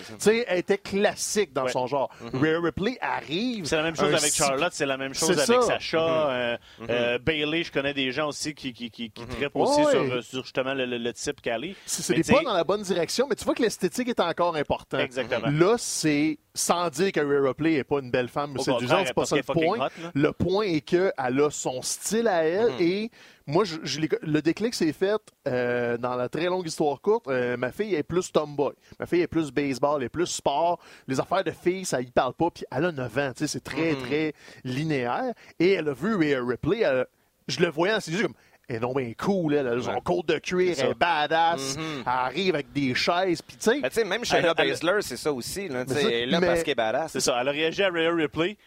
elle 0.47 0.59
était 0.59 0.77
classique 0.77 1.53
dans 1.53 1.63
Ouais. 1.63 1.71
son 1.71 1.87
genre. 1.87 2.09
Rhea 2.33 2.59
Ripley 2.61 2.97
arrive. 3.01 3.65
C'est 3.65 3.75
la 3.77 3.83
même 3.83 3.95
chose 3.95 4.13
avec 4.13 4.33
Charlotte, 4.33 4.73
c'est 4.73 4.85
la 4.85 4.97
même 4.97 5.13
chose 5.13 5.31
avec 5.39 5.61
ça. 5.63 5.79
Sacha. 5.79 6.29
euh, 6.29 6.57
Mhm. 6.79 6.87
euh, 6.89 7.17
Bailey, 7.19 7.63
je 7.63 7.71
connais 7.71 7.93
des 7.93 8.11
gens 8.11 8.27
aussi 8.29 8.53
qui, 8.53 8.73
qui, 8.73 8.91
qui, 8.91 9.09
qui 9.09 9.25
trippent 9.25 9.55
Ouais, 9.55 9.61
aussi 9.63 9.83
sur, 9.85 9.99
euh, 10.01 10.21
sur 10.21 10.43
justement 10.43 10.73
le, 10.73 10.85
le- 10.85 10.97
le 10.97 11.13
type 11.13 11.41
qu'elle 11.41 11.63
est. 11.65 11.75
C'est 11.85 12.13
des 12.13 12.23
pas 12.31 12.41
dans 12.43 12.53
la 12.53 12.63
bonne 12.63 12.83
direction, 12.83 13.25
mais 13.29 13.35
tu 13.35 13.43
vois 13.45 13.55
que 13.55 13.61
l'esthétique 13.63 14.07
est 14.09 14.19
encore 14.19 14.55
important. 14.55 14.99
Exactement. 14.99 15.47
Là, 15.49 15.75
c'est 15.77 16.26
sans 16.53 16.89
dire 16.89 17.11
que 17.11 17.19
Rhea 17.19 17.47
Ripley 17.47 17.73
n'est 17.75 17.83
pas 17.83 17.99
une 17.99 18.09
belle 18.11 18.27
femme 18.29 18.55
Au 18.55 18.59
séduisante, 18.63 18.79
contraire, 18.81 19.07
c'est 19.07 19.13
pas 19.13 19.25
ça 19.25 19.35
le 19.37 19.43
point. 19.43 19.85
hot. 19.87 19.89
Le 20.15 20.31
point 20.31 20.65
est 20.65 20.81
qu'elle 20.81 21.11
a 21.17 21.49
son 21.51 21.81
style 21.81 22.27
à 22.27 22.43
elle 22.43 22.71
Mm-hmm. 22.71 22.81
et 22.81 23.11
moi, 23.45 23.63
je, 23.63 23.77
je 23.83 23.99
l'ai- 24.01 24.09
le 24.21 24.41
déclic 24.41 24.73
s'est 24.73 24.91
fait 24.91 25.15
euh, 25.47 25.97
dans 25.97 26.15
la 26.15 26.27
très 26.29 26.45
longue 26.47 26.67
histoire 26.67 26.99
courte. 26.99 27.27
Euh, 27.27 27.55
ma 27.57 27.71
fille 27.71 27.95
est 27.95 28.03
plus 28.03 28.31
tomboy. 28.31 28.73
Ma 28.99 29.05
fille 29.05 29.21
est 29.21 29.27
plus 29.27 29.51
baseball, 29.51 30.01
elle 30.01 30.07
est 30.07 30.09
plus 30.09 30.25
sport. 30.27 30.79
Les 31.07 31.19
affaires 31.19 31.43
de 31.43 31.51
filles, 31.51 31.85
ça 31.85 32.01
y 32.01 32.11
parle 32.11 32.33
pas. 32.33 32.49
Puis 32.51 32.65
elle 32.71 32.85
a 32.85 32.91
9 32.91 33.17
ans, 33.19 33.31
c'est 33.35 33.63
très, 33.63 33.93
Mm-hmm. 33.93 34.01
très 34.01 34.33
linéaire. 34.65 35.33
Et 35.59 35.73
elle 35.73 35.89
a 35.89 35.93
vu 35.93 36.15
Rhea 36.15 36.43
Ripley, 36.45 36.79
elle- 36.81 37.05
je 37.47 37.61
le 37.61 37.69
voyais 37.69 37.93
dans 37.93 38.01
ses 38.01 38.11
yeux 38.11 38.23
comme... 38.23 38.33
Est 38.69 38.79
non 38.81 38.91
bien 38.93 39.13
cool, 39.17 39.53
elle, 39.53 39.67
a 39.67 39.81
son 39.81 39.91
Ouais. 39.93 40.01
côte 40.03 40.25
de 40.27 40.39
cuir, 40.39 40.75
C'est 40.75 40.83
elle 40.83 40.91
est 40.91 40.93
badass, 40.95 41.77
Mhm. 41.77 41.83
elle 42.01 42.03
arrive 42.05 42.55
avec 42.55 42.73
des 42.73 42.93
chaises, 42.95 43.41
puis 43.41 43.55
tu 43.55 43.63
sais, 43.63 43.79
Ben, 43.79 43.87
tu 43.87 43.95
sais, 43.95 44.03
même 44.03 44.25
Shayna 44.25 44.53
Baszler, 44.53 44.97
c'est 45.01 45.15
ça 45.15 45.31
aussi. 45.31 45.69
Là, 45.69 45.85
tu 45.85 45.93
Mais 45.93 45.95
sais, 45.95 46.01
ça- 46.03 46.07
elle 46.09 46.13
est 46.15 46.25
là 46.25 46.39
mais- 46.41 46.47
parce 46.47 46.63
qu'elle 46.63 46.71
est 46.73 46.75
badass. 46.75 47.11
C'est 47.13 47.21
ça. 47.21 47.37
Elle 47.39 47.47
a 47.47 47.51
réagi 47.51 47.81
à 47.83 47.89
Rhea 47.89 48.13
Ripley 48.13 48.57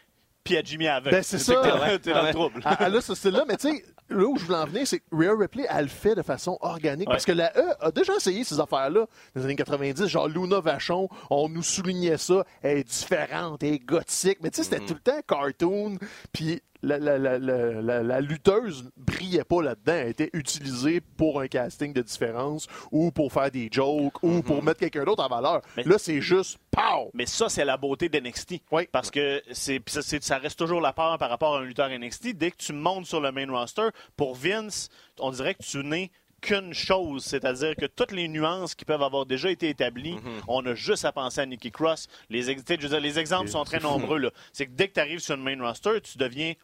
puis 0.42 0.57
à 0.57 0.62
Jimmy 0.62 0.88
Havoc. 0.88 1.12
Ben, 1.12 1.23
c'est 1.23 1.37
C'est 1.37 1.52
ça. 1.52 1.61
t'es- 1.62 1.69
dans 2.12 2.21
Ouais. 2.23 2.28
le 2.28 2.33
trouble. 2.33 2.62
elle, 2.64 2.76
elle 2.87 2.97
a 2.97 3.00
ce 3.02 3.14
style-là, 3.14 3.45
mais 3.47 3.59
tu 3.59 3.69
sais, 3.73 3.85
là 4.09 4.25
où 4.25 4.38
je 4.38 4.45
voulais 4.47 4.57
en 4.59 4.64
venir, 4.64 4.87
c'est 4.87 5.00
que 5.00 5.04
Rhea 5.12 5.35
Ripley, 5.38 5.66
elle 5.69 5.83
le 5.83 5.88
fait 5.90 6.14
de 6.14 6.23
façon 6.23 6.57
organique. 6.62 7.07
Ouais. 7.07 7.12
Parce 7.14 7.26
que 7.26 7.33
la 7.33 7.52
E 7.59 7.75
a 7.80 7.90
déjà 7.90 8.14
essayé 8.16 8.42
ces 8.42 8.59
affaires-là 8.59 9.00
dans 9.00 9.07
les 9.35 9.45
années 9.45 9.54
90. 9.57 10.07
Genre 10.09 10.28
Luna 10.28 10.61
Vachon, 10.61 11.11
on 11.28 11.50
nous 11.50 11.62
soulignait 11.62 12.16
ça. 12.16 12.47
Elle 12.62 12.78
est 12.78 12.85
différente, 12.88 13.62
elle 13.62 13.75
est 13.75 13.78
gothique. 13.85 14.38
Mais 14.42 14.49
tu 14.50 14.57
sais, 14.57 14.64
c'était 14.64 14.83
tout 14.87 14.95
le 14.95 15.00
temps 15.00 15.21
cartoon. 15.28 15.99
Puis 16.33 16.62
la, 16.83 16.99
la, 16.99 17.19
la, 17.19 17.39
la, 17.39 17.83
la- 17.83 18.03
la 18.03 18.21
lutteuse 18.21 18.91
brillait 18.97 19.45
pas 19.45 19.63
là-dedans. 19.63 19.93
Elle 19.93 20.09
était 20.09 20.31
utilisée 20.33 21.01
pour 21.01 21.41
un 21.41 21.47
casting 21.49 21.93
de 21.93 22.03
différence 22.03 22.67
ou 22.91 23.11
pour 23.11 23.33
faire 23.33 23.51
des 23.51 23.69
jokes 23.71 24.23
ou 24.23 24.43
pour 24.43 24.63
mettre 24.63 24.81
quelqu'un 24.81 25.05
d'autre 25.05 25.25
en 25.25 25.29
valeur. 25.29 25.61
Mais- 25.77 25.85
Là, 25.85 25.97
c'est 25.99 26.21
juste 26.21 26.59
pow! 26.71 27.11
Mais 27.15 27.27
ça, 27.27 27.49
c'est 27.49 27.65
la 27.65 27.77
beauté 27.77 28.09
d'NXT. 28.09 28.63
Oui. 28.73 28.89
Parce 28.93 29.11
que 29.11 29.43
c'est, 29.53 29.81
ça, 29.89 30.39
reste 30.39 30.59
toujours 30.59 30.81
la 30.81 30.93
peur 30.93 31.19
par 31.19 31.29
rapport 31.31 31.57
à 31.57 31.61
un 31.61 31.65
lutteur 31.65 31.89
NXT. 31.91 32.35
Dès 32.37 32.51
que 32.51 32.57
tu 32.57 32.73
montes 32.73 33.07
sur 33.07 33.21
le 33.21 33.33
main 33.33 33.51
roster, 33.51 33.89
pour 34.17 34.35
Vince, 34.35 34.89
on 35.19 35.31
dirait 35.31 35.55
que 35.55 35.63
tu 35.63 35.79
n'es 35.85 36.11
qu'une 36.41 36.73
chose, 36.75 37.25
c'est-à-dire 37.25 37.75
que 37.77 37.87
toutes 37.87 38.13
les 38.13 38.29
nuances 38.29 38.75
qui 38.75 38.85
peuvent 38.85 39.03
avoir 39.03 39.27
déjà 39.27 39.51
été 39.51 39.69
établies, 39.69 40.15
Mhm. 40.15 40.43
on 40.49 40.65
a 40.67 40.75
juste 40.75 41.05
à 41.05 41.13
penser 41.13 41.41
à 41.41 41.47
Nikki 41.47 41.71
Cross. 41.71 42.09
Les, 42.29 42.43
je 42.43 42.53
veux 42.53 42.89
dire, 42.89 43.01
les 43.01 43.19
exemples 43.19 43.49
sont 43.49 43.65
très 43.65 43.81
nombreux. 44.19 44.31
C'est 44.53 44.67
que 44.67 44.73
dès 44.73 44.89
que 44.89 44.95
tu 44.95 45.01
arrives 45.01 45.21
sur 45.21 45.37
le 45.37 45.43
main 45.43 45.61
roster, 45.61 46.01
tu 46.01 46.19
deviens 46.19 46.55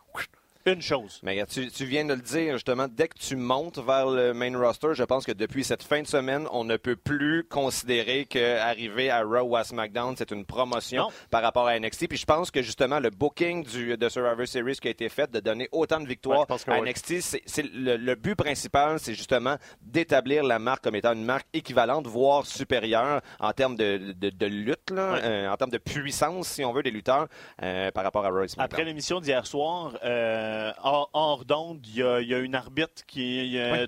une 0.73 0.82
chose. 0.82 1.20
Mais 1.23 1.44
tu, 1.46 1.68
tu 1.70 1.85
viens 1.85 2.04
de 2.04 2.14
le 2.14 2.20
dire, 2.20 2.54
justement, 2.54 2.87
dès 2.88 3.08
que 3.08 3.18
tu 3.18 3.37
montes 3.37 3.78
vers 3.78 4.06
le 4.06 4.32
main 4.35 4.56
roster, 4.58 4.88
je 4.94 5.04
pense 5.04 5.25
que 5.25 5.32
depuis 5.32 5.64
cette 5.64 5.82
fin 5.82 6.02
de 6.02 6.06
semaine, 6.06 6.46
on 6.52 6.64
ne 6.64 6.76
peut 6.76 6.96
plus 6.96 7.44
considérer 7.44 8.25
qu'arriver 8.26 9.11
à 9.11 9.23
Raw 9.23 9.42
ou 9.42 9.56
à 9.56 9.64
SmackDown, 9.64 10.14
c'est 10.16 10.30
une 10.30 10.44
promotion 10.44 11.02
Non. 11.02 11.08
par 11.30 11.42
rapport 11.42 11.66
à 11.66 11.78
NXT. 11.78 12.08
Puis 12.08 12.18
je 12.18 12.26
pense 12.26 12.50
que, 12.50 12.62
justement, 12.62 12.99
le 13.00 13.11
booking 13.11 13.64
du, 13.64 13.96
de 13.96 14.08
Survivor 14.08 14.46
Series 14.46 14.76
qui 14.80 14.88
a 14.88 14.90
été 14.90 15.08
fait, 15.08 15.30
de 15.30 15.40
donner 15.40 15.68
autant 15.73 16.00
de 16.00 16.06
victoires 16.06 16.46
à 16.50 16.80
oui. 16.80 16.90
NXT, 16.90 17.20
c'est, 17.20 17.64
le, 17.75 17.96
le 17.96 18.14
but 18.14 18.35
principal, 18.35 18.99
c'est 18.99 19.14
justement 19.14 19.56
d'établir 19.82 20.42
la 20.44 20.58
marque 20.58 20.82
comme 20.85 20.94
étant 20.96 21.12
une 21.12 21.25
marque 21.25 21.46
équivalente, 21.52 22.06
voire 22.06 22.44
supérieure 22.46 23.20
en 23.40 23.52
termes 23.52 23.76
de, 23.76 24.12
de, 24.16 24.30
de 24.30 24.46
lutte, 24.46 24.90
là, 24.90 25.12
Ouais. 25.12 25.20
euh, 25.23 25.50
en 25.50 25.56
termes 25.56 25.70
de 25.70 25.78
puissance, 25.78 26.49
si 26.49 26.64
on 26.64 26.73
veut, 26.73 26.82
des 26.82 26.90
lutteurs 26.90 27.28
euh, 27.62 27.90
par 27.92 28.04
rapport 28.04 28.25
à 28.25 28.28
Raw 28.30 28.42
et 28.44 28.49
SmackDown. 28.49 28.64
Après 28.64 28.85
l'émission 28.85 29.20
d'hier 29.20 29.46
soir, 29.46 29.96
euh, 30.04 30.55
hors, 30.82 31.10
hors 31.12 31.44
d'onde, 31.44 31.80
il 31.86 31.96
y, 31.96 32.02
a- 32.02 32.20
il 32.20 32.28
y 32.28 32.34
a 32.34 32.38
une 32.38 32.54
arbitre 32.54 33.04
qui. 33.06 33.38
il 33.46 33.52
y 33.52 33.60
a- 33.60 33.86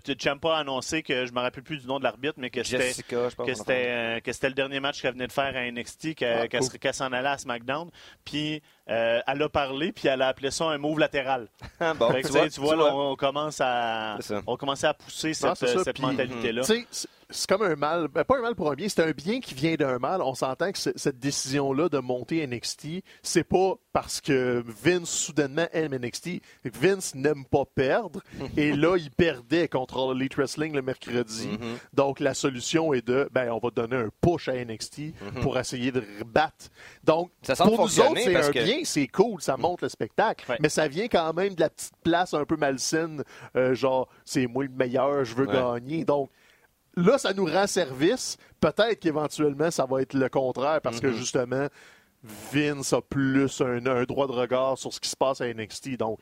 annoncé 0.56 1.02
que 1.02 1.26
je 1.26 1.32
me 1.32 1.40
rappelle 1.40 1.62
plus 1.62 1.78
du 1.78 1.86
nom 1.86 1.98
de 1.98 2.04
l'arbitre, 2.04 2.34
mais 2.38 2.50
que 2.50 2.62
c'était. 2.62 2.92
Que 3.46 3.54
c'était 3.54 3.84
euh, 3.88 4.20
le 4.48 4.54
dernier 4.54 4.80
match 4.80 5.00
qu'elle 5.02 5.12
venait 5.12 5.26
de 5.26 5.32
faire 5.32 5.54
à 5.56 5.70
NXT, 5.70 6.14
qu'elle 6.14 6.38
Ah, 6.42 6.48
qu'elle 6.48 6.60
cool. 6.60 6.70
se- 6.70 6.76
qu'elle 6.76 6.94
s'en 6.94 7.12
allait 7.12 7.28
à 7.28 7.38
SmackDown. 7.38 7.90
Puis 8.24 8.62
euh, 8.88 9.20
elle 9.26 9.42
a 9.42 9.48
parlé, 9.48 9.92
puis 9.92 10.08
elle 10.08 10.22
a 10.22 10.28
appelé 10.28 10.50
ça 10.50 10.64
un 10.66 10.78
move 10.78 10.98
latéral. 10.98 11.48
bon, 11.98 12.10
Fait 12.10 12.22
que, 12.22 12.48
tu, 12.48 12.60
vois, 12.60 12.76
là, 12.76 12.94
on, 12.94 13.12
on 13.12 13.16
commence 13.16 13.60
à 13.60 14.18
on 14.46 14.56
commence 14.56 14.84
à 14.84 14.94
pousser 14.94 15.28
Non, 15.28 15.54
cette. 15.54 15.56
Tu 16.64 16.64
sais, 16.64 16.84
c'est- 17.30 17.48
comme 17.48 17.62
un 17.62 17.76
mal, 17.76 18.08
ben, 18.08 18.24
pas 18.24 18.38
un 18.38 18.42
mal 18.42 18.54
pour 18.54 18.70
un 18.70 18.74
bien, 18.74 18.88
c'est 18.88 19.02
un 19.02 19.10
bien 19.12 19.40
qui 19.40 19.54
vient 19.54 19.74
d'un 19.74 19.98
mal. 19.98 20.20
On 20.22 20.34
s'entend 20.34 20.70
que 20.72 20.78
cette 20.78 21.18
décision-là 21.18 21.88
de 21.88 21.98
monter 21.98 22.42
NXT, 22.46 23.02
c'est 23.22 23.44
pas 23.44 23.74
parce 23.92 24.20
que 24.20 24.62
Vince 24.66 25.08
soudainement 25.10 25.66
aime 25.72 25.94
NXT. 25.94 26.40
Vince 26.64 27.14
n'aime 27.14 27.44
pas 27.44 27.64
perdre. 27.74 28.20
et 28.56 28.72
là, 28.72 28.96
il 28.96 29.10
perdait 29.10 29.68
contre 29.68 30.12
Elite 30.14 30.34
Wrestling 30.36 30.74
le 30.74 30.82
mercredi. 30.82 31.48
Mm-hmm. 31.48 31.78
Donc, 31.94 32.20
la 32.20 32.34
solution 32.34 32.92
est 32.94 33.06
de, 33.06 33.28
ben, 33.32 33.50
on 33.50 33.58
va 33.58 33.70
donner 33.70 33.96
un 33.96 34.08
push 34.20 34.48
à 34.48 34.54
NXT 34.54 34.98
Mm-hmm. 34.98 35.40
pour 35.42 35.58
essayer 35.58 35.92
de 35.92 36.02
battre. 36.26 36.66
Donc, 37.04 37.30
Ça 37.42 37.54
pour 37.56 37.72
nous 37.78 38.00
autres, 38.00 38.12
c'est 38.16 38.34
un 38.36 38.50
que- 38.52 38.64
bien, 38.64 38.80
c'est 38.84 39.06
cool, 39.08 39.40
ça 39.40 39.56
monte 39.56 39.82
le 39.82 39.88
spectacle. 39.88 40.44
Ouais. 40.50 40.56
Mais 40.60 40.68
ça 40.68 40.88
vient 40.88 41.08
quand 41.08 41.32
même 41.34 41.54
de 41.54 41.60
la 41.60 41.70
petite 41.70 41.92
place 42.02 42.34
un 42.34 42.44
peu 42.44 42.56
malsaine, 42.56 43.22
euh, 43.56 43.74
genre, 43.74 44.08
c'est 44.24 44.46
moi 44.46 44.64
le 44.64 44.70
meilleur, 44.70 45.24
je 45.24 45.34
veux 45.34 45.46
Ouais. 45.46 45.52
gagner. 45.54 46.04
Donc, 46.04 46.30
là, 46.98 47.18
ça 47.18 47.32
nous 47.32 47.46
rend 47.46 47.66
service. 47.66 48.36
Peut-être 48.60 48.98
qu'éventuellement, 49.00 49.70
ça 49.70 49.86
va 49.86 50.02
être 50.02 50.14
le 50.14 50.28
contraire 50.28 50.80
parce 50.80 51.00
que 51.00 51.12
justement, 51.12 51.68
Vince 52.52 52.92
a 52.92 53.00
plus 53.00 53.60
un, 53.60 53.84
un 53.86 54.04
droit 54.04 54.26
de 54.26 54.32
regard 54.32 54.76
sur 54.76 54.92
ce 54.92 55.00
qui 55.00 55.08
se 55.08 55.16
passe 55.16 55.40
à 55.40 55.52
NXT. 55.52 55.96
Donc, 55.96 56.18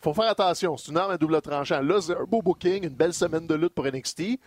faut 0.00 0.14
faire 0.14 0.30
attention. 0.30 0.76
C'est 0.76 0.90
une 0.90 0.96
arme 0.98 1.10
à 1.10 1.18
double 1.18 1.40
tranchant. 1.40 1.80
Là, 1.80 2.00
c'est 2.00 2.16
un 2.16 2.24
beau 2.24 2.42
booking, 2.42 2.84
une 2.84 2.94
belle 2.94 3.14
semaine 3.14 3.46
de 3.46 3.54
lutte 3.54 3.74
pour 3.74 3.84
NXT. 3.86 4.38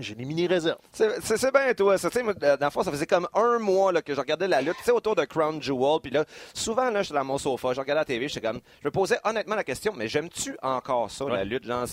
J'ai 0.00 0.16
des 0.16 0.24
mini-réserves. 0.24 0.78
C'est 0.92 1.52
bien, 1.52 1.72
toi. 1.72 1.96
Ça, 1.98 2.08
moi, 2.24 2.34
dans 2.34 2.58
le 2.60 2.70
fond, 2.70 2.82
ça 2.82 2.90
faisait 2.90 3.06
comme 3.06 3.28
un 3.32 3.60
mois 3.60 3.92
là, 3.92 4.02
que 4.02 4.12
je 4.12 4.18
regardais 4.18 4.48
la 4.48 4.60
lutte, 4.60 4.74
autour 4.92 5.14
de 5.14 5.24
Crown 5.24 5.62
Jewel. 5.62 6.00
Puis 6.02 6.10
là, 6.10 6.24
souvent, 6.52 6.90
là, 6.90 7.02
j'étais 7.02 7.14
dans 7.14 7.22
mon 7.22 7.38
sofa, 7.38 7.72
je 7.74 7.80
regardais 7.80 8.00
la 8.00 8.04
TV, 8.04 8.26
j'étais 8.26 8.44
comme, 8.44 8.60
je 8.82 8.88
me 8.88 8.90
posais 8.90 9.20
honnêtement 9.22 9.54
la 9.54 9.62
question, 9.62 9.92
mais 9.96 10.08
j'aime-tu 10.08 10.56
encore 10.62 11.12
ça, 11.12 11.26
la 11.26 11.34
Ouais. 11.34 11.44
lutte? 11.44 11.64
Genre, 11.64 11.86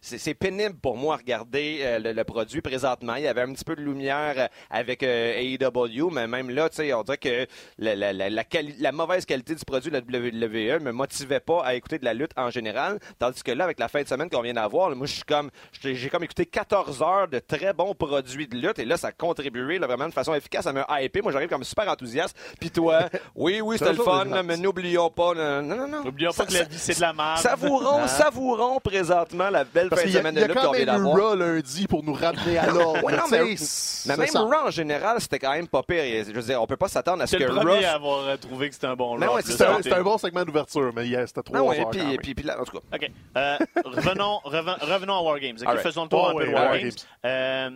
c'est 0.00 0.34
pénible 0.34 0.76
pour 0.76 0.96
moi 0.96 1.16
à 1.16 1.18
regarder 1.18 1.80
euh, 1.82 1.98
le, 1.98 2.12
le 2.14 2.24
produit 2.24 2.62
présentement. 2.62 3.16
Il 3.16 3.24
y 3.24 3.28
avait 3.28 3.42
un 3.42 3.52
petit 3.52 3.64
peu 3.64 3.76
de 3.76 3.82
lumière 3.82 4.34
euh, 4.38 4.46
avec 4.70 5.02
euh, 5.02 5.34
AEW, 5.36 6.08
mais 6.10 6.26
même 6.26 6.48
là, 6.48 6.70
tu 6.70 6.76
sais, 6.76 6.94
on 6.94 7.02
dirait 7.02 7.18
que 7.18 7.46
la, 7.76 7.94
la- 7.94 8.14
la- 8.14 8.30
la 8.30 8.44
la 8.78 8.92
mauvaise 8.92 9.26
qualité 9.26 9.54
du 9.54 9.64
produit 9.66 9.90
de 9.90 9.96
la 9.96 10.00
WWE 10.02 10.80
me 10.82 10.92
motivait 10.92 11.40
pas 11.40 11.62
à 11.62 11.74
écouter 11.74 11.98
de 11.98 12.06
la 12.06 12.14
lutte 12.14 12.32
en 12.38 12.48
général. 12.48 12.98
Tandis 13.18 13.42
que 13.42 13.52
là, 13.52 13.64
avec 13.64 13.78
la 13.78 13.88
fin 13.88 14.02
de 14.02 14.08
semaine 14.08 14.30
qu'on 14.30 14.40
vient 14.40 14.54
d'avoir, 14.54 14.88
moi, 14.96 15.06
je 15.06 15.12
suis 15.16 15.24
comme, 15.24 15.50
j'ai 15.82 15.94
j'ai 15.94 16.08
comme 16.08 16.24
écouté 16.24 16.46
14 16.46 17.02
heures 17.02 17.28
de 17.28 17.33
très 17.40 17.72
bons 17.72 17.94
produits 17.94 18.46
de 18.48 18.56
lutte 18.56 18.78
et 18.78 18.84
là, 18.84 18.96
ça 18.96 19.08
a 19.08 19.12
contribué 19.12 19.78
là, 19.78 19.86
vraiment 19.86 20.08
de 20.08 20.12
façon 20.12 20.34
efficace 20.34 20.66
à 20.66 20.72
me 20.72 20.82
hyper. 21.00 21.22
Moi, 21.22 21.32
j'arrive 21.32 21.48
comme 21.48 21.64
super 21.64 21.88
enthousiaste. 21.88 22.36
Puis 22.60 22.70
toi, 22.70 23.08
oui, 23.34 23.60
oui, 23.60 23.76
c'était 23.78 23.92
le 23.92 24.02
fun, 24.02 24.24
là, 24.26 24.42
mais 24.42 24.56
n'oublions 24.56 25.10
pas, 25.10 25.34
non, 25.34 25.62
non, 25.62 25.88
non. 25.88 26.04
N'oublions 26.04 26.32
pas 26.32 26.46
que 26.46 26.52
la 26.52 26.64
vie, 26.64 26.78
c'est 26.78 26.96
de 26.96 27.00
la 27.00 27.12
merde. 27.12 27.38
Savourons, 27.38 28.02
Hein? 28.02 28.08
savourons 28.08 28.80
présentement 28.80 29.50
la 29.50 29.64
belle 29.64 29.88
Parce 29.88 30.02
fin 30.02 30.06
de 30.08 30.12
qu'il 30.12 30.14
y 30.14 30.18
a, 30.18 30.20
semaine 30.20 30.34
de 30.34 30.40
lutte 30.46 30.54
quand 30.54 30.66
qu'on 30.68 30.72
vient 30.72 30.86
d'avoir. 30.86 31.16
Raw 31.16 31.34
lundi 31.36 31.86
pour 31.86 32.02
nous 32.04 32.14
ramener 32.14 32.58
à 32.58 32.66
l'ordre. 32.70 33.04
Ouais, 33.04 33.12
non, 33.16 33.22
mais, 33.30 33.38
même 33.44 34.26
ça. 34.26 34.40
Raw 34.40 34.66
en 34.66 34.70
général, 34.70 35.20
c'était 35.20 35.38
quand 35.38 35.52
même 35.52 35.68
pas 35.68 35.82
pire. 35.82 36.24
Je 36.26 36.32
veux 36.32 36.42
dire, 36.42 36.60
on 36.60 36.66
peut 36.66 36.76
pas 36.76 36.88
s'attendre 36.88 37.22
à 37.22 37.26
ce 37.26 37.36
que 37.36 37.42
le 37.44 37.54
premier 37.54 37.78
Raw. 37.78 37.84
à 37.84 37.88
avoir 37.90 38.18
euh, 38.26 38.36
trouvé 38.36 38.68
que 38.68 38.74
c'était 38.74 38.86
un 38.86 38.96
bon 38.96 39.16
Raw. 39.16 39.40
C'était 39.42 39.64
un, 39.92 40.02
bon 40.02 40.18
segment 40.18 40.44
d'ouverture, 40.44 40.92
mais 40.94 41.08
c'était 41.26 41.42
trois 41.42 41.58
Non, 41.58 41.70
heures 41.72 41.90
puis, 41.90 42.34
là, 42.44 42.60
en 42.60 42.64
tout 42.64 42.78
cas. 42.78 42.96
OK. 42.96 43.10
Euh, 43.36 43.56
revenons, 43.84 44.40
reven- 44.44 44.80
revenons 44.80 45.14
à 45.16 45.22
War 45.22 45.38
Games. 45.40 45.56
OK, 45.60 45.66
All 45.66 45.74
right. 45.74 45.82
Faisons 45.86 46.04
le 46.04 46.08
tour 46.08 46.24
Oh, 46.24 46.28
un 46.28 46.32
peu 46.32 46.38
oui, 46.44 46.48
de 46.50 46.54
War 46.54 46.64
War 46.66 46.78
Games. 46.78 46.90
Euh, 47.24 47.70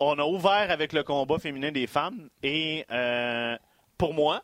on 0.00 0.18
a 0.18 0.24
ouvert 0.24 0.70
avec 0.70 0.92
le 0.92 1.02
combat 1.02 1.38
féminin 1.38 1.72
des 1.72 1.86
femmes 1.86 2.28
et 2.42 2.84
euh, 2.90 3.56
pour 3.96 4.14
moi, 4.14 4.42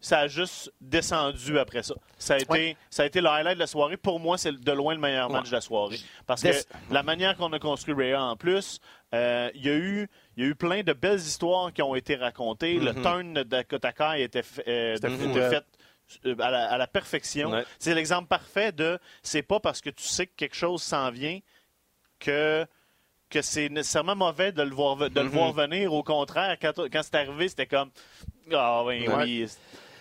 ça 0.00 0.20
a 0.20 0.28
juste 0.28 0.72
descendu 0.80 1.58
après 1.58 1.82
ça. 1.82 1.94
Ça 2.18 2.34
a, 2.34 2.38
été, 2.38 2.50
Ouais. 2.52 2.76
ça 2.90 3.02
a 3.02 3.06
été 3.06 3.20
le 3.20 3.28
highlight 3.28 3.54
de 3.54 3.60
la 3.60 3.66
soirée. 3.66 3.96
Pour 3.96 4.20
moi, 4.20 4.38
c'est 4.38 4.52
de 4.52 4.72
loin 4.72 4.94
le 4.94 5.00
meilleur 5.00 5.28
match 5.30 5.44
Ouais. 5.44 5.48
de 5.50 5.54
la 5.54 5.60
soirée. 5.60 5.98
Parce 6.26 6.42
Des- 6.42 6.50
que 6.52 6.56
la 6.94 7.02
manière 7.02 7.36
qu'on 7.36 7.52
a 7.52 7.58
construit 7.58 7.94
Rhea 7.94 8.22
en 8.22 8.36
plus, 8.36 8.78
euh, 9.14 9.50
il 9.54 9.64
y, 9.66 9.70
a 9.70 9.74
eu- 9.74 10.08
il 10.36 10.44
y 10.44 10.46
a 10.46 10.50
eu 10.50 10.54
plein 10.54 10.82
de 10.82 10.92
belles 10.92 11.18
histoires 11.18 11.72
qui 11.72 11.82
ont 11.82 11.94
été 11.96 12.14
racontées. 12.16 12.74
Le 12.78 12.92
Mhm. 12.92 13.02
turn 13.02 13.34
de 13.34 13.42
Dakota 13.42 14.18
était, 14.18 14.42
fait- 14.42 14.68
euh, 14.68 14.94
C'était 14.96 15.12
était 15.14 15.24
fou, 15.24 15.34
fait 15.34 15.64
ouais. 16.28 16.42
à 16.44 16.50
la, 16.50 16.70
à 16.70 16.78
la 16.78 16.86
perfection. 16.86 17.64
C'est 17.78 17.94
l'exemple 17.94 18.28
parfait 18.28 18.70
de 18.70 18.98
c'est 19.22 19.42
pas 19.42 19.58
parce 19.60 19.80
que 19.80 19.90
tu 19.90 20.04
sais 20.04 20.26
que 20.26 20.32
quelque 20.36 20.56
chose 20.56 20.82
s'en 20.82 21.10
vient 21.10 21.40
que 22.20 22.66
que 23.30 23.42
c'est 23.42 23.68
nécessairement 23.68 24.16
mauvais 24.16 24.52
de 24.52 24.62
le 24.62 24.74
voir 24.74 24.96
de 24.96 25.08
le 25.20 25.24
Mhm. 25.24 25.28
voir 25.30 25.52
venir 25.52 25.92
au 25.92 26.02
contraire 26.02 26.56
quand, 26.60 26.72
quand 26.90 27.02
c'est 27.02 27.14
arrivé 27.16 27.48
c'était 27.48 27.66
comme 27.66 27.90
ah 28.52 28.82
oui 28.84 29.06
Ouais. 29.08 29.14
oui 29.16 29.46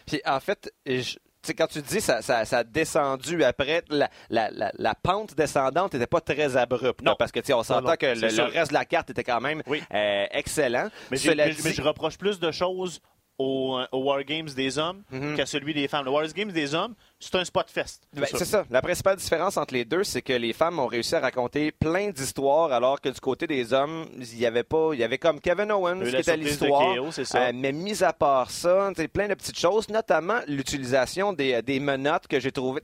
Puis 0.05 0.21
en 0.25 0.39
fait, 0.39 0.71
je- 0.85 1.17
quand 1.57 1.67
tu 1.67 1.81
dis 1.81 2.01
ça, 2.01 2.21
ça, 2.21 2.43
ça 2.45 2.57
a 2.59 2.63
descendu 2.65 3.43
après, 3.43 3.81
la, 3.89 4.09
la, 4.29 4.49
la, 4.51 4.71
la 4.77 4.95
pente 4.95 5.33
descendante 5.35 5.93
n'était 5.93 6.07
pas 6.07 6.19
très 6.19 6.57
abrupte. 6.57 7.01
Non. 7.01 7.11
là, 7.11 7.15
parce 7.17 7.31
que 7.31 7.39
on 7.53 7.63
s'entend 7.63 7.95
que 7.95 8.05
le, 8.05 8.43
reste 8.51 8.71
de 8.71 8.73
la 8.73 8.83
carte 8.85 9.09
était 9.11 9.23
quand 9.23 9.39
même 9.39 9.61
Oui. 9.67 9.81
euh, 9.93 10.25
excellent. 10.31 10.89
mais, 11.09 11.15
j'ai- 11.17 11.29
Cela 11.29 11.45
mais- 11.47 11.53
dit- 11.53 11.61
mais 11.63 11.73
je 11.73 11.81
reproche 11.81 12.17
plus 12.17 12.39
de 12.39 12.51
choses 12.51 13.01
au, 13.37 13.79
au 13.91 13.97
War 14.03 14.23
Games 14.23 14.49
des 14.55 14.77
hommes 14.77 15.03
Mhm. 15.11 15.35
qu'à 15.35 15.45
celui 15.45 15.73
des 15.73 15.87
femmes 15.87 16.05
le 16.05 16.11
War 16.11 16.25
Games 16.27 16.51
des 16.51 16.73
hommes 16.73 16.95
c'est 17.19 17.35
un 17.35 17.45
spot 17.45 17.69
fest 17.69 18.03
Ben, 18.13 18.25
c'est 18.29 18.45
ça. 18.45 18.63
La 18.69 18.81
principale 18.81 19.15
différence 19.15 19.57
entre 19.57 19.73
les 19.73 19.85
deux, 19.85 20.03
c'est 20.03 20.21
que 20.21 20.33
les 20.33 20.53
femmes 20.53 20.77
ont 20.77 20.85
réussi 20.85 21.15
à 21.15 21.19
raconter 21.19 21.71
plein 21.71 22.11
d'histoires, 22.11 22.71
alors 22.71 23.01
que 23.01 23.09
du 23.09 23.19
côté 23.19 23.47
des 23.47 23.73
hommes, 23.73 24.05
il 24.19 24.37
y 24.37 24.45
avait 24.45 24.61
pas, 24.63 24.91
il 24.93 24.99
y 24.99 25.03
avait 25.03 25.17
comme 25.17 25.39
Kevin 25.41 25.71
Owens 25.71 26.03
qui 26.03 26.15
était 26.15 26.37
l'histoire. 26.37 26.95
KO, 26.95 27.11
c'est 27.11 27.25
ça. 27.25 27.47
Euh, 27.47 27.51
mais 27.55 27.71
mis 27.71 28.03
à 28.03 28.13
part 28.13 28.51
ça, 28.51 28.91
plein 29.11 29.27
de 29.27 29.33
petites 29.33 29.57
choses, 29.57 29.89
notamment 29.89 30.39
l'utilisation 30.47 31.33
des, 31.33 31.59
des 31.63 31.79
menottes 31.79 32.27
que 32.27 32.39
j'ai 32.39 32.51
trouvées. 32.51 32.81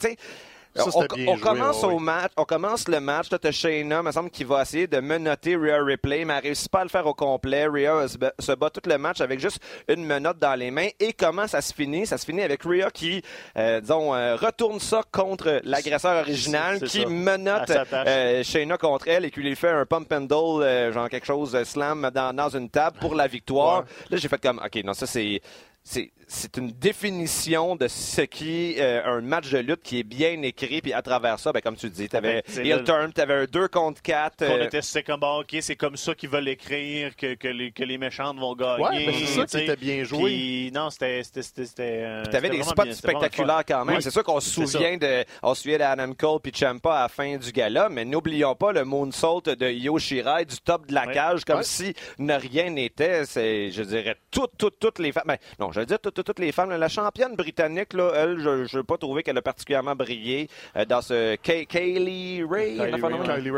Ça, 0.76 0.86
on, 0.88 1.02
c'était 1.02 1.16
bien 1.16 1.28
on 1.28 1.36
joué, 1.36 1.44
commence 1.44 1.84
ouais, 1.84 1.90
au 1.90 1.98
ouais. 1.98 2.00
match, 2.04 2.32
on 2.36 2.46
commence 2.46 2.88
le 2.88 3.00
match. 3.00 3.30
Là, 3.30 3.38
t'as 3.38 3.52
Shayna, 3.52 4.02
me 4.02 4.12
semble, 4.12 4.30
qui 4.32 4.44
va 4.44 4.64
essayer 4.64 4.88
de 4.88 5.00
menotter 5.00 5.56
Rhea 5.56 5.84
Ripley, 5.84 6.26
mais 6.26 6.34
elle 6.34 6.44
réussit 6.44 6.70
pas 6.70 6.80
à 6.80 6.84
le 6.84 6.90
faire 6.90 7.06
au 7.06 7.14
complet. 7.14 7.68
Rhea 7.68 8.08
se 8.08 8.18
bat, 8.18 8.34
se 8.40 8.52
bat 8.54 8.70
tout 8.72 8.82
le 8.90 8.98
match 8.98 9.22
avec 9.22 9.40
juste 9.40 9.60
une 9.88 10.04
menotte 10.06 10.40
dans 10.40 10.56
les 10.56 10.72
mains. 10.72 10.88
Et 11.00 11.14
comment 11.14 11.48
ça 11.48 11.62
se 11.62 11.74
finit? 11.74 12.08
Ça 12.08 12.18
se 12.18 12.26
finit 12.26 12.42
avec 12.42 12.64
Rhea 12.64 12.90
qui, 12.92 13.22
euh, 13.58 13.82
disons, 13.82 14.16
euh, 14.16 14.36
retourne 14.36 14.80
ça 14.80 15.04
contre 15.12 15.62
l'agresseur 15.64 16.22
original, 16.22 16.78
C'est 16.80 16.88
qui 16.88 17.02
ça. 17.04 17.10
menotte 17.10 17.72
euh, 17.94 18.44
Shayna 18.44 18.78
contre 18.78 19.08
elle 19.10 19.26
et 19.26 19.32
qui 19.32 19.42
lui 19.42 19.56
fait 19.56 19.70
un 19.70 19.86
pump 19.86 20.12
and 20.12 20.22
doll, 20.22 20.92
genre 20.92 21.08
quelque 21.10 21.28
chose, 21.28 21.56
slam 21.64 22.10
dans, 22.14 22.36
dans 22.36 22.50
une 22.50 22.70
table 22.70 22.98
pour 23.00 23.14
la 23.16 23.28
victoire. 23.28 23.82
Ouais. 23.82 23.86
Là, 24.10 24.18
j'ai 24.18 24.28
fait 24.28 24.42
comme, 24.42 24.60
OK, 24.64 24.84
non, 24.84 24.94
ça, 24.94 25.06
c'est... 25.06 25.40
C'est, 25.86 26.14
c'est 26.28 26.58
une 26.58 26.72
définition 26.72 27.76
de 27.76 27.88
ce 27.88 28.22
qui 28.22 28.72
est 28.74 28.82
euh, 28.82 29.18
un 29.18 29.22
match 29.22 29.50
de 29.52 29.60
lutte 29.60 29.82
qui 29.84 30.00
est 30.00 30.04
bien 30.04 30.42
écrit. 30.42 30.82
Puis 30.82 30.94
à 30.94 31.02
travers 31.02 31.40
ça, 31.40 31.52
ben, 31.52 31.62
comme 31.62 31.76
tu 31.76 31.90
dis, 31.90 32.10
tu 32.10 32.16
avais 32.16 32.44
Ben, 32.56 32.66
heel 32.66 32.78
là- 32.78 32.84
turn, 32.84 33.12
tu 33.14 33.22
avais 33.22 33.34
un 33.34 33.46
2 33.46 33.68
contre 33.68 34.02
4. 34.02 34.46
qu'on 34.48 34.62
était 34.64 34.82
c'est 34.82 35.04
comme 35.04 35.22
ah, 35.24 35.40
ok 35.40 35.56
c'est 35.62 35.76
comme 35.76 35.98
ça 35.98 36.16
qu'ils 36.16 36.30
veulent 36.30 36.48
écrire 36.48 37.16
que, 37.16 37.36
que, 37.36 37.48
les, 37.48 37.72
que 37.72 37.84
les 37.84 37.98
méchantes 37.98 38.38
vont 38.38 38.56
gagner 38.56 38.84
Ouais, 38.84 39.06
ben, 39.06 39.14
c'est 39.20 39.26
ça 39.28 39.42
tu 39.42 39.46
qui 39.46 39.52
sais. 39.52 39.64
était 39.66 39.76
bien 39.76 40.04
joué. 40.04 40.24
Puis, 40.32 40.72
non 40.74 40.90
c'était 40.90 41.24
c'était 41.24 41.42
c'était 41.42 41.66
c'était, 41.66 42.02
euh, 42.04 42.24
Tu 42.30 42.36
avais 42.36 42.50
des 42.50 42.64
spots 42.64 42.74
bien, 42.84 42.86
le 42.86 42.94
spectaculaires 42.94 43.64
quand 43.68 43.86
même. 43.86 43.98
Oui. 43.98 44.02
C'est 44.04 44.12
sûr 44.12 44.24
qu'on 44.24 44.40
se 44.40 44.50
souvient 44.50 44.98
de, 44.98 45.24
on 45.42 45.54
se 45.56 45.64
souvient 45.64 45.78
d'Adam 45.78 46.14
Cole 46.14 46.40
puis 46.42 46.52
Champa 46.56 46.94
à 46.96 47.02
la 47.04 47.08
fin 47.10 47.38
du 47.38 47.52
gala, 47.52 47.90
mais 47.90 48.06
n'oublions 48.06 48.56
pas 48.56 48.72
le 48.72 48.84
moonsault 48.86 49.42
de 49.42 49.70
Io 49.72 49.98
Shirai 50.00 50.46
du 50.46 50.58
top 50.58 50.88
de 50.88 50.94
la 50.94 51.08
cage, 51.08 51.44
comme 51.46 51.64
si 51.64 51.94
ne 52.20 52.34
rien 52.34 52.70
n'était. 52.70 53.26
C'est, 53.26 53.72
je 53.72 53.84
dirais, 53.84 54.16
toutes, 54.32 54.52
toutes, 54.58 54.80
toutes 54.80 55.00
les 55.00 55.12
femmes. 55.12 55.24
Ben, 55.26 55.38
non, 55.60 55.72
je 55.72 55.80
veux 55.80 55.86
dire 55.86 56.00
toutes, 56.00 56.12
toutes, 56.13 56.28
toutes 56.28 56.39
les 56.39 56.52
femmes. 56.52 56.69
La 56.71 56.88
championne 56.89 57.36
britannique, 57.36 57.93
là, 57.93 58.12
elle, 58.15 58.39
je 58.39 58.78
n'ai 58.78 58.84
pas 58.84 58.97
trouvé 58.97 59.23
qu'elle 59.23 59.38
a 59.38 59.41
particulièrement 59.41 59.95
brillé 59.95 60.47
euh, 60.78 60.86
dans 60.86 61.02
ce 61.02 61.36
Kay- 61.36 61.65
Kaylee 61.65 62.43
Ray. 62.49 62.78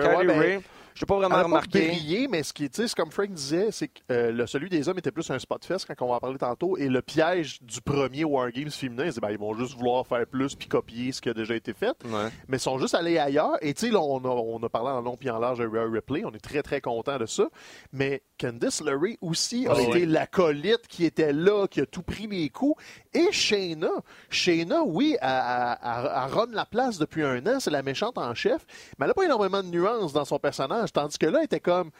Kylie 0.03 0.27
Ray. 0.39 0.59
Je 0.95 1.03
n'ai 1.03 1.05
pas 1.07 1.17
vraiment 1.17 1.35
a 1.35 1.43
remarqué. 1.43 2.27
mais 2.31 2.41
ce 2.41 2.53
qui 2.53 2.63
est, 2.65 2.73
c'est 2.75 2.95
comme 2.95 3.11
Frank 3.11 3.29
disait, 3.29 3.67
c'est 3.71 3.89
que 3.89 3.99
euh, 4.11 4.31
le, 4.31 4.47
celui 4.47 4.69
des 4.69 4.87
hommes 4.89 4.97
était 4.97 5.11
plus 5.11 5.29
un 5.29 5.37
spot 5.37 5.63
fest 5.65 5.85
quand 5.87 6.05
on 6.05 6.09
va 6.09 6.15
en 6.15 6.19
parler 6.19 6.37
tantôt. 6.37 6.77
Et 6.77 6.87
le 6.87 7.01
piège 7.01 7.61
du 7.61 7.81
premier 7.81 8.23
War 8.23 8.49
Games 8.51 8.71
féminin, 8.71 9.11
c'est 9.11 9.19
ben, 9.19 9.29
ils 9.29 9.37
vont 9.37 9.53
juste 9.53 9.75
vouloir 9.77 10.07
faire 10.07 10.25
plus 10.25 10.55
puis 10.55 10.67
copier 10.69 11.11
ce 11.11 11.21
qui 11.21 11.29
a 11.29 11.33
déjà 11.33 11.53
été 11.53 11.73
fait. 11.73 11.95
Ouais. 12.05 12.29
mais 12.47 12.57
ils 12.57 12.61
sont 12.61 12.79
juste 12.79 12.95
allés 12.95 13.17
ailleurs. 13.17 13.57
Et 13.61 13.73
tu 13.73 13.87
sais, 13.87 13.91
là, 13.91 13.99
on 13.99 14.19
a, 14.23 14.29
on 14.29 14.63
a 14.63 14.69
parlé 14.69 14.89
en 14.89 15.01
long 15.01 15.17
puis 15.17 15.29
en 15.29 15.37
large 15.37 15.59
de 15.59 15.67
Rhea 15.67 15.85
Ripley. 15.91 16.23
On 16.25 16.31
est 16.31 16.39
très, 16.39 16.63
très 16.63 16.79
content 16.81 17.17
de 17.17 17.25
ça. 17.25 17.43
Mais 17.91 18.23
Candice 18.39 18.81
LeRae 18.81 19.17
aussi 19.21 19.67
a 19.67 19.73
Ah 19.75 19.81
été 19.81 19.91
ouais. 19.91 20.05
l'acolyte 20.05 20.87
qui 20.87 21.03
était 21.05 21.33
là, 21.33 21.67
qui 21.67 21.81
a 21.81 21.85
tout 21.85 22.03
pris 22.03 22.27
les 22.27 22.47
coups. 22.49 22.81
Et 23.13 23.31
Shayna. 23.31 23.89
Shayna, 24.29 24.83
oui, 24.83 25.17
elle, 25.21 25.29
elle- 25.29 25.77
elle- 25.83 26.11
elle 26.25 26.31
run 26.33 26.47
la 26.51 26.65
place 26.65 26.97
depuis 26.97 27.23
un 27.23 27.45
an. 27.47 27.59
C'est 27.59 27.69
la 27.71 27.83
méchante 27.83 28.17
en 28.17 28.33
chef. 28.33 28.65
Mais 28.97 29.03
elle 29.03 29.07
n'a 29.09 29.13
pas 29.13 29.23
énormément 29.25 29.61
de 29.61 29.67
nuances 29.67 30.13
dans 30.13 30.25
son 30.25 30.39
personnage. 30.39 30.84
Tandis 30.91 31.17
que 31.17 31.25
là, 31.25 31.39
elle 31.39 31.45
était 31.45 31.59
comme 31.59 31.91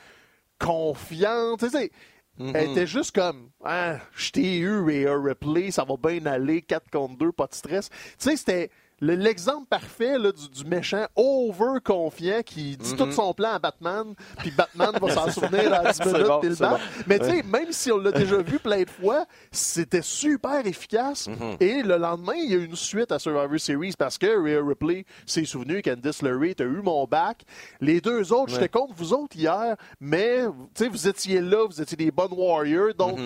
confiante. 0.59 1.59
Tu 1.59 1.69
sais, 1.69 1.91
elle 2.39 2.71
était 2.71 2.87
juste 2.87 3.15
comme 3.15 3.49
ah, 3.63 3.97
Je 4.15 4.31
t'ai 4.31 4.57
eu, 4.57 4.79
Rhea 4.79 5.15
Ripley. 5.17 5.71
Ça 5.71 5.85
va 5.85 5.95
bien 5.97 6.25
aller. 6.25 6.61
4 6.61 6.89
contre 6.89 7.17
2, 7.17 7.31
pas 7.31 7.47
de 7.47 7.53
stress. 7.53 7.89
Tu 7.89 7.95
sais, 8.17 8.35
c'était 8.35 8.69
l'exemple 9.01 9.67
parfait 9.67 10.17
là, 10.17 10.31
du, 10.31 10.49
du 10.49 10.69
méchant 10.69 11.05
over-confiant 11.15 12.41
qui 12.45 12.77
dit 12.77 12.95
tout 12.95 13.11
son 13.11 13.33
plan 13.33 13.53
à 13.53 13.59
Batman, 13.59 14.13
puis 14.37 14.51
Batman 14.51 14.91
va 15.01 15.13
s'en 15.13 15.29
souvenir 15.31 15.69
dans 15.69 15.83
10 15.83 15.93
C'est 15.93 16.05
minutes, 16.05 16.27
bon, 16.27 16.39
le 16.41 16.55
bon. 16.55 16.77
Mais 17.07 17.19
tu 17.19 17.25
sais, 17.25 17.43
même 17.43 17.71
si 17.71 17.91
on 17.91 17.97
l'a 17.97 18.11
déjà 18.11 18.37
vu 18.37 18.59
plein 18.59 18.83
de 18.83 18.89
fois, 18.89 19.25
c'était 19.51 20.01
super 20.01 20.65
efficace. 20.65 21.27
Et 21.59 21.81
le 21.83 21.97
lendemain, 21.97 22.33
il 22.35 22.51
y 22.51 22.53
a 22.53 22.57
eu 22.57 22.65
une 22.65 22.75
suite 22.75 23.11
à 23.11 23.19
Survivor 23.19 23.59
Series 23.59 23.93
parce 23.97 24.17
que 24.17 24.27
Rhea 24.27 24.61
Ripley 24.65 25.05
s'est 25.25 25.45
souvenu, 25.45 25.81
Candice 25.81 26.21
LeRae, 26.21 26.53
t'as 26.55 26.65
eu 26.65 26.81
mon 26.81 27.05
bac. 27.05 27.43
Les 27.81 28.01
deux 28.01 28.31
autres, 28.33 28.53
j'étais 28.53 28.69
contre 28.69 28.93
vous 28.95 29.13
autres 29.13 29.35
hier, 29.35 29.75
mais 29.99 30.43
tu 30.73 30.83
sais, 30.83 30.89
vous 30.89 31.07
étiez 31.07 31.41
là, 31.41 31.65
vous 31.67 31.81
étiez 31.81 31.97
des 31.97 32.11
bonnes 32.11 32.33
warriors, 32.33 32.93
donc 32.97 33.19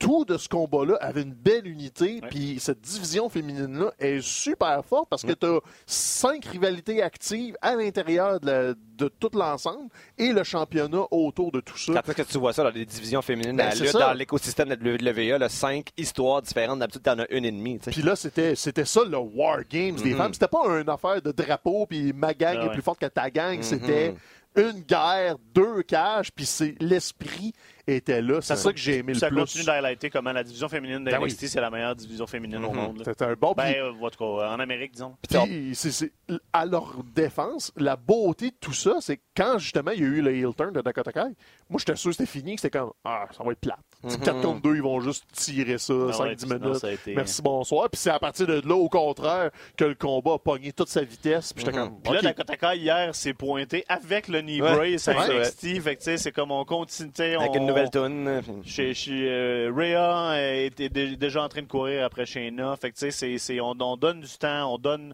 tout 0.00 0.24
de 0.24 0.38
ce 0.38 0.48
combat-là 0.48 0.96
avait 1.02 1.20
une 1.20 1.34
belle 1.34 1.66
unité, 1.66 2.22
puis 2.30 2.56
cette 2.58 2.80
division 2.80 3.28
féminine-là 3.28 3.92
est 3.98 4.20
super 4.22 4.82
forte 4.82 5.08
parce 5.10 5.22
que 5.22 5.32
tu 5.34 5.44
as 5.46 5.60
cinq 5.86 6.46
rivalités 6.46 7.02
actives 7.02 7.54
à 7.60 7.76
l'intérieur 7.76 8.40
de, 8.40 8.46
la- 8.46 8.74
de 8.96 9.08
tout 9.20 9.28
l'ensemble 9.34 9.88
et 10.16 10.32
le 10.32 10.42
championnat 10.42 11.02
autour 11.10 11.52
de 11.52 11.60
tout 11.60 11.76
ça. 11.76 11.92
Quand 11.92 12.08
est-ce 12.12 12.22
que 12.22 12.32
tu 12.32 12.38
vois 12.38 12.54
ça 12.54 12.64
dans 12.64 12.70
les 12.70 12.86
divisions 12.86 13.20
féminines 13.20 13.56
Ben, 13.56 13.66
à 13.66 13.68
la 13.68 13.76
c'est 13.76 13.82
lutte, 13.82 13.92
ça. 13.92 13.98
dans 13.98 14.12
l'écosystème 14.14 14.70
de 14.70 14.74
la 14.74 14.94
WWE, 15.36 15.38
là, 15.38 15.48
cinq 15.50 15.88
histoires 15.98 16.40
différentes. 16.40 16.78
D'habitude, 16.78 17.02
t'en 17.02 17.18
as 17.18 17.30
une 17.30 17.44
et 17.44 17.52
demie. 17.52 17.78
Puis 17.78 18.00
là, 18.02 18.16
c'était, 18.16 18.54
c'était 18.54 18.86
ça 18.86 19.02
le 19.04 19.18
War 19.18 19.58
Games 19.68 19.96
des 19.96 20.14
femmes. 20.14 20.32
C'était 20.32 20.48
pas 20.48 20.64
une 20.80 20.88
affaire 20.88 21.20
de 21.20 21.30
drapeau, 21.30 21.84
puis 21.86 22.14
ma 22.14 22.32
gang 22.32 22.56
Ah 22.58 22.64
est 22.66 22.70
plus 22.72 22.82
forte 22.82 23.00
que 23.00 23.06
ta 23.06 23.28
gang. 23.30 23.58
C'était 23.60 24.14
une 24.56 24.80
guerre, 24.80 25.36
deux 25.54 25.82
cages, 25.82 26.32
puis 26.32 26.44
c'est, 26.44 26.74
l'esprit 26.80 27.52
était 27.86 28.20
là. 28.22 28.40
C'est 28.40 28.56
ça 28.56 28.72
que 28.72 28.78
j'ai 28.78 28.98
aimé 28.98 29.12
le 29.14 29.18
Ça 29.18 29.28
plus. 29.28 29.36
continue 29.38 29.64
d'highlighter 29.64 30.10
comment 30.10 30.32
la 30.32 30.42
division 30.44 30.68
féminine 30.68 31.04
de 31.04 31.10
Ben 31.10 31.20
NXT, 31.22 31.46
c'est 31.48 31.60
la 31.60 31.70
meilleure 31.70 31.94
division 31.96 32.26
féminine 32.26 32.64
au 32.64 32.72
monde. 32.72 32.98
là. 32.98 33.04
C'était 33.06 33.24
un 33.24 33.34
bon. 33.34 33.52
Ben, 33.56 33.74
euh, 33.76 33.92
en 33.92 34.10
tout 34.10 34.18
cas, 34.18 34.50
en 34.50 34.60
Amérique, 34.60 34.92
disons. 34.92 35.16
Puis, 35.28 35.74
c'est- 35.74 35.90
c'est- 35.90 36.12
à 36.52 36.66
leur 36.66 37.02
défense, 37.14 37.72
la 37.76 37.96
beauté 37.96 38.50
de 38.50 38.56
tout 38.60 38.72
ça, 38.72 38.96
c'est 39.00 39.20
quand 39.36 39.58
justement 39.58 39.90
il 39.92 40.00
y 40.00 40.04
a 40.04 40.06
eu 40.06 40.22
le 40.22 40.34
heel 40.34 40.54
turn 40.56 40.72
de 40.72 40.80
Dakota 40.80 41.12
Kai, 41.12 41.20
moi 41.68 41.78
j'étais 41.78 41.96
sûr 41.96 42.10
que 42.10 42.16
c'était 42.16 42.30
fini, 42.30 42.54
que 42.56 42.60
c'était 42.60 42.78
comme 42.78 42.92
Ah, 43.04 43.26
ça 43.36 43.42
va 43.42 43.52
être 43.52 43.60
plate. 43.60 43.78
4 44.02 44.40
contre 44.40 44.62
2, 44.62 44.76
ils 44.76 44.82
vont 44.82 45.00
juste 45.00 45.24
tirer 45.32 45.78
ça 45.78 45.92
Ah 45.92 46.12
5-10 46.12 46.20
ouais, 46.22 46.28
puis 46.36 46.38
sinon, 46.46 46.58
minutes. 46.60 46.74
ça 46.78 46.86
a 46.86 46.92
été- 46.92 47.14
Merci, 47.14 47.42
bonsoir. 47.42 47.90
Puis 47.90 48.00
c'est 48.00 48.10
à 48.10 48.18
partir 48.18 48.46
de 48.46 48.62
là, 48.66 48.74
au 48.74 48.88
contraire, 48.88 49.50
que 49.76 49.84
le 49.84 49.94
combat 49.94 50.34
a 50.34 50.38
pogné 50.38 50.72
toute 50.72 50.88
sa 50.88 51.02
vitesse. 51.02 51.52
Puis 51.52 51.64
j'étais 51.64 51.76
comme 51.76 52.00
Puis 52.02 52.12
là, 52.14 52.18
OK. 52.20 52.24
Dakota 52.24 52.56
Kai, 52.56 52.78
hier, 52.78 53.14
s'est 53.14 53.34
pointé 53.34 53.84
avec 53.88 54.28
le 54.28 54.40
knee 54.40 54.62
Ouais. 54.62 54.72
brace 54.74 55.08
à 55.08 55.12
Ouais. 55.18 55.40
NXT. 55.40 55.80
Fait 55.80 55.96
que, 55.96 56.00
tu 56.00 56.04
sais, 56.04 56.16
c'est 56.16 56.32
comme 56.32 56.50
on 56.50 56.64
continue. 56.64 57.10
tu 57.10 57.22
sais, 57.22 57.34
Avec 57.34 57.50
on- 57.50 57.54
une 57.58 57.66
nouvelle 57.66 57.90
tune. 57.90 58.42
Chez, 58.64 58.94
chez 58.94 59.26
euh, 59.28 59.72
Rhea 59.74 60.32
euh, 60.32 60.64
était 60.66 60.88
dé- 60.88 61.16
déjà 61.16 61.42
en 61.42 61.48
train 61.48 61.62
de 61.62 61.66
courir 61.68 62.04
après 62.04 62.24
Shayna. 62.26 62.76
Fait 62.76 62.90
que, 62.90 62.94
tu 62.96 63.00
sais, 63.00 63.10
c'est- 63.10 63.38
c'est- 63.38 63.60
on, 63.60 63.74
on 63.80 63.96
donne 63.96 64.20
du 64.20 64.38
temps, 64.38 64.74
on 64.74 64.78
donne. 64.78 65.12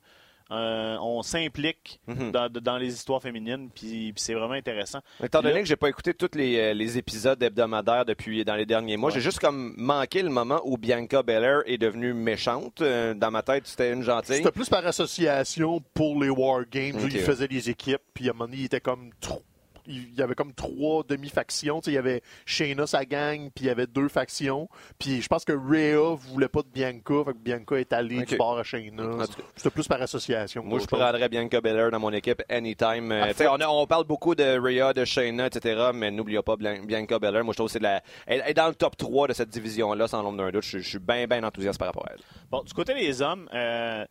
Euh, 0.51 0.97
on 1.01 1.23
s'implique 1.23 2.01
Mhm. 2.07 2.31
dans, 2.31 2.49
dans 2.49 2.77
les 2.77 2.93
histoires 2.95 3.21
féminines, 3.21 3.69
puis, 3.75 4.13
c'est 4.17 4.35
vraiment 4.35 4.55
intéressant. 4.55 5.01
Étant 5.23 5.41
donné 5.43 5.55
Là- 5.55 5.61
que 5.61 5.67
j'ai 5.67 5.77
pas 5.77 5.89
écouté 5.89 6.15
tous 6.15 6.37
les, 6.37 6.57
euh, 6.59 6.75
les 6.75 6.99
épisodes 6.99 7.43
hebdomadaires 7.43 8.05
depuis 8.05 8.45
dans 8.45 8.55
les 8.55 8.67
derniers 8.67 8.97
mois, 8.97 9.11
j'ai 9.11 9.21
juste 9.21 9.41
comme 9.41 9.75
manqué 9.77 10.23
le 10.23 10.31
moment 10.31 10.61
où 10.65 10.77
Bianca 10.79 11.23
Belair 11.23 11.63
est 11.67 11.79
devenue 11.79 12.15
méchante. 12.15 12.81
Euh, 12.81 13.15
dans 13.15 13.31
ma 13.31 13.43
tête, 13.43 13.67
c'était 13.67 13.93
une 13.93 14.03
gentille. 14.03 14.37
C'était 14.37 14.53
plus 14.53 14.69
par 14.69 14.87
association 14.87 15.83
pour 15.95 16.23
les 16.23 16.31
War 16.31 16.63
Games 16.71 16.97
où 16.97 17.07
ils 17.07 17.19
faisaient 17.21 17.49
des 17.49 17.71
équipes. 17.71 18.01
Puis 18.15 18.29
à 18.29 18.31
un 18.31 18.33
moment 18.35 18.45
donné, 18.47 18.59
il 18.59 18.65
était 18.67 18.81
comme 18.81 19.11
trop. 19.21 19.43
Il 19.89 20.15
y 20.15 20.23
avait 20.23 20.35
comme 20.35 20.53
trois 20.53 21.03
demi-factions. 21.09 21.81
Tu 21.81 21.87
sais, 21.87 21.91
Il 21.93 21.95
y 21.95 21.99
avait 21.99 22.23
Shayna, 22.45 22.87
sa 22.87 23.05
gang, 23.05 23.51
puis 23.55 23.65
il 23.65 23.69
y 23.69 23.71
avait 23.71 23.87
deux 23.87 24.09
factions. 24.09 24.69
Puis 24.99 25.23
je 25.23 25.29
pense 25.29 25.45
que 25.45 25.53
Rhea 25.53 26.15
voulait 26.15 26.49
pas 26.49 26.63
de 26.63 26.69
Bianca, 26.69 27.25
fait 27.25 27.33
que 27.33 27.39
Bianca 27.39 27.77
est 27.77 27.93
allée 27.93 28.21
Ok. 28.21 28.27
du 28.29 28.37
bord 28.37 28.59
à 28.59 28.63
Shayna. 28.63 29.05
C'était 29.57 29.71
plus 29.71 29.87
par 29.89 30.01
association. 30.03 30.63
Moi, 30.65 30.79
je 30.81 30.87
prendrais 30.87 31.29
Bianca 31.29 31.61
Belair 31.61 31.91
dans 31.91 32.01
mon 32.01 32.13
équipe 32.13 32.43
anytime. 32.49 33.13
Euh, 33.13 33.33
on, 33.51 33.61
a- 33.61 33.69
on 33.69 33.87
parle 33.87 34.05
beaucoup 34.05 34.35
de 34.35 34.59
Rhea, 34.59 34.93
de 34.93 35.05
Shayna, 35.05 35.47
etc., 35.47 35.91
mais 35.95 36.11
n'oublions 36.11 36.43
pas 36.43 36.57
Bianca 36.57 37.19
Belair. 37.19 37.45
Moi, 37.45 37.53
je 37.53 37.57
trouve 37.57 37.67
que 37.69 37.73
c'est 37.73 37.79
la... 37.83 38.03
Elle 38.27 38.43
elle 38.45 38.51
est 38.51 38.55
dans 38.55 38.69
le 38.69 38.75
top 38.75 38.97
3 38.97 39.29
de 39.29 39.33
cette 39.33 39.49
division-là, 39.49 40.07
sans 40.09 40.23
l'ombre 40.23 40.39
d'un 40.39 40.51
doute. 40.51 40.63
Je, 40.63 40.79
je 40.79 40.89
suis 40.89 40.99
bien, 40.99 41.27
bien 41.27 41.43
enthousiaste 41.43 41.79
par 41.79 41.89
rapport 41.89 42.07
à 42.07 42.13
elle. 42.13 42.21
Bon, 42.51 42.63
du 42.63 42.73
côté 42.75 42.95
des 42.95 43.23
hommes, 43.23 43.49
euh, 43.55 44.05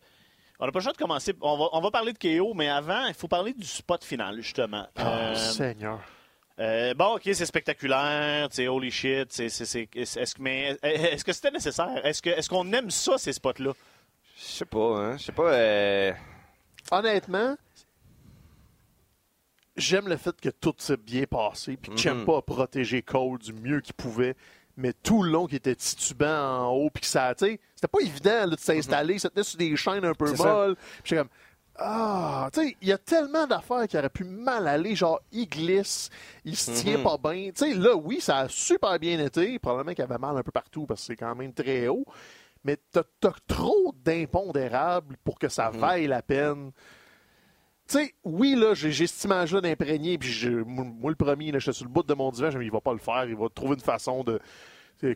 on 0.58 0.66
n'a 0.66 0.72
pas 0.72 0.78
le 0.78 0.82
choix 0.82 0.92
de 0.92 0.98
commencer. 0.98 1.34
On 1.40 1.56
va, 1.58 1.68
on 1.72 1.80
va 1.80 1.90
parler 1.90 2.12
de 2.12 2.18
KO, 2.18 2.54
mais 2.54 2.68
avant, 2.68 3.06
il 3.06 3.14
faut 3.14 3.28
parler 3.28 3.52
du 3.52 3.66
spot 3.66 4.02
final, 4.04 4.40
justement. 4.40 4.86
Ah, 4.96 5.18
Euh, 5.30 5.34
Seigneur. 5.34 6.00
euh, 6.58 6.94
bon, 6.94 7.16
OK, 7.16 7.22
c'est 7.24 7.46
spectaculaire, 7.46 8.48
sais, 8.50 8.66
holy 8.68 8.90
shit. 8.90 9.32
c'est- 9.32 9.48
c'est- 9.48 9.64
c'est- 9.66 9.88
Est-ce 9.96 10.34
que, 10.34 10.42
mais 10.42 10.76
est-ce 10.82 11.24
que 11.24 11.32
c'était 11.32 11.50
nécessaire? 11.50 12.04
Est-ce 12.04 12.22
que- 12.22 12.30
est-ce 12.30 12.48
qu'on 12.48 12.72
aime 12.72 12.90
ça, 12.90 13.18
ces 13.18 13.32
spots-là? 13.32 13.72
Je 14.38 14.42
sais 14.42 14.64
pas, 14.66 14.98
hein. 14.98 15.16
Je 15.16 15.24
sais 15.24 15.32
pas... 15.32 15.50
euh, 15.52 16.12
Honnêtement, 16.90 17.56
j'aime 19.76 20.08
le 20.08 20.16
fait 20.16 20.38
que 20.40 20.48
tout 20.48 20.74
s'est 20.78 20.96
bien 20.96 21.24
passé. 21.24 21.76
Puis 21.76 21.90
que 21.92 21.96
j'aime 21.98 22.18
Mhm. 22.20 22.26
pas 22.26 22.42
protéger 22.42 23.02
Cole 23.02 23.38
du 23.38 23.52
mieux 23.52 23.80
qu'il 23.80 23.94
pouvait. 23.94 24.34
Mais 24.76 24.92
tout 24.92 25.22
le 25.22 25.30
long 25.30 25.46
qui 25.46 25.56
était 25.56 25.74
titubant 25.74 26.66
en 26.66 26.72
haut, 26.72 26.90
puis 26.90 27.00
que 27.00 27.06
ça, 27.06 27.34
tu 27.34 27.46
sais, 27.46 27.60
c'était 27.74 27.88
pas 27.88 28.00
évident 28.00 28.46
là, 28.46 28.56
de 28.56 28.60
s'installer. 28.60 29.18
Ça 29.18 29.30
tenait 29.30 29.42
sur 29.44 29.56
des 29.58 29.74
chaînes 29.76 30.04
un 30.04 30.12
peu 30.14 30.26
molles. 30.36 30.76
Puis 31.02 31.16
comme, 31.16 31.28
ah, 31.78 32.48
tu 32.52 32.60
sais, 32.60 32.76
il 32.82 32.88
y 32.88 32.92
a 32.92 32.98
tellement 32.98 33.46
d'affaires 33.46 33.86
qui 33.88 33.96
auraient 33.98 34.08
pu 34.10 34.24
mal 34.24 34.66
aller. 34.68 34.94
Genre, 34.94 35.20
il 35.32 35.48
glisse, 35.48 36.10
il 36.44 36.56
se 36.56 36.70
tient 36.70 36.98
Mhm. 36.98 37.04
pas 37.04 37.16
bien. 37.32 37.50
Tu 37.54 37.64
sais, 37.64 37.74
là, 37.74 37.94
oui, 37.96 38.20
ça 38.20 38.38
a 38.38 38.48
super 38.48 38.98
bien 38.98 39.18
été. 39.24 39.58
Probablement 39.58 39.94
qu'il 39.94 40.04
avait 40.04 40.18
mal 40.18 40.36
un 40.36 40.42
peu 40.42 40.52
partout 40.52 40.84
parce 40.86 41.00
que 41.00 41.06
c'est 41.08 41.16
quand 41.16 41.34
même 41.34 41.52
très 41.54 41.88
haut. 41.88 42.04
Mais 42.64 42.76
t'as 42.90 43.02
as 43.24 43.32
trop 43.46 43.94
d'impondérables 44.04 45.16
pour 45.24 45.38
que 45.38 45.48
ça 45.48 45.70
vaille 45.70 46.06
la 46.06 46.20
peine. 46.22 46.72
Tu 47.88 47.98
sais, 47.98 48.14
oui, 48.24 48.54
là, 48.56 48.74
j'ai 48.74 49.06
cette 49.06 49.22
image-là 49.24 49.60
d'imprégné, 49.60 50.18
puis 50.18 50.28
je- 50.28 50.48
moi, 50.50 51.10
le 51.10 51.16
premier, 51.16 51.52
là, 51.52 51.58
j'étais 51.60 51.72
sur 51.72 51.84
le 51.86 51.90
bout 51.90 52.02
de 52.02 52.14
mon 52.14 52.30
divan, 52.32 52.50
j'ai 52.50 52.58
dit, 52.58 52.64
il 52.64 52.70
va 52.72 52.80
pas 52.80 52.92
le 52.92 52.98
faire, 52.98 53.24
il 53.26 53.36
va 53.36 53.48
trouver 53.48 53.74
une 53.74 53.80
façon 53.80 54.24
de... 54.24 54.40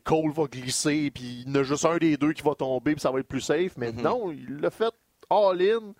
Cole 0.05 0.31
va 0.33 0.45
glisser, 0.45 1.11
puis 1.11 1.43
il 1.47 1.49
y 1.49 1.51
en 1.51 1.61
a 1.61 1.63
juste 1.63 1.85
un 1.87 1.97
des 1.97 2.17
deux 2.19 2.33
qui 2.35 2.43
va 2.43 2.55
tomber, 2.55 2.93
puis 2.93 3.01
ça 3.01 3.11
va 3.11 3.19
être 3.21 3.27
plus 3.27 3.41
safe. 3.41 3.77
Mais 3.79 3.91
non, 3.93 4.31
il 4.31 4.59
l'a 4.59 4.71
fait 4.71 4.93
all-in. 5.31 5.95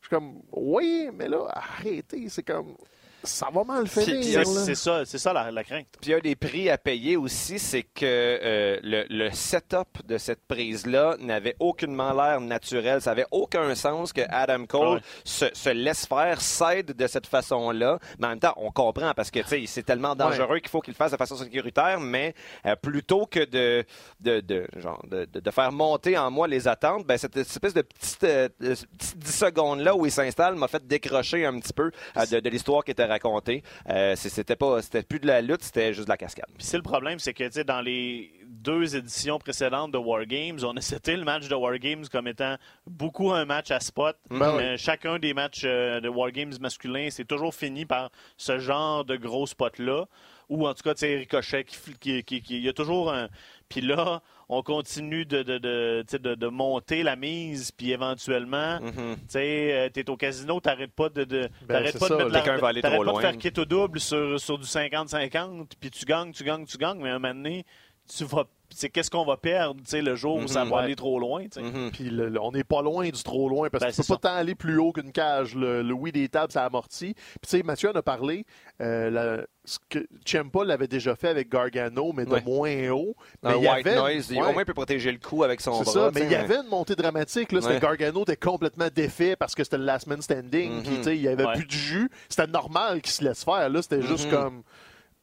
Je 0.00 0.06
suis 0.06 0.10
comme, 0.10 0.40
oui, 0.52 1.10
mais 1.12 1.28
là, 1.28 1.46
arrêtez, 1.50 2.28
c'est 2.28 2.44
comme... 2.44 2.76
Ça 3.22 3.48
va 3.52 3.64
mal 3.64 3.86
C'est 3.88 4.04
finir, 4.04 4.46
c'est- 4.46 4.74
ça, 4.74 5.04
c'est 5.04 5.18
ça 5.18 5.32
la, 5.32 5.50
la 5.50 5.62
crainte. 5.64 5.86
Puis 6.00 6.14
un 6.14 6.18
des 6.20 6.36
prix 6.36 6.70
à 6.70 6.78
payer 6.78 7.16
aussi, 7.16 7.58
c'est 7.58 7.82
que 7.82 8.04
euh, 8.04 8.78
le, 8.82 9.04
le 9.10 9.30
setup 9.30 10.04
de 10.06 10.16
cette 10.18 10.46
prise-là 10.46 11.16
n'avait 11.20 11.56
aucunement 11.60 12.12
l'air 12.12 12.40
naturel. 12.40 13.00
Ça 13.02 13.10
avait 13.10 13.26
aucun 13.30 13.74
sens 13.74 14.12
que 14.12 14.22
Adam 14.28 14.64
Cole 14.66 14.96
ouais. 14.96 15.00
se, 15.24 15.46
se 15.52 15.68
laisse 15.70 16.06
faire, 16.06 16.40
s'aide 16.40 16.92
de 16.96 17.06
cette 17.06 17.26
façon-là. 17.26 17.98
Mais 18.18 18.26
en 18.26 18.30
même 18.30 18.40
temps, 18.40 18.54
on 18.56 18.70
comprend 18.70 19.12
parce 19.14 19.30
que 19.30 19.40
tu 19.40 19.48
sais, 19.48 19.64
c'est 19.66 19.82
tellement 19.82 20.14
dangereux 20.14 20.58
qu'il 20.60 20.68
faut 20.70 20.80
qu'il 20.80 20.92
le 20.92 20.96
fasse 20.96 21.12
de 21.12 21.16
façon 21.16 21.36
sécuritaire. 21.36 22.00
Mais 22.00 22.34
euh, 22.66 22.76
plutôt 22.76 23.26
que 23.26 23.44
de, 23.44 23.84
de, 24.20 24.40
de, 24.40 24.66
genre, 24.78 25.04
de, 25.10 25.26
de- 25.26 25.40
de 25.40 25.50
faire 25.50 25.72
monter 25.72 26.16
en 26.16 26.30
moi 26.30 26.48
les 26.48 26.66
attentes, 26.68 27.06
ben, 27.06 27.18
cette 27.18 27.36
espèce 27.36 27.74
de 27.74 27.82
petite, 27.82 28.24
euh, 28.24 28.48
petite 28.60 29.18
10 29.18 29.30
secondes-là 29.36 29.94
où 29.94 30.06
il 30.06 30.12
s'installe 30.12 30.54
m'a 30.56 30.68
fait 30.68 30.86
décrocher 30.86 31.44
un 31.44 31.58
petit 31.60 31.72
peu 31.72 31.90
euh, 32.16 32.26
de, 32.26 32.40
de 32.40 32.48
l'histoire 32.50 32.82
qui 32.84 32.92
était 32.92 33.09
racontée. 33.10 33.62
Euh, 33.88 34.16
c'était 34.16 34.56
pas, 34.56 34.80
c'était 34.82 35.02
plus 35.02 35.20
de 35.20 35.26
la 35.26 35.42
lutte, 35.42 35.62
c'était 35.62 35.92
juste 35.92 36.06
de 36.06 36.10
la 36.12 36.16
cascade. 36.16 36.46
Puis 36.56 36.64
c'est 36.66 36.76
le 36.78 36.82
problème, 36.82 37.18
c'est 37.18 37.34
que 37.34 37.44
tu 37.44 37.52
sais, 37.52 37.64
dans 37.64 37.80
les 37.82 38.32
deux 38.46 38.96
éditions 38.96 39.38
précédentes 39.38 39.92
de 39.92 39.98
War 39.98 40.24
Games, 40.26 40.58
on 40.64 40.76
a 40.76 40.80
cité 40.80 41.16
le 41.16 41.24
match 41.24 41.48
de 41.48 41.54
War 41.54 41.78
Games 41.78 42.04
comme 42.10 42.26
étant 42.28 42.56
beaucoup 42.86 43.32
un 43.32 43.44
match 43.44 43.70
à 43.70 43.80
spot. 43.80 44.16
Ben 44.30 44.56
oui. 44.56 44.62
Euh, 44.62 44.76
chacun 44.78 45.18
des 45.18 45.34
matchs 45.34 45.62
euh, 45.64 46.00
de 46.00 46.08
War 46.08 46.30
Games 46.32 46.52
masculins, 46.60 47.08
c'est 47.10 47.26
toujours 47.26 47.54
fini 47.54 47.84
par 47.84 48.10
ce 48.36 48.58
genre 48.58 49.04
de 49.04 49.16
gros 49.16 49.46
spot-là. 49.46 50.06
Ou 50.48 50.66
en 50.66 50.74
tout 50.74 50.82
cas, 50.82 50.94
tu 50.94 51.00
sais, 51.00 51.16
Ricochet, 51.16 51.62
qui, 51.64 51.76
qui, 52.00 52.24
qui- 52.24 52.42
qui- 52.42 52.56
il 52.56 52.64
y 52.64 52.68
a 52.68 52.72
toujours 52.72 53.12
un. 53.12 53.28
Puis 53.68 53.80
là, 53.82 54.20
on 54.52 54.62
continue 54.64 55.24
de, 55.24 55.42
de, 55.44 55.58
de, 55.58 56.02
tu 56.08 56.10
sais, 56.10 56.18
de, 56.18 56.34
de 56.34 56.46
monter 56.48 57.04
la 57.04 57.14
mise, 57.14 57.70
puis 57.70 57.92
éventuellement, 57.92 58.80
Mhm. 58.80 58.92
tu 59.16 59.22
sais, 59.28 59.72
euh, 59.72 59.88
t'es 59.90 60.10
au 60.10 60.16
casino, 60.16 60.58
t'arrêtes 60.60 60.92
pas 60.92 61.08
de, 61.08 61.22
de 61.22 61.48
Ben, 61.68 61.84
pas 61.98 62.08
de 62.08 62.14
mettre 62.16 62.28
la- 62.32 62.40
trop 62.82 63.04
pas 63.04 63.12
de 63.12 63.18
faire 63.20 63.38
kit 63.38 63.52
au 63.60 63.64
double 63.64 64.00
sur, 64.00 64.40
sur 64.40 64.58
du 64.58 64.66
50-50, 64.66 65.72
puis 65.80 65.90
tu 65.90 66.04
gagnes, 66.04 66.32
tu 66.32 66.42
gagnes, 66.44 66.64
tu 66.66 66.76
gagnes, 66.78 66.98
mais 67.00 67.10
à 67.10 67.14
un 67.14 67.18
moment 67.20 67.32
donné, 67.34 67.64
tu 68.12 68.24
vas, 68.24 68.44
c'est 68.74 68.88
qu'est-ce 68.88 69.10
qu'on 69.10 69.24
va 69.24 69.36
perdre, 69.36 69.80
tu 69.80 69.90
sais, 69.90 70.02
le 70.02 70.14
jour 70.14 70.36
où 70.36 70.46
ça 70.48 70.64
Mhm. 70.64 70.70
va 70.70 70.76
Ouais. 70.76 70.82
aller 70.84 70.96
trop 70.96 71.18
loin. 71.18 71.44
Mhm. 71.56 71.90
Puis 71.92 72.04
le- 72.10 72.28
le- 72.28 72.40
on 72.40 72.52
n'est 72.52 72.64
pas 72.64 72.82
loin 72.82 73.08
du 73.08 73.22
trop 73.22 73.48
loin 73.48 73.68
parce 73.70 73.82
Ben, 73.82 73.90
que 73.90 73.94
tu 73.96 74.02
c'est 74.02 74.06
peux 74.12 74.18
pas 74.18 74.28
tant 74.30 74.34
aller 74.36 74.54
plus 74.54 74.78
haut 74.78 74.92
qu'une 74.92 75.12
cage. 75.12 75.54
Le, 75.54 75.82
le 75.82 75.92
oui 75.94 76.12
des 76.12 76.28
tables, 76.28 76.52
ça 76.52 76.64
amortit. 76.64 77.14
Puis 77.14 77.38
tu 77.42 77.48
sais, 77.48 77.62
Mathieu 77.62 77.90
en 77.90 77.94
a 77.94 78.02
parlé. 78.02 78.44
euh, 78.80 79.10
la- 79.10 79.46
ce 79.66 79.76
que 79.90 79.98
Ciampa 80.24 80.64
l'avait 80.64 80.88
déjà 80.88 81.14
fait 81.14 81.28
avec 81.28 81.50
Gargano, 81.50 82.14
mais 82.14 82.24
de 82.24 82.30
Ouais. 82.30 82.42
moins 82.42 82.88
haut. 82.92 83.14
Mais 83.42 83.50
Un 83.50 83.56
il 83.56 83.64
y 83.64 83.68
white 83.68 83.86
avait- 83.86 83.96
noise, 83.96 84.30
il- 84.30 84.38
au 84.40 84.52
moins 84.52 84.62
il 84.62 84.64
peut 84.64 84.72
protéger 84.72 85.12
le 85.12 85.18
cou 85.18 85.44
avec 85.44 85.60
son 85.60 85.74
C'est 85.74 85.84
bras. 85.84 85.92
ça, 85.92 86.10
mais 86.14 86.22
il 86.22 86.30
y 86.32 86.34
avait 86.34 86.56
une 86.56 86.68
montée 86.68 86.94
dramatique. 86.96 87.52
Là. 87.52 87.60
Gargano 87.78 88.22
était 88.22 88.36
complètement 88.38 88.88
défait 88.94 89.36
parce 89.36 89.54
que 89.54 89.62
c'était 89.64 89.76
le 89.76 89.84
last 89.84 90.06
man 90.06 90.22
standing. 90.22 90.82
Puis, 90.82 90.96
tu 90.96 91.02
sais, 91.04 91.14
il 91.16 91.20
n'y 91.20 91.28
avait 91.28 91.44
Ouais. 91.44 91.52
plus 91.56 91.66
de 91.66 91.70
jus. 91.72 92.10
C'était 92.30 92.46
normal 92.46 93.02
qu'il 93.02 93.12
se 93.12 93.22
laisse 93.22 93.44
faire. 93.44 93.68
Là, 93.68 93.82
c'était 93.82 94.00
juste 94.00 94.24
Mhm. 94.26 94.30
comme 94.30 94.62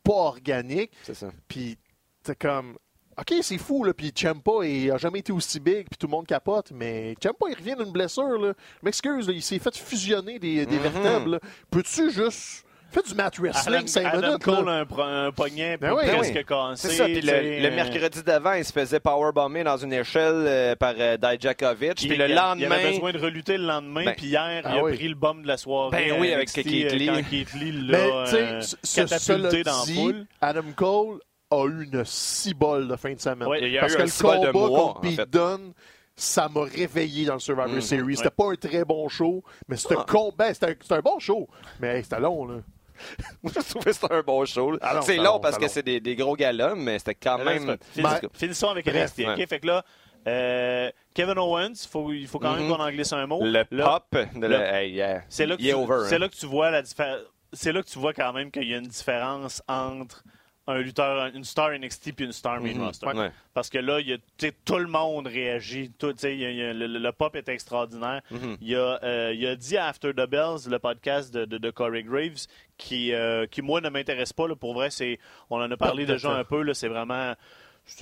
pas 0.04 0.14
organique. 0.14 0.92
C'est 1.02 1.16
ça. 1.16 1.30
Puis 1.48 1.80
c'est 2.24 2.38
comme 2.38 2.78
OK, 3.20 3.34
c'est 3.42 3.58
fou, 3.58 3.84
là, 3.84 3.94
puis 3.94 4.12
Ciampa, 4.16 4.64
il 4.64 4.92
a 4.92 4.98
jamais 4.98 5.20
été 5.20 5.32
aussi 5.32 5.60
big, 5.60 5.88
puis 5.90 5.98
tout 6.00 6.06
le 6.08 6.12
monde 6.12 6.28
capote, 6.28 6.72
mais 6.72 7.16
Ciampa, 7.20 7.48
il 7.50 7.56
revient 7.56 7.76
d'une 7.76 7.92
blessure, 7.92 8.38
là. 8.40 8.54
Je 8.82 8.86
m'excuse, 8.86 9.28
là, 9.28 9.34
il 9.34 9.42
s'est 9.42 9.58
fait 9.60 9.76
fusionner 9.76 10.38
des, 10.38 10.66
des 10.68 10.76
Mhm. 10.78 10.82
vertèbres, 10.84 11.30
là. 11.32 11.40
Peux-tu 11.72 12.12
juste... 12.12 12.64
Fais 12.90 13.02
du 13.02 13.14
mat 13.16 13.38
wrestling, 13.38 13.76
Adam, 13.80 13.88
5 13.88 14.06
Adam 14.06 14.28
minutes, 14.28 14.44
Cole 14.44 14.66
là? 14.66 14.86
un, 14.98 15.26
un 15.28 15.32
poignet 15.34 15.76
Ben 15.76 15.92
oui, 15.94 16.04
presque 16.08 16.36
oui. 16.38 16.46
cassé. 16.46 16.88
Ça. 16.96 17.06
Le, 17.06 17.16
le 17.20 17.66
euh, 17.68 17.76
mercredi 17.76 18.24
d'avant, 18.24 18.54
il 18.54 18.64
se 18.64 18.72
faisait 18.72 19.02
powerbomber 19.02 19.66
dans 19.66 19.76
une 19.76 19.92
échelle 19.92 20.46
euh, 20.48 20.76
par 20.78 20.94
euh, 20.98 21.18
Dijakovic. 21.18 22.02
il- 22.02 22.08
Puis 22.08 22.18
le 22.18 22.26
il- 22.28 22.32
Il 22.32 22.38
avait 22.38 22.56
lendemain, 22.70 22.90
besoin 22.92 23.12
de 23.12 23.18
relutter 23.20 23.58
le 23.58 23.66
lendemain, 23.66 24.06
Ben, 24.06 24.16
puis 24.16 24.28
hier, 24.28 24.62
ah 24.64 24.72
il 24.74 24.80
a 24.80 24.84
oui. 24.86 24.96
pris 24.96 25.08
le 25.10 25.16
bum 25.16 25.42
de 25.44 25.48
la 25.50 25.58
soirée. 25.58 25.92
Ben 26.12 26.18
oui, 26.22 26.32
avec 26.34 26.50
Keith 26.50 26.66
Lee. 26.66 27.08
Quand 27.08 27.22
Keith 27.30 27.54
Lee 27.56 27.74
Mais, 27.92 28.08
l'a 28.10 28.24
tu 28.24 28.32
sais, 28.32 28.38
euh, 28.42 28.62
ce- 28.62 28.96
catapulté 29.02 29.64
dans 29.64 29.80
la 29.80 29.86
dit, 29.86 29.94
foule. 29.96 30.26
Adam 30.40 30.64
Cole 30.74 31.20
a 31.52 31.66
eu 31.68 31.84
une 31.92 32.04
cibole 32.06 32.88
de 32.88 32.96
fin 32.96 33.14
de 33.14 33.20
semaine. 33.20 33.48
Ouais, 33.48 33.60
il 33.62 33.72
y 33.72 33.78
a 33.78 33.82
Parce 33.82 33.94
eu 33.94 33.98
que 33.98 34.02
un 34.02 34.06
le 34.06 34.12
cibole 34.12 34.40
de 34.42 34.52
combat 34.52 34.68
mois, 34.68 34.80
contre 34.80 34.98
en 34.98 35.02
Pete 35.02 35.16
fait. 35.16 35.30
Dunne, 35.30 35.74
ça 36.16 36.50
m'a 36.50 36.64
réveillé 36.64 37.26
dans 37.26 37.36
le 37.36 37.40
Survivor 37.40 37.70
Mm. 37.78 37.82
Series. 37.82 38.16
C'était 38.18 38.28
Ouais. 38.30 38.34
pas 38.38 38.52
un 38.52 38.56
très 38.70 38.86
bon 38.86 39.08
show, 39.08 39.44
mais 39.68 39.78
c'était 39.78 39.96
Ah. 39.98 40.06
con- 40.08 40.34
ben, 40.38 40.54
c'était 40.54 40.76
un, 40.92 40.96
un 40.98 41.00
bon 41.02 41.20
show. 41.20 41.48
Mais 41.80 41.98
hey, 41.98 42.04
c'était 42.04 42.20
long, 42.20 42.46
là. 42.48 42.56
moi, 43.44 43.52
je 43.56 43.60
trouvais 43.70 43.86
que 43.86 43.92
c'était 43.94 44.14
un 44.14 44.22
bon 44.24 44.44
show. 44.46 44.76
Ah 44.82 45.00
c'est 45.04 45.18
long 45.18 45.24
long, 45.24 45.40
parce 45.40 45.58
que 45.58 45.68
c'est 45.68 45.84
des, 45.84 46.00
des 46.00 46.16
gros 46.16 46.36
galas, 46.36 46.74
mais 46.76 46.98
c'était 46.98 47.14
quand 47.16 47.38
même. 47.38 47.78
Finis- 47.94 48.04
Ben, 48.04 48.20
Finissons 48.34 48.70
avec 48.70 48.88
NXT. 48.88 49.20
ok? 49.28 49.48
Fait 49.48 49.60
que 49.60 49.68
là, 49.68 49.86
euh, 50.28 50.90
Kevin 51.14 51.38
Owens, 51.38 51.76
faut, 51.90 52.12
il 52.12 52.28
faut 52.28 52.40
quand 52.40 52.56
même 52.56 52.66
Mhm. 52.66 52.76
qu'on 52.76 52.82
en 52.84 52.90
glisse 52.90 53.14
un 53.14 53.28
mot. 53.28 53.40
Le 53.44 53.64
Là, 53.70 53.86
pop 53.86 54.20
de 54.36 54.42
le- 54.42 54.48
le. 54.48 54.56
hey, 54.62 54.92
yeah. 54.94 55.22
C'est 55.30 55.46
là, 55.46 55.56
que 55.56 55.62
hein. 55.62 56.18
là 56.18 56.28
que 56.30 56.36
tu 56.36 56.46
vois 56.48 56.72
la 56.72 56.82
diffé- 56.82 57.22
C'est 57.54 57.72
là 57.72 57.82
que 57.84 57.88
tu 57.88 57.98
vois 58.00 58.14
quand 58.14 58.34
même 58.34 58.52
qu'il 58.52 58.68
y 58.68 58.74
a 58.74 58.78
une 58.78 58.88
différence 58.88 59.62
entre 59.70 60.24
un 60.70 60.80
lutteur, 60.80 61.28
une 61.34 61.44
star 61.46 61.72
NXT 61.72 62.12
puis 62.14 62.26
une 62.26 62.32
star 62.34 62.60
main 62.62 62.74
Mhm. 62.74 62.84
roster. 62.84 63.08
Ouais. 63.08 63.32
Parce 63.54 63.70
que 63.70 63.78
là, 63.78 64.00
y 64.02 64.14
a, 64.14 64.18
tout 64.66 64.78
le 64.78 64.88
monde 64.88 65.26
réagit. 65.28 65.92
Tout, 65.98 66.14
y 66.24 66.26
a- 66.26 66.30
y 66.52 66.62
a- 66.62 66.74
le, 66.74 66.88
le 66.88 67.12
pop 67.14 67.36
est 67.38 67.48
extraordinaire. 67.48 68.22
Mhm. 68.32 68.58
Euh, 68.72 69.34
il 69.34 69.48
a 69.48 69.56
dit 69.56 69.78
After 69.78 70.12
the 70.14 70.30
Bells, 70.30 70.68
le 70.70 70.78
podcast 70.80 71.34
de, 71.34 71.46
de, 71.46 71.58
de 71.58 71.70
Corey 71.72 72.04
Graves, 72.04 72.48
qui, 72.78 73.14
euh, 73.14 73.48
qui 73.48 73.62
moi, 73.62 73.80
ne 73.82 73.90
m'intéresse 73.90 74.34
pas. 74.34 74.48
là. 74.48 74.56
pour 74.56 74.74
vrai, 74.74 74.90
c'est, 74.90 75.20
on 75.50 75.58
en 75.62 75.72
a 75.72 75.78
parlé 75.78 76.06
déjà 76.06 76.32
un 76.32 76.44
peu. 76.44 76.74
C'est 76.74 76.90
vraiment... 76.90 77.34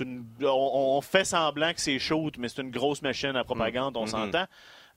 une- 0.00 0.24
on, 0.42 0.96
on 0.96 1.00
fait 1.00 1.24
semblant 1.24 1.72
que 1.72 1.80
c'est 1.80 2.00
shoot, 2.00 2.34
mais 2.38 2.48
c'est 2.48 2.60
une 2.62 2.72
grosse 2.72 3.02
machine 3.02 3.36
à 3.36 3.44
propagande, 3.44 3.96
on 3.96 4.02
Mhm. 4.02 4.06
s'entend. 4.08 4.46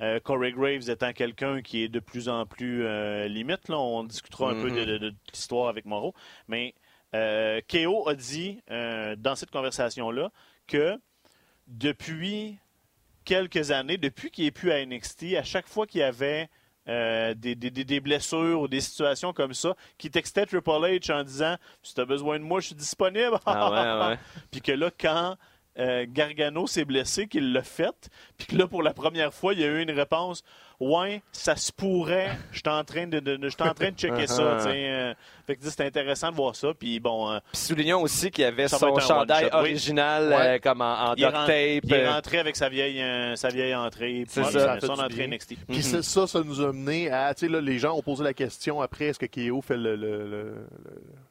Euh, 0.02 0.20
Corey 0.22 0.52
Graves 0.54 0.90
étant 0.90 1.14
quelqu'un 1.14 1.62
qui 1.62 1.84
est 1.84 1.90
de 1.90 2.00
plus 2.00 2.28
en 2.30 2.46
plus 2.48 2.86
euh, 2.86 3.28
limite. 3.28 3.68
Là, 3.70 3.78
on 3.78 4.04
discutera 4.04 4.50
un 4.52 4.56
peu 4.62 4.72
de, 4.72 4.86
de- 4.86 4.98
de 4.98 5.14
l'histoire 5.32 5.68
avec 5.70 5.86
Moreau. 5.86 6.16
Mais 6.48 6.74
euh, 7.16 7.62
Keo 7.68 8.08
a 8.08 8.16
dit 8.16 8.62
euh, 8.72 9.16
dans 9.18 9.36
cette 9.36 9.52
conversation-là 9.52 10.32
que 10.68 11.00
depuis 11.68 12.58
quelques 13.26 13.72
années, 13.72 13.98
depuis 13.98 14.32
qu'il 14.32 14.46
est 14.46 14.52
plus 14.52 14.72
à 14.72 14.84
NXT, 14.86 15.36
à 15.38 15.44
chaque 15.44 15.68
fois 15.68 15.86
qu'il 15.86 16.02
y 16.02 16.04
avait 16.04 16.50
euh, 16.88 17.34
des, 17.36 17.54
des- 17.56 17.70
des- 17.70 17.84
des 17.86 18.00
blessures 18.00 18.62
ou 18.62 18.68
des 18.68 18.82
situations 18.82 19.32
comme 19.34 19.54
ça, 19.54 19.76
qui 20.00 20.10
textait 20.10 20.46
Triple 20.48 20.70
H 20.72 21.12
en 21.14 21.24
disant 21.24 21.56
Si 21.84 21.94
tu 21.94 22.02
as 22.02 22.06
besoin 22.06 22.40
de 22.40 22.44
moi, 22.44 22.60
je 22.62 22.68
suis 22.68 22.76
disponible. 22.76 23.38
Ah 23.46 23.70
ouais, 23.72 23.78
ouais. 24.10 24.20
Puis 24.52 24.62
que 24.62 24.72
là, 24.72 24.90
quand 25.00 25.36
euh, 25.78 26.06
Gargano 26.10 26.66
s'est 26.66 26.86
blessé, 26.86 27.28
qu'il 27.28 27.54
l'a 27.54 27.62
fait, 27.64 28.10
puis 28.38 28.48
que 28.48 28.56
là, 28.56 28.68
pour 28.68 28.82
la 28.82 28.94
première 28.94 29.34
fois, 29.34 29.54
il 29.54 29.60
y 29.60 29.64
a 29.64 29.68
eu 29.68 29.82
une 29.84 29.92
réponse 29.92 30.44
Ouais, 30.80 31.22
ça 31.34 31.58
se 31.58 31.74
pourrait, 31.74 32.30
je 32.52 32.60
suis 32.60 32.70
en 32.70 32.84
train 32.86 33.06
de, 33.06 33.20
de, 33.20 33.36
de- 33.36 33.48
en 33.62 33.74
train 33.74 33.92
de 33.92 33.98
checker 33.98 34.28
ça. 34.28 34.58
tu 34.60 34.64
sais, 34.64 34.90
euh. 34.90 35.14
fait 35.46 35.58
que 35.58 35.70
c'est 35.70 35.86
intéressant 35.86 36.32
de 36.32 36.36
voir 36.38 36.56
ça. 36.56 36.70
Puis 36.78 37.02
bon, 37.02 37.30
euh, 37.32 37.40
Puis 37.52 37.62
soulignons 37.62 38.02
aussi 38.02 38.32
qu'il 38.32 38.44
y 38.44 38.48
avait 38.48 38.70
son 38.70 38.98
chandail 39.00 39.46
oui. 39.52 39.60
original 39.60 40.32
euh, 40.32 40.58
comme 40.64 40.80
en, 40.82 41.10
en 41.12 41.16
duct 41.16 41.32
tape. 41.32 41.50
il 41.84 41.94
est 41.94 42.06
euh, 42.06 42.12
rentré 42.12 42.40
avec 42.40 42.56
sa 42.56 42.70
vieille, 42.70 43.02
euh, 43.02 43.36
sa 43.36 43.50
vieille 43.50 43.76
entrée. 43.76 44.24
C'est 44.30 44.42
puis 44.42 44.52
ça. 44.54 44.80
Ça 44.80 44.88
son 44.88 44.94
entrée 44.94 45.28
bien. 45.28 45.36
NXT. 45.36 45.56
Puis 45.68 45.84
c'est- 45.84 46.02
ça, 46.02 46.26
ça 46.28 46.42
nous 46.44 46.62
a 46.62 46.72
mené 46.72 47.12
à. 47.12 47.34
Tu 47.34 47.48
sais, 47.48 47.52
là, 47.52 47.60
les 47.60 47.78
gens 47.78 47.96
ont 47.98 48.02
posé 48.02 48.24
la 48.24 48.34
question 48.34 48.80
après 48.82 49.06
est-ce 49.08 49.20
que 49.20 49.26
Keo 49.26 49.62
fait 49.62 49.76
le, 49.76 49.98
le, 49.98 50.18
le- 50.30 50.44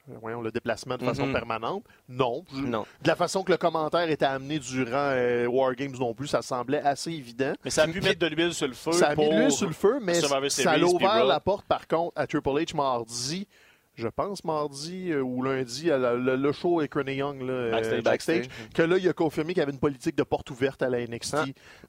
le- 0.08 0.16
voyons, 0.20 0.42
le 0.42 0.50
déplacement 0.50 0.96
de 0.98 1.04
façon 1.04 1.26
Mhm. 1.26 1.32
permanente? 1.32 1.84
Non. 2.08 2.44
Non. 2.52 2.84
De 3.02 3.08
la 3.08 3.16
façon 3.16 3.42
que 3.42 3.52
le 3.52 3.58
commentaire 3.58 4.10
était 4.10 4.24
amené 4.26 4.58
durant 4.58 4.90
euh, 5.12 5.46
War 5.46 5.74
Games 5.74 5.94
non 5.98 6.12
plus, 6.12 6.26
ça 6.28 6.42
semblait 6.42 6.80
assez 6.82 7.12
évident. 7.12 7.52
Mais 7.64 7.70
ça 7.70 7.84
a 7.84 7.88
pu 7.88 8.00
mettre 8.02 8.18
de 8.18 8.26
l'huile 8.26 8.52
sur 8.52 8.66
le 8.68 8.74
feu. 8.74 8.92
Ça 8.92 9.08
a 9.08 9.10
mis 9.10 9.16
pour... 9.16 9.32
de 9.32 9.37
l'huile 9.38 9.52
sur 9.52 9.66
le 9.66 9.72
feu, 9.74 9.98
mais 10.02 10.14
ça 10.20 10.72
a 10.72 10.78
ouvert 10.80 11.24
la 11.24 11.40
porte, 11.40 11.66
par 11.66 11.86
contre, 11.88 12.12
à 12.16 12.26
Triple 12.26 12.48
H 12.50 12.76
mardi. 12.76 13.46
Je 13.94 14.06
pense 14.06 14.44
mardi 14.44 15.10
euh, 15.10 15.22
ou 15.22 15.42
lundi, 15.42 15.90
à 15.90 15.98
la- 15.98 16.14
le, 16.14 16.36
le 16.36 16.52
show 16.52 16.78
avec 16.78 16.94
Renee 16.94 17.16
Young 17.16 17.42
là, 17.42 17.52
euh, 17.52 17.70
Backstage. 17.72 18.02
backstage, 18.04 18.36
Backstage. 18.46 18.68
que 18.72 18.82
là, 18.82 18.96
il 18.96 19.08
a 19.08 19.12
confirmé 19.12 19.54
qu'il 19.54 19.58
y 19.60 19.62
avait 19.64 19.72
une 19.72 19.80
politique 19.80 20.14
de 20.14 20.22
porte 20.22 20.48
ouverte 20.52 20.80
à 20.84 20.88
la 20.88 21.00
NXT. 21.04 21.34
Ah. 21.36 21.44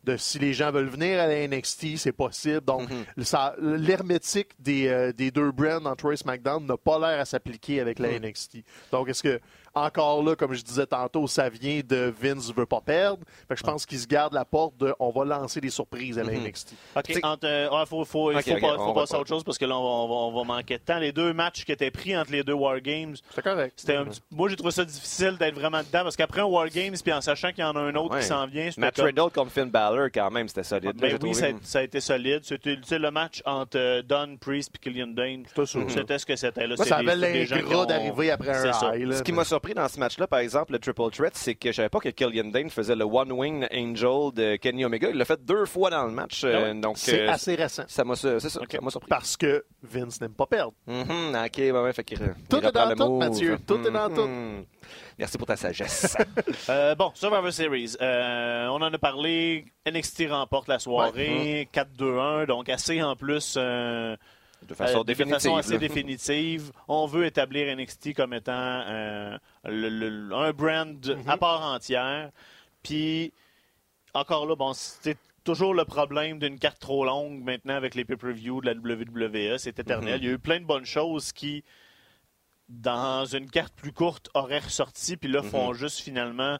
De 0.05 0.17
si 0.17 0.39
les 0.39 0.53
gens 0.53 0.71
veulent 0.71 0.89
venir 0.89 1.19
à 1.19 1.27
la 1.27 1.47
NXT, 1.47 1.97
c'est 1.97 2.11
possible. 2.11 2.61
Donc, 2.61 2.89
ça- 3.21 3.53
l'hermétique 3.61 4.49
des, 4.57 4.87
euh, 4.87 5.11
des 5.13 5.29
deux 5.29 5.51
brands 5.51 5.85
entre 5.85 6.11
et 6.11 6.17
SmackDown 6.17 6.65
n'a 6.65 6.77
pas 6.77 6.97
l'air 6.97 7.19
à 7.19 7.25
s'appliquer 7.25 7.79
avec 7.79 7.99
la 7.99 8.09
Mhm. 8.09 8.25
NXT. 8.25 8.63
Donc, 8.91 9.07
est-ce 9.09 9.21
que, 9.21 9.39
encore 9.75 10.23
là, 10.23 10.35
comme 10.35 10.53
je 10.53 10.63
disais 10.63 10.85
tantôt, 10.85 11.27
ça 11.27 11.49
vient 11.49 11.81
de 11.87 12.13
Vince 12.21 12.53
veut 12.53 12.65
pas 12.65 12.81
perdre? 12.81 13.23
Fait 13.47 13.53
que 13.55 13.59
je 13.59 13.63
pense 13.63 13.85
qu'il 13.85 13.99
se 13.99 14.07
garde 14.07 14.33
la 14.33 14.45
porte 14.45 14.77
de 14.77 14.93
on 14.99 15.09
va 15.11 15.25
lancer 15.25 15.61
des 15.61 15.69
surprises 15.69 16.17
à 16.19 16.23
la 16.23 16.31
Mhm. 16.33 16.43
NXT. 16.45 16.73
OK, 16.95 17.19
entre, 17.23 17.47
euh, 17.47 17.69
ouais, 17.69 17.85
faut, 17.85 18.03
faut, 18.05 18.31
il 18.31 18.35
pas- 18.35 18.41
faut 18.41 18.93
passer 18.93 19.13
à 19.13 19.17
pas. 19.17 19.21
autre 19.21 19.27
chose 19.29 19.43
parce 19.43 19.57
que 19.57 19.65
là, 19.65 19.77
on 19.77 19.83
va, 19.83 19.89
on 19.89 20.07
va- 20.07 20.37
on 20.37 20.43
va 20.45 20.53
manquer 20.55 20.77
de 20.77 20.83
temps. 20.83 20.99
Les 20.99 21.11
deux 21.11 21.33
matchs 21.33 21.63
qui 21.65 21.71
étaient 21.71 21.91
pris 21.91 22.17
entre 22.17 22.31
les 22.31 22.43
deux 22.43 22.53
War 22.53 22.79
Games, 22.81 23.15
C'est 23.33 23.41
correct. 23.43 23.73
c'était 23.77 23.95
un 23.95 24.05
petit- 24.05 24.21
moi, 24.31 24.49
j'ai 24.49 24.55
trouvé 24.55 24.71
ça 24.71 24.85
difficile 24.85 25.37
d'être 25.39 25.55
vraiment 25.55 25.79
dedans 25.79 26.03
parce 26.03 26.15
qu'après 26.15 26.41
un 26.41 26.45
War 26.45 26.67
Games, 26.69 26.95
puis 27.03 27.13
en 27.13 27.21
sachant 27.21 27.49
qu'il 27.51 27.63
y 27.63 27.67
en 27.67 27.75
a 27.75 27.79
un 27.79 27.95
autre 27.95 28.15
Ouais. 28.15 28.21
qui 28.21 28.27
s'en 28.27 28.45
vient, 28.47 28.69
c'était 28.69 28.81
Matt 28.81 28.95
comme- 28.95 29.05
Riddle 29.05 29.29
contre 29.33 29.51
Finn 29.51 29.69
Balor, 29.69 30.07
quand 30.13 30.31
même, 30.31 30.47
c'était 30.47 30.63
solide. 30.63 30.93
Ben 30.95 31.17
oui, 31.21 31.33
ça 31.35 31.47
a, 31.47 31.49
ça 31.63 31.79
a 31.79 31.83
été 31.83 31.99
solide. 31.99 32.41
C'était 32.43 32.75
tu 32.75 32.83
sais, 32.83 32.99
le 32.99 33.11
match 33.11 33.41
entre 33.45 33.77
euh, 33.77 34.01
Don 34.01 34.37
Priest 34.39 34.71
et 34.75 34.79
Killian 34.79 35.07
Dane. 35.07 35.43
C'était 35.89 36.17
ce 36.17 36.25
que 36.25 36.35
c'était. 36.35 36.67
là. 36.67 36.75
Ça 36.77 36.97
avait 36.97 37.15
l'ingrat 37.15 37.85
d'arriver 37.85 38.31
après 38.31 38.49
un 38.57 38.93
high. 38.95 39.07
là, 39.07 39.15
Ce 39.17 39.23
qui 39.23 39.31
m'a 39.31 39.43
surpris 39.59 39.73
dans 39.73 39.87
ce 39.89 39.99
match-là, 39.99 40.25
par 40.27 40.39
exemple, 40.39 40.71
le 40.73 40.79
Triple 40.79 41.09
Threat, 41.11 41.35
c'est 41.35 41.55
que 41.55 41.69
je 41.71 41.75
savais 41.75 41.89
pas 41.89 41.99
que 41.99 42.09
Killian 42.09 42.45
Dane 42.49 42.69
faisait 42.69 42.95
le 42.95 43.03
One 43.03 43.31
Wing 43.31 43.67
Angel 43.73 44.31
de 44.33 44.55
Kenny 44.55 44.85
Omega. 44.85 45.09
Il 45.09 45.17
l'a 45.17 45.25
fait 45.25 45.43
deux 45.43 45.65
fois 45.65 45.89
dans 45.89 46.05
le 46.05 46.11
match. 46.11 46.43
euh, 46.45 46.53
Ah 46.55 46.61
ouais? 46.73 46.79
donc, 46.79 46.97
C'est 46.97 47.21
euh, 47.27 47.31
assez 47.31 47.55
récent. 47.55 47.83
ça 47.87 48.03
m'a 48.03 48.15
c'est 48.15 48.39
ça, 48.39 48.61
Ok. 48.61 48.71
ça 48.71 48.81
m'a 48.81 48.89
surpris. 48.89 49.09
Parce 49.09 49.35
que 49.35 49.65
Vince 49.83 50.21
n'aime 50.21 50.33
pas 50.33 50.45
perdre. 50.45 50.73
Mhm, 50.87 51.35
ok, 51.45 51.57
ouais, 51.57 51.71
ouais, 51.71 51.93
fait 51.93 52.03
Tout 52.03 52.15
il 52.61 52.65
est 52.65 52.71
dans 52.71 52.89
le 52.89 52.95
tout, 52.95 53.03
move. 53.05 53.19
Mathieu. 53.19 53.57
Tout 53.67 53.85
est 53.85 53.91
dans 53.91 54.09
tout. 54.09 54.27
Mhm. 54.27 54.65
Merci 55.17 55.37
pour 55.37 55.47
ta 55.47 55.55
sagesse. 55.57 56.15
Euh, 56.69 56.95
bon, 56.95 57.11
Survivor 57.15 57.51
Series. 57.51 57.95
Euh, 58.01 58.67
on 58.67 58.75
en 58.81 58.93
a 58.93 58.97
parlé. 58.97 59.65
NXT 59.85 60.27
remporte 60.29 60.67
la 60.67 60.77
soirée. 60.79 61.67
4-2-1. 61.73 62.45
Donc, 62.45 62.69
assez 62.69 63.01
en 63.01 63.15
plus. 63.15 63.55
euh, 63.57 64.15
De 64.67 64.73
façon 64.75 64.99
euh, 64.99 65.03
définitive. 65.03 65.33
façon 65.35 65.55
assez 65.57 65.77
définitive. 65.77 66.71
On 66.87 67.05
veut 67.07 67.25
établir 67.25 67.75
NXT 67.75 68.13
comme 68.13 68.33
étant 68.33 68.53
euh, 68.87 69.37
le- 69.65 69.89
le- 69.89 70.33
un 70.35 70.51
brand 70.53 70.99
Mm-hmm. 71.05 71.27
à 71.29 71.37
part 71.37 71.61
entière. 71.61 72.31
Puis, 72.83 73.33
encore 74.13 74.45
là, 74.45 74.55
bon, 74.55 74.73
c'est 74.73 75.17
toujours 75.43 75.73
le 75.73 75.85
problème 75.85 76.39
d'une 76.39 76.59
carte 76.59 76.79
trop 76.79 77.05
longue 77.05 77.43
maintenant 77.43 77.75
avec 77.75 77.95
les 77.95 78.05
pay-per-view 78.05 78.61
de 78.61 78.65
la 78.67 78.73
WWE. 78.73 79.57
C'est 79.57 79.79
éternel. 79.79 80.15
Mhm. 80.17 80.21
Il 80.23 80.25
y 80.25 80.29
a 80.29 80.33
eu 80.33 80.39
plein 80.39 80.59
de 80.59 80.65
bonnes 80.65 80.85
choses 80.85 81.31
qui, 81.31 81.63
dans 82.67 83.25
une 83.25 83.49
carte 83.49 83.73
plus 83.73 83.91
courte, 83.91 84.29
auraient 84.33 84.59
ressorti, 84.59 85.17
puis 85.17 85.29
là, 85.29 85.41
Mhm. 85.41 85.49
font 85.49 85.73
juste 85.73 85.99
finalement 86.01 86.57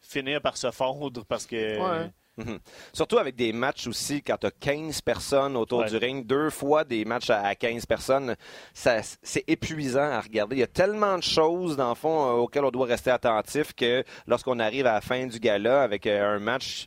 finir 0.00 0.40
par 0.40 0.56
se 0.56 0.70
fondre 0.70 1.24
parce 1.24 1.46
que. 1.46 1.78
Ouais. 1.78 2.10
Mhm. 2.38 2.58
Surtout 2.92 3.18
avec 3.18 3.34
des 3.36 3.52
matchs 3.52 3.86
aussi, 3.86 4.22
quand 4.22 4.36
tu 4.38 4.46
as 4.46 4.50
15 4.50 5.00
personnes 5.02 5.56
autour 5.56 5.80
Ouais. 5.80 5.90
du 5.90 5.96
ring, 5.96 6.24
deux 6.26 6.50
fois 6.50 6.84
des 6.84 7.04
matchs 7.04 7.30
à 7.30 7.40
à 7.40 7.54
15 7.54 7.84
personnes, 7.86 8.34
c'est 8.74 9.44
épuisant 9.46 10.00
à 10.10 10.20
regarder. 10.20 10.56
Il 10.56 10.60
y 10.60 10.62
a 10.62 10.66
tellement 10.68 11.16
de 11.18 11.22
choses, 11.22 11.76
dans 11.76 11.88
le 11.90 11.94
fond, 11.94 12.26
euh, 12.28 12.32
auxquelles 12.40 12.64
on 12.64 12.70
doit 12.70 12.86
rester 12.86 13.10
attentif 13.10 13.72
que 13.74 14.04
lorsqu'on 14.26 14.58
arrive 14.58 14.86
à 14.86 14.94
la 14.94 15.00
fin 15.00 15.26
du 15.26 15.38
gala 15.38 15.82
avec 15.82 16.06
euh, 16.06 16.36
un 16.36 16.38
match 16.38 16.86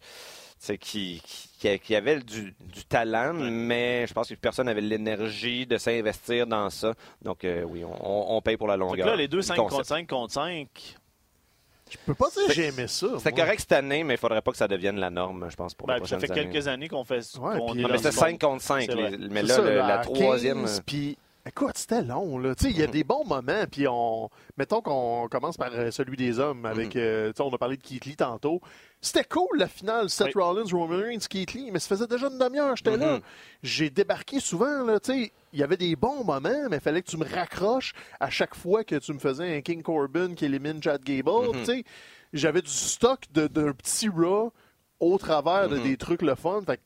qui, 0.80 1.22
qui, 1.60 1.80
qui 1.80 1.96
avait 1.96 2.20
du, 2.20 2.54
du 2.60 2.86
talent, 2.86 3.36
Ouais. 3.36 3.50
mais 3.50 4.06
je 4.08 4.14
pense 4.14 4.30
que 4.30 4.36
personne 4.36 4.68
n'avait 4.68 4.82
l'énergie 4.82 5.66
de 5.66 5.78
s'investir 5.78 6.46
dans 6.46 6.70
ça. 6.70 6.94
Donc, 7.24 7.44
euh, 7.44 7.64
oui, 7.64 7.84
on, 7.84 8.36
on 8.38 8.42
paye 8.42 8.58
pour 8.58 8.68
la 8.68 8.78
longueur. 8.78 9.08
là, 9.08 9.16
les 9.16 9.28
deux 9.28 9.40
du 9.40 9.44
5 9.44 9.56
concept. 9.56 9.72
contre 9.76 9.88
5 9.88 10.08
contre 10.08 10.34
5. 10.34 10.68
Je 11.92 11.98
peux 12.06 12.14
pas 12.14 12.30
dire 12.30 12.48
que 12.48 12.54
C'est- 12.54 12.54
j'ai 12.54 12.68
aimé 12.70 12.88
ça. 12.88 13.08
C'était 13.18 13.32
moi. 13.32 13.40
correct 13.42 13.60
cette 13.60 13.72
année, 13.74 14.04
mais 14.04 14.14
il 14.16 14.18
faudrait 14.18 14.42
pas 14.42 14.52
que 14.52 14.58
ça 14.58 14.68
devienne 14.68 14.98
la 14.98 15.10
norme, 15.10 15.48
je 15.50 15.56
pense, 15.56 15.74
pour 15.74 15.88
Ben, 15.88 15.96
les 15.96 16.00
ça 16.00 16.02
prochaines 16.16 16.20
fait 16.22 16.32
années. 16.40 16.50
quelques 16.52 16.68
années 16.68 16.88
qu'on 16.88 17.04
fait 17.04 17.16
Ouais, 17.38 17.56
est 17.56 17.58
Non, 17.58 17.68
dans 17.68 17.74
mais 17.74 17.82
ce 17.82 17.88
c'était 17.98 18.04
monde. 18.10 18.14
5 18.14 18.40
contre 18.42 18.64
5. 18.64 18.84
C'est 18.88 18.94
vrai. 18.94 19.12
les- 19.12 19.18
mais 19.30 19.42
C'est 19.42 19.48
là, 19.48 19.56
ça, 19.56 19.62
le- 19.62 19.76
la 19.76 19.98
troisième. 20.00 20.62
15, 20.62 20.82
puis, 20.86 21.18
écoute, 21.46 21.78
c'était 21.78 22.02
long. 22.02 22.38
Là. 22.38 22.56
Tu 22.56 22.66
sais, 22.66 22.72
Il 22.72 22.78
y 22.78 22.84
a 22.84 22.88
des 22.88 23.04
bons 23.04 23.26
moments. 23.26 23.66
Puis 23.72 23.88
on... 23.88 24.30
Mettons 24.58 24.82
qu'on 24.82 25.28
commence 25.30 25.58
par 25.58 25.72
euh, 25.74 25.92
celui 25.92 26.18
des 26.18 26.40
hommes. 26.40 26.66
avec 26.66 26.96
euh, 26.96 27.30
tu 27.32 27.38
sais, 27.38 27.44
On 27.44 27.54
a 27.54 27.58
parlé 27.58 27.78
de 27.78 27.82
Keith 27.82 28.06
Lee 28.06 28.16
tantôt. 28.16 28.62
C'était 29.02 29.24
cool 29.24 29.58
la 29.58 29.68
finale. 29.68 30.10
Seth 30.10 30.36
Oui. 30.36 30.42
Rollins, 30.44 30.66
Roman 30.72 30.98
Reigns, 30.98 31.28
Keith 31.30 31.54
Lee. 31.54 31.70
Mais 31.72 31.80
ça 31.80 31.88
faisait 31.90 32.08
déjà 32.08 32.28
une 32.28 32.38
demi-heure. 32.38 32.76
J'étais 32.76 32.98
là. 32.98 33.16
Mhm. 33.16 33.22
J'ai 33.64 33.90
débarqué 33.90 34.40
souvent. 34.40 34.84
Là, 34.84 35.00
tu 35.00 35.12
sais. 35.14 35.32
il 35.54 35.60
y 35.60 35.64
avait 35.64 35.78
des 35.78 35.96
bons 35.96 36.24
moments, 36.24 36.68
mais 36.70 36.78
il 36.78 36.82
fallait 36.82 37.02
que 37.02 37.10
tu 37.10 37.18
me 37.18 37.26
raccroches 37.26 37.94
à 38.20 38.30
chaque 38.30 38.56
fois 38.56 38.84
que 38.84 38.96
tu 38.96 39.14
me 39.14 39.20
faisais 39.20 39.58
un 39.58 39.62
King 39.62 39.82
Corbin 39.82 40.34
qui 40.36 40.46
élimine 40.46 40.82
Chad 40.82 41.04
Gable. 41.04 41.48
Mhm. 41.54 41.60
tu 41.60 41.66
sais. 41.66 41.84
j'avais 42.34 42.62
du 42.62 42.70
stock 42.72 43.20
de- 43.34 43.48
d'un 43.48 43.74
petit 43.74 44.08
Raw 44.10 44.54
au 45.00 45.18
travers 45.18 45.68
de 45.68 45.78
des 45.80 45.98
trucs 45.98 46.22
le 46.22 46.36
fun. 46.36 46.62
Fait 46.66 46.80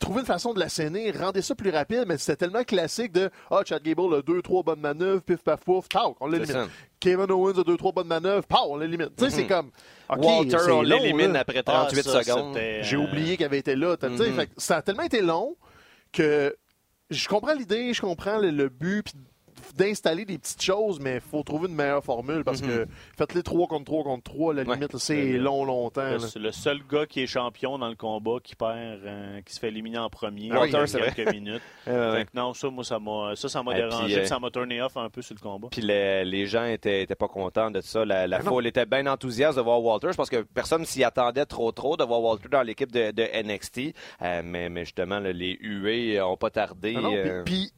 trouver 0.00 0.20
une 0.20 0.26
façon 0.26 0.52
de 0.54 0.58
l'assainir, 0.60 1.14
rendez 1.18 1.42
ça 1.42 1.54
plus 1.54 1.70
rapide, 1.70 2.04
mais 2.06 2.18
c'était 2.18 2.36
tellement 2.36 2.64
classique 2.64 3.12
de 3.12 3.30
Ah, 3.50 3.60
Chad 3.64 3.82
Gable 3.82 4.14
a 4.14 4.22
deux, 4.22 4.42
trois 4.42 4.62
bonnes 4.62 4.80
manœuvres, 4.80 5.22
pif 5.22 5.38
paf 5.42 5.60
pouf, 5.60 5.88
pow, 5.88 6.16
on 6.20 6.26
l'élimine. 6.26 6.68
Kevin 7.00 7.30
Owens 7.30 7.58
a 7.58 7.64
deux, 7.64 7.76
trois 7.76 7.92
bonnes 7.92 8.06
manœuvres, 8.06 8.46
pow, 8.46 8.58
on 8.70 8.76
l'élimine. 8.76 9.10
Tu 9.16 9.24
sais, 9.24 9.30
c'est 9.30 9.46
comme 9.46 9.70
OK, 10.08 10.18
Mhm. 10.18 10.24
Walter, 10.24 10.58
c'est 10.64 10.70
on 10.70 10.82
l'élimine 10.82 11.36
après 11.36 11.58
Ah, 11.66 11.86
38 11.88 12.02
ça, 12.04 12.22
secondes. 12.22 12.54
c'était, 12.54 12.82
J'ai 12.82 12.96
euh, 12.96 13.00
oublié 13.00 13.36
qu'il 13.36 13.46
avait 13.46 13.58
été 13.58 13.74
là. 13.76 13.96
t'as- 13.96 14.10
tu 14.10 14.18
sais, 14.18 14.30
fait 14.32 14.46
que 14.46 14.52
ça 14.56 14.76
a 14.76 14.82
tellement 14.82 15.02
été 15.02 15.20
long 15.22 15.56
que 16.12 16.54
je 17.10 17.28
comprends 17.28 17.54
l'idée, 17.54 17.92
je 17.92 18.00
comprends 18.00 18.38
le, 18.38 18.50
le 18.50 18.68
but 18.68 19.02
puis 19.04 19.14
d'installer 19.76 20.24
des 20.24 20.38
petites 20.38 20.62
choses, 20.62 20.98
mais 21.00 21.14
il 21.16 21.20
faut 21.20 21.42
trouver 21.42 21.68
une 21.68 21.74
meilleure 21.74 22.02
formule 22.04 22.44
parce 22.44 22.62
Mhm. 22.62 22.68
que 22.68 22.86
faites-les 23.16 23.42
3 23.42 23.66
contre 23.66 23.84
3 23.84 24.04
contre 24.04 24.22
3, 24.24 24.52
à 24.52 24.56
la 24.56 24.62
Ouais. 24.62 24.74
limite, 24.74 24.96
c'est 24.98 25.32
long, 25.38 25.64
longtemps. 25.64 26.02
là. 26.02 26.16
Le, 26.34 26.40
le 26.40 26.52
seul 26.52 26.80
gars 26.90 27.06
qui 27.06 27.22
est 27.22 27.26
champion 27.26 27.78
dans 27.78 27.88
le 27.88 27.94
combat, 27.96 28.36
qui 28.42 28.54
perd, 28.56 29.00
euh, 29.04 29.40
qui 29.42 29.54
se 29.54 29.60
fait 29.60 29.68
éliminer 29.68 29.98
en 29.98 30.08
premier, 30.10 30.50
Ah 30.52 30.60
oui, 30.62 30.74
a 30.74 30.86
c'est 30.86 31.14
quelques 31.14 31.32
minutes. 31.32 31.62
Que 31.86 32.24
non, 32.34 32.54
ça, 32.54 32.70
moi, 32.70 32.84
ça 32.84 32.98
m'a, 32.98 33.34
ça, 33.36 33.48
dérangé, 33.62 34.04
puis, 34.04 34.14
euh, 34.14 34.18
puis 34.20 34.28
ça 34.28 34.38
m'a 34.38 34.50
tourné 34.50 34.80
off 34.82 34.96
un 34.96 35.08
peu 35.10 35.22
sur 35.22 35.34
le 35.34 35.40
combat. 35.40 35.68
Puis 35.70 35.82
les, 35.82 36.24
les 36.24 36.46
gens 36.46 36.64
étaient, 36.64 37.02
étaient 37.02 37.14
pas 37.14 37.28
contents 37.28 37.70
de 37.70 37.80
ça. 37.80 38.04
La, 38.04 38.26
la 38.26 38.38
Ah 38.38 38.42
foule 38.42 38.66
était 38.66 38.86
bien 38.86 39.06
enthousiaste 39.06 39.56
de 39.58 39.62
voir 39.62 39.82
Walter. 39.82 40.08
Je 40.12 40.16
pense 40.16 40.30
que 40.30 40.42
personne 40.42 40.84
s'y 40.84 41.04
attendait 41.04 41.46
trop 41.46 41.72
trop 41.72 41.96
de 41.96 42.04
voir 42.04 42.22
Walter 42.22 42.48
dans 42.50 42.62
l'équipe 42.62 42.90
de, 42.92 43.10
de 43.10 43.22
NXT. 43.42 43.94
Euh, 44.22 44.42
mais, 44.44 44.68
mais 44.68 44.84
justement, 44.84 45.18
là, 45.20 45.32
les 45.32 45.58
huées 45.60 46.20
ont 46.20 46.36
pas 46.36 46.50
tardé. 46.50 46.94
Ah 46.96 47.00
non, 47.00 47.10
puis- 47.44 47.64
euh, 47.66 47.68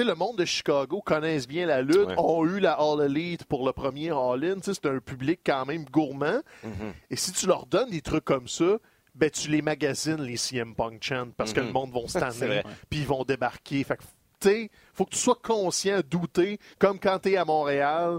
sais, 0.00 0.04
le 0.04 0.14
monde 0.14 0.36
de 0.38 0.44
Chicago 0.44 1.00
connaissent 1.04 1.46
bien 1.48 1.66
la 1.66 1.82
lutte, 1.82 1.96
Ouais. 2.08 2.14
ont 2.18 2.44
eu 2.46 2.60
la 2.60 2.72
All 2.74 3.02
Elite 3.04 3.44
pour 3.44 3.66
le 3.66 3.72
premier 3.72 4.10
All-In. 4.10 4.56
C'est 4.62 4.86
un 4.86 4.98
public 5.00 5.40
quand 5.44 5.66
même 5.66 5.84
gourmand. 5.84 6.40
mhm. 6.64 6.92
Et 7.10 7.16
si 7.16 7.32
tu 7.32 7.46
leur 7.46 7.66
donnes 7.66 7.90
des 7.90 8.00
trucs 8.02 8.24
comme 8.24 8.48
ça, 8.48 8.78
ben 9.14 9.28
tu 9.30 9.50
les 9.50 9.60
magasines, 9.62 10.22
les 10.22 10.36
CM 10.38 10.74
Punk 10.74 11.02
Chant, 11.02 11.28
parce 11.36 11.52
que 11.52 11.60
le 11.60 11.70
monde 11.72 11.90
vont 11.90 12.08
se 12.08 12.18
tanner, 12.18 12.62
puis 12.88 13.00
ils 13.00 13.06
vont 13.06 13.24
débarquer. 13.24 13.84
Fait 13.84 13.96
que, 13.98 14.02
tu 14.40 14.48
sais, 14.48 14.70
faut 14.94 15.04
que 15.04 15.10
tu 15.10 15.18
sois 15.18 15.38
conscient, 15.42 16.00
douter, 16.08 16.58
comme 16.78 16.98
quand 16.98 17.18
tu 17.18 17.32
es 17.32 17.36
à 17.36 17.44
Montréal 17.44 18.18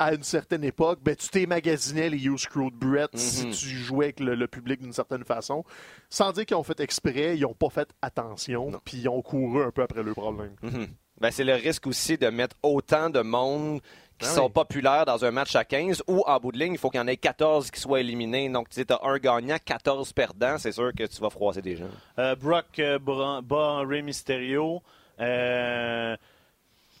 à 0.00 0.14
une 0.14 0.22
certaine 0.22 0.64
époque, 0.64 0.98
ben 1.02 1.14
tu 1.14 1.28
t'es 1.28 1.46
magasiné 1.46 2.08
les 2.10 2.16
You 2.18 2.36
Screwed 2.38 2.74
Brett 2.74 3.10
si 3.16 3.46
Mhm. 3.46 3.52
tu 3.52 3.68
jouais 3.68 4.06
avec 4.06 4.20
le, 4.20 4.34
le 4.34 4.48
public 4.48 4.80
d'une 4.80 4.92
certaine 4.94 5.24
façon. 5.24 5.62
Sans 6.08 6.32
dire 6.32 6.46
qu'ils 6.46 6.56
ont 6.56 6.62
fait 6.62 6.80
exprès, 6.80 7.36
ils 7.36 7.44
ont 7.46 7.54
pas 7.54 7.68
fait 7.70 7.88
attention, 8.02 8.72
puis 8.84 8.96
ils 8.98 9.08
ont 9.08 9.20
couru 9.22 9.62
un 9.62 9.70
peu 9.70 9.82
après 9.82 10.02
le 10.02 10.14
problème. 10.14 10.54
Mhm. 10.62 10.88
Ben, 11.20 11.30
c'est 11.30 11.44
le 11.44 11.54
risque 11.54 11.86
aussi 11.86 12.16
de 12.16 12.28
mettre 12.28 12.56
autant 12.62 13.10
de 13.10 13.20
monde 13.20 13.80
qui 14.18 14.26
Ah 14.26 14.34
sont 14.34 14.48
populaires 14.50 15.04
dans 15.04 15.22
un 15.24 15.30
match 15.30 15.54
à 15.54 15.64
15 15.64 16.02
ou 16.06 16.22
en 16.26 16.38
bout 16.40 16.52
de 16.52 16.58
ligne, 16.58 16.72
il 16.72 16.78
faut 16.78 16.88
qu'il 16.90 16.98
y 16.98 17.02
en 17.02 17.06
ait 17.06 17.16
14 17.18 17.70
qui 17.70 17.78
soient 17.80 18.00
éliminés. 18.00 18.48
Donc, 18.48 18.68
tu 18.70 18.76
sais, 18.76 18.90
as 18.92 19.00
un 19.02 19.18
gagnant, 19.18 19.56
14 19.62 20.12
perdants, 20.14 20.56
c'est 20.58 20.72
sûr 20.72 20.92
que 20.96 21.04
tu 21.04 21.20
vas 21.20 21.28
froisser 21.30 21.60
des 21.62 21.76
gens. 21.76 21.88
Euh, 22.18 22.34
Brock 22.36 22.78
euh, 22.78 22.98
bat 22.98 23.80
Rey 23.86 24.00
Mysterio. 24.02 24.82
Euh, 25.20 26.16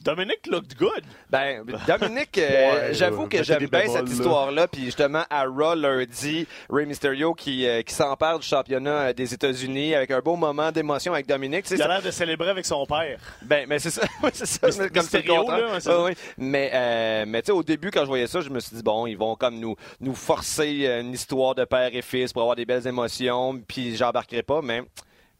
Dominic 0.02 0.46
looked 0.46 0.76
good. 0.78 1.02
Ben, 1.28 1.62
Dominique, 1.86 2.38
euh, 2.38 2.88
Ouais, 2.88 2.94
j'avoue 2.94 3.26
que 3.26 3.42
j'aime 3.42 3.66
bien 3.66 3.86
cette 3.86 4.06
là. 4.06 4.12
histoire-là. 4.12 4.66
Puis 4.66 4.86
justement, 4.86 5.24
à 5.28 5.44
Raw 5.44 5.74
lundi, 5.74 6.46
Rey 6.70 6.86
Mysterio 6.86 7.34
qui, 7.34 7.66
euh, 7.66 7.82
qui 7.82 7.94
s'empare 7.94 8.38
du 8.38 8.46
championnat 8.46 9.08
euh, 9.08 9.12
des 9.12 9.34
États-Unis 9.34 9.94
avec 9.94 10.10
un 10.10 10.20
beau 10.20 10.36
moment 10.36 10.72
d'émotion 10.72 11.12
avec 11.12 11.26
Dominique. 11.26 11.66
Il 11.70 11.82
a 11.82 11.88
l'air 11.88 12.02
de 12.02 12.10
célébrer 12.10 12.48
avec 12.48 12.64
son 12.64 12.86
père. 12.86 13.18
Ben, 13.42 13.66
mais 13.68 13.78
c'est 13.78 13.90
ça. 13.90 14.02
C'est 14.32 14.46
ça. 14.46 14.88
Comme 14.88 15.02
c'est 15.02 15.26
là, 15.26 15.42
ouais, 15.72 15.80
ça. 15.80 16.06
Mais, 16.38 16.70
euh, 16.72 17.24
mais 17.26 17.42
tu 17.42 17.46
sais, 17.46 17.52
au 17.52 17.62
début, 17.62 17.90
quand 17.90 18.02
je 18.02 18.06
voyais 18.08 18.26
ça, 18.26 18.40
je 18.40 18.48
me 18.48 18.60
suis 18.60 18.76
dit, 18.76 18.82
bon, 18.82 19.06
ils 19.06 19.16
vont 19.18 19.34
comme 19.36 19.58
nous, 19.58 19.76
nous 20.00 20.14
forcer 20.14 20.86
une 21.00 21.12
histoire 21.12 21.54
de 21.54 21.64
père 21.64 21.90
et 21.92 22.02
fils 22.02 22.32
pour 22.32 22.42
avoir 22.42 22.56
des 22.56 22.64
belles 22.64 22.86
émotions, 22.86 23.60
puis 23.66 23.96
j'embarquerai 23.96 24.42
pas, 24.42 24.62
mais 24.62 24.82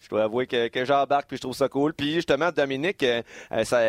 je 0.02 0.08
dois 0.08 0.24
avouer 0.24 0.46
que, 0.46 0.68
que 0.68 0.84
j'embarque, 0.84 1.28
puis 1.28 1.36
je 1.36 1.42
trouve 1.42 1.54
ça 1.56 1.68
cool. 1.68 1.94
Puis 1.94 2.14
justement, 2.14 2.50
Dominique, 2.50 3.02
euh, 3.02 3.22
ça. 3.64 3.80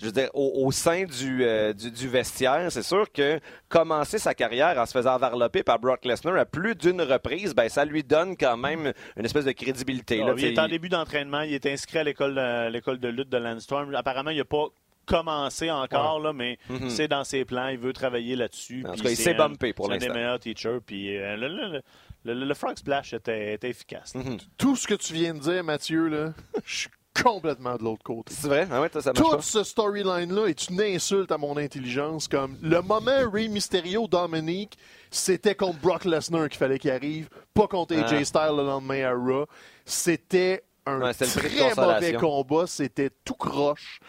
Je 0.00 0.06
veux 0.06 0.12
dire, 0.12 0.28
au, 0.34 0.64
au 0.66 0.72
sein 0.72 1.04
du, 1.04 1.44
euh, 1.44 1.72
du, 1.72 1.90
du 1.90 2.08
vestiaire, 2.08 2.70
c'est 2.70 2.82
sûr 2.82 3.10
que 3.12 3.40
commencer 3.68 4.18
sa 4.18 4.34
carrière 4.34 4.78
en 4.78 4.86
se 4.86 4.92
faisant 4.92 5.14
envelopper 5.20 5.62
par 5.62 5.78
Brock 5.78 6.04
Lesnar 6.04 6.36
à 6.36 6.44
plus 6.44 6.74
d'une 6.74 7.02
reprise, 7.02 7.54
ben 7.54 7.68
ça 7.68 7.84
lui 7.84 8.02
donne 8.02 8.36
quand 8.36 8.56
même 8.56 8.92
une 9.16 9.24
espèce 9.24 9.44
de 9.44 9.52
crédibilité. 9.52 10.20
Ah, 10.22 10.28
là, 10.28 10.34
il 10.36 10.44
est 10.44 10.58
en 10.58 10.68
début 10.68 10.88
d'entraînement. 10.88 11.42
Il 11.42 11.54
est 11.54 11.66
inscrit 11.66 11.98
à 11.98 12.04
l'école 12.04 12.34
de, 12.34 12.68
l'école 12.70 12.98
de 12.98 13.08
lutte 13.08 13.28
de 13.28 13.36
Landstorm. 13.38 13.94
Apparemment, 13.94 14.30
il 14.30 14.38
n'a 14.38 14.44
pas 14.44 14.66
commencé 15.06 15.70
encore, 15.70 16.18
là, 16.20 16.32
mais 16.32 16.58
Mhm. 16.70 16.88
c'est 16.88 17.08
dans 17.08 17.24
ses 17.24 17.44
plans. 17.44 17.68
Il 17.68 17.78
veut 17.78 17.92
travailler 17.92 18.36
là-dessus. 18.36 18.84
En 18.88 18.94
tout 18.94 19.02
cas, 19.02 19.10
il 19.10 19.16
c'est 19.16 19.22
s'est 19.24 19.34
bumpé 19.34 19.72
pour 19.74 19.86
c'est 19.86 19.92
un 19.92 19.96
des 19.98 20.06
l'instant. 20.06 20.18
meilleurs 20.18 20.38
teachers. 20.40 20.78
Puis 20.84 21.16
euh, 21.16 21.36
le, 21.36 21.48
le- 21.48 21.82
le- 22.24 22.34
le- 22.34 22.46
le 22.46 22.54
Frog 22.54 22.78
Splash 22.78 23.12
était, 23.12 23.52
était 23.52 23.68
efficace. 23.68 24.14
Mhm. 24.14 24.38
Tout 24.56 24.76
ce 24.76 24.86
que 24.86 24.94
tu 24.94 25.12
viens 25.12 25.34
de 25.34 25.40
dire, 25.40 25.62
Mathieu, 25.62 26.08
là, 26.08 26.32
je 26.64 26.74
suis 26.74 26.88
complètement 27.22 27.76
de 27.76 27.84
l'autre 27.84 28.02
côté. 28.02 28.34
C'est 28.34 28.48
vrai? 28.48 28.66
Ah 28.70 28.80
ouais, 28.80 28.88
ça 28.92 29.12
Tout 29.12 29.30
pas? 29.30 29.40
ce 29.42 29.62
storyline-là 29.62 30.46
est 30.46 30.68
une 30.68 30.80
insulte 30.80 31.30
à 31.32 31.38
mon 31.38 31.56
intelligence. 31.56 32.28
Comme 32.28 32.56
le 32.62 32.80
moment 32.82 33.30
Rey 33.32 33.48
Mysterio 33.48 34.06
Dominique, 34.08 34.76
c'était 35.10 35.54
contre 35.54 35.78
Brock 35.78 36.04
Lesnar 36.04 36.48
qu'il 36.48 36.58
fallait 36.58 36.78
qu'il 36.78 36.90
arrive, 36.90 37.28
pas 37.54 37.68
contre 37.68 37.94
AJ 37.96 38.12
Ah. 38.20 38.24
Styles 38.24 38.56
le 38.56 38.64
lendemain 38.64 39.04
à 39.04 39.12
Raw. 39.12 39.46
C'était 39.84 40.64
un 40.86 41.00
Ouais, 41.00 41.14
très 41.14 41.74
mauvais 41.76 42.14
combat. 42.14 42.66
C'était 42.66 43.10
tout 43.24 43.34
croche. 43.34 44.00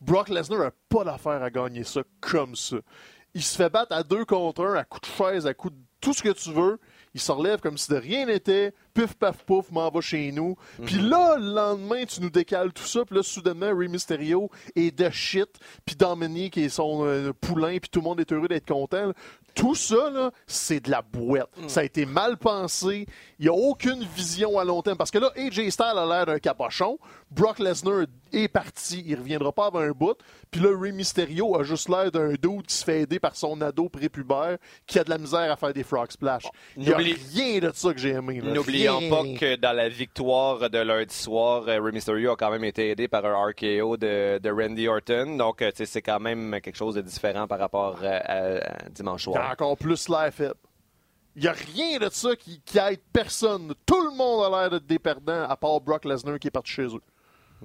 Brock 0.00 0.28
Lesnar 0.28 0.58
n'a 0.60 0.70
pas 0.88 1.04
d'affaire 1.04 1.42
à 1.42 1.50
gagner 1.50 1.84
ça 1.84 2.02
comme 2.20 2.56
ça. 2.56 2.76
Il 3.34 3.42
se 3.42 3.56
fait 3.56 3.70
battre 3.70 3.94
à 3.94 4.02
deux 4.02 4.24
contre 4.24 4.64
un, 4.64 4.74
à 4.74 4.84
coups 4.84 5.08
de 5.10 5.14
chaise, 5.16 5.46
à 5.46 5.54
coups 5.54 5.74
de 5.74 5.78
tout 6.00 6.12
ce 6.12 6.22
que 6.22 6.28
tu 6.30 6.52
veux. 6.52 6.78
Il 7.14 7.20
se 7.20 7.32
relève 7.32 7.60
comme 7.60 7.78
si 7.78 7.90
de 7.90 7.96
rien 7.96 8.26
n'était. 8.26 8.74
Pif, 8.94 9.14
paf, 9.14 9.42
pouf, 9.44 9.70
m'en 9.72 9.90
va 9.90 10.00
chez 10.00 10.30
nous. 10.32 10.56
Puis 10.84 10.96
là, 10.96 11.36
le 11.38 11.52
lendemain, 11.52 12.04
tu 12.04 12.20
nous 12.20 12.30
décales 12.30 12.72
tout 12.72 12.84
ça. 12.84 13.04
Puis 13.04 13.16
là, 13.16 13.22
soudainement, 13.22 13.76
Rey 13.76 13.88
Mysterio 13.88 14.50
est 14.76 14.96
de 14.96 15.10
shit. 15.10 15.48
Puis 15.84 15.96
Dominique 15.96 16.56
est 16.56 16.68
son 16.68 17.04
euh, 17.04 17.32
poulain. 17.32 17.78
Puis 17.78 17.90
tout 17.90 18.00
le 18.00 18.04
monde 18.04 18.20
est 18.20 18.32
heureux 18.32 18.48
d'être 18.48 18.66
content. 18.68 19.06
là. 19.08 19.12
Tout 19.54 19.76
ça, 19.76 20.10
là, 20.10 20.32
c'est 20.48 20.80
de 20.80 20.90
la 20.90 21.00
boîte. 21.02 21.48
Ça 21.68 21.80
a 21.80 21.84
été 21.84 22.06
mal 22.06 22.36
pensé. 22.38 23.06
Il 23.38 23.44
n'y 23.44 23.48
a 23.48 23.52
aucune 23.52 24.02
vision 24.16 24.58
à 24.58 24.64
long 24.64 24.82
terme. 24.82 24.96
Parce 24.96 25.12
que 25.12 25.18
là, 25.18 25.30
AJ 25.36 25.70
Styles 25.70 25.84
a 25.96 26.06
l'air 26.06 26.26
d'un 26.26 26.38
capochon. 26.40 26.98
Brock 27.30 27.60
Lesnar 27.60 28.06
est 28.32 28.48
parti. 28.48 29.04
Il 29.06 29.16
reviendra 29.16 29.52
pas 29.52 29.66
avant 29.66 29.78
un 29.78 29.92
bout. 29.92 30.16
Puis 30.50 30.60
là, 30.60 30.70
Rey 30.76 30.90
Mysterio 30.90 31.56
a 31.56 31.62
juste 31.62 31.88
l'air 31.88 32.10
d'un 32.10 32.30
dude 32.30 32.66
qui 32.66 32.74
se 32.74 32.84
fait 32.84 33.02
aider 33.02 33.20
par 33.20 33.36
son 33.36 33.60
ado 33.60 33.88
prépubère 33.88 34.58
qui 34.86 34.98
a 34.98 35.04
de 35.04 35.10
la 35.10 35.18
misère 35.18 35.50
à 35.52 35.56
faire 35.56 35.72
des 35.72 35.84
frog 35.84 36.10
splash. 36.10 36.44
Il 36.76 36.82
n'y 36.84 36.92
a 36.92 36.96
rien 36.96 37.58
de 37.60 37.70
ça 37.72 37.92
que 37.92 37.98
j'ai 38.00 38.10
aimé. 38.10 38.40
N'oublions 38.84 39.10
pas 39.10 39.38
que 39.38 39.56
dans 39.56 39.72
la 39.72 39.88
victoire 39.88 40.70
de 40.70 40.78
lundi 40.78 41.14
soir, 41.14 41.64
euh, 41.68 41.80
Rey 41.80 41.92
Mysterio 41.92 42.32
a 42.32 42.36
quand 42.36 42.50
même 42.50 42.64
été 42.64 42.90
aidé 42.90 43.08
par 43.08 43.24
un 43.24 43.34
RKO 43.34 43.96
de, 43.96 44.50
Randy 44.50 44.88
Orton. 44.88 45.36
Donc, 45.36 45.62
euh, 45.62 45.70
c'est 45.74 46.02
quand 46.02 46.20
même 46.20 46.60
quelque 46.60 46.76
chose 46.76 46.94
de 46.94 47.02
différent 47.02 47.46
par 47.46 47.58
rapport 47.58 47.98
euh, 48.02 48.60
à, 48.62 48.88
dimanche 48.90 49.24
soir. 49.24 49.50
encore 49.50 49.76
plus 49.76 50.08
l'air 50.08 50.32
faible. 50.32 50.54
Il 51.36 51.42
n'y 51.42 51.48
a 51.48 51.52
rien 51.52 51.98
de 51.98 52.08
ça 52.10 52.36
qui, 52.36 52.60
qui 52.64 52.78
aide 52.78 53.00
personne. 53.12 53.74
Tout 53.84 54.02
le 54.04 54.16
monde 54.16 54.44
a 54.44 54.60
l'air 54.60 54.70
d'être 54.70 54.86
des 54.86 55.00
perdants, 55.00 55.42
à 55.48 55.56
part 55.56 55.80
Brock 55.80 56.04
Lesnar 56.04 56.38
qui 56.38 56.48
est 56.48 56.52
parti 56.52 56.72
chez 56.72 56.86
eux. 56.86 57.02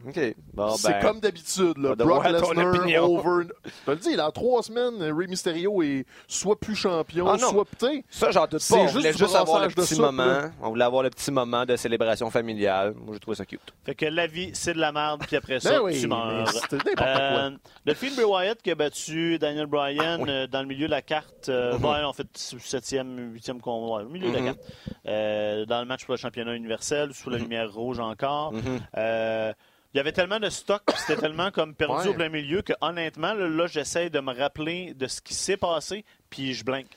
OK. 0.07 0.35
Bon, 0.53 0.69
c'est 0.77 0.91
ben, 0.93 1.01
comme 1.01 1.19
d'habitude. 1.19 1.77
là. 1.77 1.93
Brock 1.93 2.23
Lesnar 2.25 3.03
over. 3.03 3.47
Je 3.65 3.69
te 3.85 3.91
le 3.91 3.97
dis, 3.97 4.15
dans 4.15 4.31
trois 4.31 4.63
semaines, 4.63 5.01
Rey 5.11 5.27
Mysterio 5.27 5.81
est 5.83 6.05
soit 6.25 6.57
plus 6.57 6.75
champion, 6.75 7.27
Ah 7.27 7.37
soit. 7.37 7.65
sais, 7.77 8.05
Ça, 8.09 8.31
j'en 8.31 8.47
doute 8.47 8.61
C'est 8.61 8.75
pas. 8.75 8.79
On 8.81 8.83
juste 8.87 8.95
voulait 8.97 9.11
juste 9.13 9.35
avoir 9.35 9.61
le 9.61 9.67
petit 9.67 9.95
soupe, 9.95 9.99
moment. 10.05 10.25
là. 10.25 10.51
On 10.61 10.69
voulait 10.69 10.85
avoir 10.85 11.03
le 11.03 11.09
petit 11.09 11.31
moment 11.31 11.65
de 11.65 11.75
célébration 11.75 12.29
familiale. 12.29 12.93
Moi, 12.95 13.13
j'ai 13.15 13.19
trouvé 13.19 13.35
ça 13.35 13.45
cute. 13.45 13.59
Fait 13.85 13.93
que 13.93 14.05
la 14.05 14.25
vie, 14.27 14.51
c'est 14.53 14.73
de 14.73 14.79
la 14.79 14.93
merde, 14.93 15.21
puis 15.27 15.35
après 15.35 15.59
ça, 15.59 15.71
Ben 15.71 15.81
oui, 15.83 15.99
tu 15.99 16.07
meurs. 16.07 16.47
c'était 16.49 16.77
n'importe 16.77 16.95
quoi. 16.95 17.05
Euh, 17.07 17.49
le 17.85 17.93
film 17.93 18.15
Bray 18.15 18.25
Wyatt 18.25 18.61
qui 18.61 18.71
a 18.71 18.75
battu 18.75 19.37
Daniel 19.37 19.65
Bryan 19.65 20.19
Ah, 20.21 20.23
oui. 20.23 20.29
euh, 20.29 20.47
dans 20.47 20.61
le 20.61 20.67
milieu 20.67 20.85
de 20.85 20.91
la 20.91 21.01
carte, 21.01 21.49
euh, 21.49 21.77
Mhm. 21.77 21.83
ouais, 21.85 22.03
en 22.05 22.13
fait, 22.13 22.27
septième, 22.35 23.33
huitième 23.33 23.59
combat, 23.59 23.97
ouais, 23.97 24.03
au 24.03 24.09
milieu 24.09 24.29
de 24.29 24.33
la 24.33 24.39
Mhm. 24.39 24.45
carte, 24.45 24.59
euh, 25.07 25.65
dans 25.65 25.79
le 25.81 25.85
match 25.85 26.05
pour 26.05 26.13
le 26.13 26.19
championnat 26.19 26.55
universel, 26.55 27.13
sous 27.13 27.29
la 27.29 27.37
Mhm. 27.37 27.43
lumière 27.43 27.73
rouge 27.73 27.99
encore. 27.99 28.53
Mhm. 28.53 28.79
Euh, 28.97 29.51
il 29.93 29.97
y 29.97 29.99
avait 29.99 30.11
tellement 30.11 30.39
de 30.39 30.49
stock, 30.49 30.83
c'était 30.95 31.19
tellement 31.19 31.51
comme 31.51 31.73
perdu 31.73 32.03
Ouais. 32.03 32.07
au 32.09 32.13
plein 32.13 32.29
milieu 32.29 32.61
que 32.61 32.73
honnêtement, 32.81 33.33
là, 33.33 33.47
là, 33.47 33.67
j'essaie 33.67 34.09
de 34.09 34.19
me 34.19 34.33
rappeler 34.33 34.93
de 34.93 35.07
ce 35.07 35.21
qui 35.21 35.33
s'est 35.33 35.57
passé, 35.57 36.05
puis 36.29 36.53
je 36.53 36.63
blinque. 36.63 36.87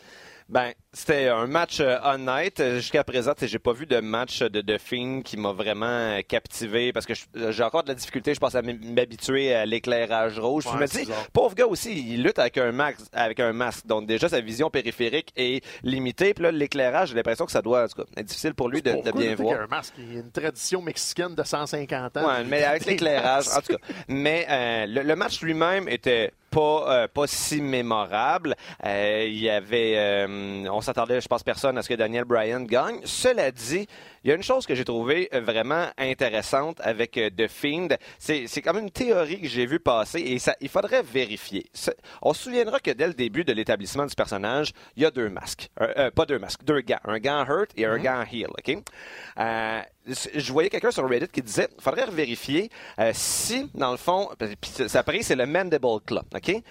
Ben, 0.48 0.72
c'était 0.92 1.28
un 1.28 1.46
match 1.46 1.80
euh, 1.80 1.98
honnête. 2.02 2.60
Euh, 2.60 2.76
Jusqu'à 2.76 3.04
présent, 3.04 3.32
j'ai 3.40 3.58
pas 3.58 3.72
vu 3.72 3.86
de 3.86 4.00
match 4.00 4.40
de, 4.40 4.60
de 4.60 4.78
film 4.78 5.22
qui 5.22 5.36
m'a 5.36 5.52
vraiment 5.52 5.86
euh, 5.86 6.20
captivé 6.26 6.92
parce 6.92 7.06
que 7.06 7.14
euh, 7.36 7.52
j'ai 7.52 7.62
encore 7.62 7.82
de 7.82 7.88
la 7.88 7.94
difficulté, 7.94 8.34
je 8.34 8.40
pense, 8.40 8.54
à 8.54 8.62
m'habituer 8.62 9.54
à 9.54 9.64
l'éclairage 9.64 10.38
rouge. 10.38 10.66
Ouais, 10.66 10.72
je 10.74 10.78
me 10.78 10.86
dis, 10.86 10.98
bizarre. 10.98 11.26
pauvre 11.32 11.54
gars 11.54 11.66
aussi, 11.66 11.92
il 12.12 12.22
lutte 12.22 12.38
avec 12.38 12.58
un, 12.58 12.72
max, 12.72 13.04
avec 13.12 13.40
un 13.40 13.52
masque. 13.52 13.86
Donc 13.86 14.06
déjà, 14.06 14.28
sa 14.28 14.40
vision 14.40 14.70
périphérique 14.70 15.32
est 15.36 15.64
limitée. 15.82 16.34
Puis 16.34 16.44
là, 16.44 16.50
l'éclairage, 16.50 17.10
j'ai 17.10 17.14
l'impression 17.14 17.46
que 17.46 17.52
ça 17.52 17.62
doit 17.62 17.84
en 17.84 17.88
tout 17.88 18.02
cas, 18.02 18.08
être 18.16 18.26
difficile 18.26 18.54
pour 18.54 18.68
lui 18.68 18.82
de, 18.82 18.92
bien 19.12 19.34
voir. 19.34 19.60
un 19.62 19.66
masque? 19.66 19.94
Il 19.98 20.14
y 20.14 20.16
a 20.16 20.20
une 20.20 20.30
tradition 20.30 20.82
mexicaine 20.82 21.34
de 21.34 21.42
150 21.42 22.16
ans. 22.18 22.26
Ouais, 22.26 22.44
mais 22.44 22.64
avec 22.64 22.84
l'éclairage, 22.84 23.48
en 23.48 23.60
tout 23.60 23.76
cas. 23.76 23.94
Mais 24.08 24.46
euh, 24.50 24.86
le, 24.86 25.02
le 25.02 25.16
match 25.16 25.40
lui-même 25.40 25.88
était 25.88 26.32
pas, 26.52 26.84
euh, 26.88 27.08
pas 27.08 27.26
si 27.26 27.60
mémorable. 27.60 28.54
Euh, 28.84 29.24
il 29.26 29.38
y 29.38 29.50
avait, 29.50 29.94
euh, 29.96 30.68
on 30.70 30.80
s'attendait, 30.80 31.20
je 31.20 31.26
pense, 31.26 31.42
personne 31.42 31.76
à 31.78 31.82
ce 31.82 31.88
que 31.88 31.94
Daniel 31.94 32.24
Bryan 32.24 32.64
gagne. 32.64 33.00
Cela 33.04 33.50
dit, 33.50 33.88
il 34.24 34.28
y 34.28 34.32
a 34.32 34.36
une 34.36 34.42
chose 34.42 34.66
que 34.66 34.74
j'ai 34.74 34.84
trouvée 34.84 35.28
vraiment 35.32 35.88
intéressante 35.98 36.80
avec 36.82 37.12
The 37.12 37.48
Fiend. 37.48 37.88
C'est, 38.18 38.46
c'est 38.46 38.62
comme 38.62 38.78
une 38.78 38.90
théorie 38.90 39.40
que 39.40 39.48
j'ai 39.48 39.66
vue 39.66 39.80
passer 39.80 40.20
et 40.20 40.38
ça, 40.38 40.54
il 40.60 40.68
faudrait 40.68 41.02
vérifier. 41.02 41.66
On 42.22 42.32
se 42.32 42.44
souviendra 42.44 42.80
que 42.80 42.90
dès 42.90 43.06
le 43.06 43.14
début 43.14 43.44
de 43.44 43.52
l'établissement 43.52 44.06
du 44.06 44.14
personnage, 44.14 44.72
il 44.96 45.02
y 45.02 45.06
a 45.06 45.10
deux 45.10 45.28
masques. 45.28 45.70
pas 45.76 46.26
deux 46.26 46.38
masques, 46.38 46.64
deux 46.64 46.80
gants. 46.80 47.00
Un 47.04 47.18
gant 47.18 47.44
hurt 47.46 47.70
et 47.76 47.84
un 47.84 47.96
mm-hmm. 47.96 48.02
gant 48.02 48.24
heal. 48.30 48.48
OK? 48.48 48.78
je 50.06 50.52
voyais 50.52 50.68
quelqu'un 50.68 50.90
sur 50.90 51.08
Reddit 51.08 51.28
qui 51.28 51.42
disait 51.42 51.68
il 51.76 51.82
faudrait 51.82 52.06
vérifier 52.10 52.70
si, 53.12 53.70
dans 53.74 53.92
le 53.92 53.96
fond, 53.96 54.28
ça 54.86 55.02
pris, 55.02 55.22
c'est 55.22 55.36
le 55.36 55.46
Mandible 55.46 56.00
Claw. 56.06 56.22
OK? 56.34 56.62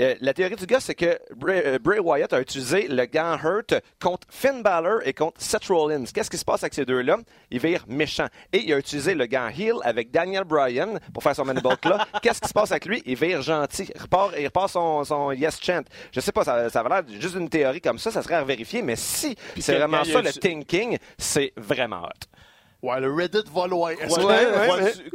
Euh, 0.00 0.14
la 0.20 0.32
théorie 0.32 0.56
du 0.56 0.66
gars, 0.66 0.80
c'est 0.80 0.94
que 0.94 1.18
euh, 1.48 1.78
Bray, 1.78 1.98
Wyatt 1.98 2.32
a 2.32 2.40
utilisé 2.40 2.86
le 2.88 3.04
gant 3.06 3.36
Hurt 3.42 3.74
contre 4.00 4.26
Finn 4.30 4.62
Balor 4.62 5.00
et 5.04 5.12
contre 5.12 5.40
Seth 5.40 5.66
Rollins. 5.66 6.04
Qu'est-ce 6.14 6.30
qui 6.30 6.38
se 6.38 6.44
passe 6.44 6.62
avec 6.62 6.74
ces 6.74 6.84
deux-là? 6.84 7.18
Il 7.50 7.58
vire 7.60 7.84
méchant. 7.88 8.26
Et 8.52 8.60
il 8.64 8.72
a 8.72 8.78
utilisé 8.78 9.14
le 9.14 9.26
gant 9.26 9.48
Heel 9.48 9.74
avec 9.82 10.10
Daniel 10.10 10.44
Bryan 10.44 11.00
pour 11.12 11.22
faire 11.22 11.34
son 11.34 11.44
mandible 11.44 11.76
claw. 11.82 11.98
Qu'est-ce 12.22 12.40
qui 12.40 12.48
se 12.48 12.54
passe 12.54 12.70
avec 12.70 12.86
lui? 12.86 13.02
Il 13.06 13.16
vire 13.16 13.42
gentil. 13.42 13.90
Il 13.94 14.00
repart, 14.00 14.32
il 14.38 14.44
repart 14.44 14.70
son, 14.70 15.04
son 15.04 15.32
Yes 15.32 15.58
Chant. 15.60 15.82
Je 16.12 16.20
sais 16.20 16.32
pas, 16.32 16.44
ça, 16.44 16.70
ça 16.70 16.82
va 16.82 17.00
l'air 17.00 17.20
juste 17.20 17.34
une 17.34 17.48
théorie 17.48 17.80
comme 17.80 17.98
ça, 17.98 18.10
ça 18.10 18.22
serait 18.22 18.36
à 18.36 18.44
vérifier, 18.44 18.82
mais 18.82 18.96
si 18.96 19.34
c'est 19.58 19.74
vraiment 19.74 20.04
ça 20.04 20.22
le 20.22 20.32
thinking, 20.32 20.98
c'est 21.16 21.52
vraiment 21.56 22.02
hot. 22.02 22.38
Ouais, 22.80 23.00
le 23.00 23.12
Reddit 23.12 23.42
va 23.52 23.66
loin. 23.66 23.92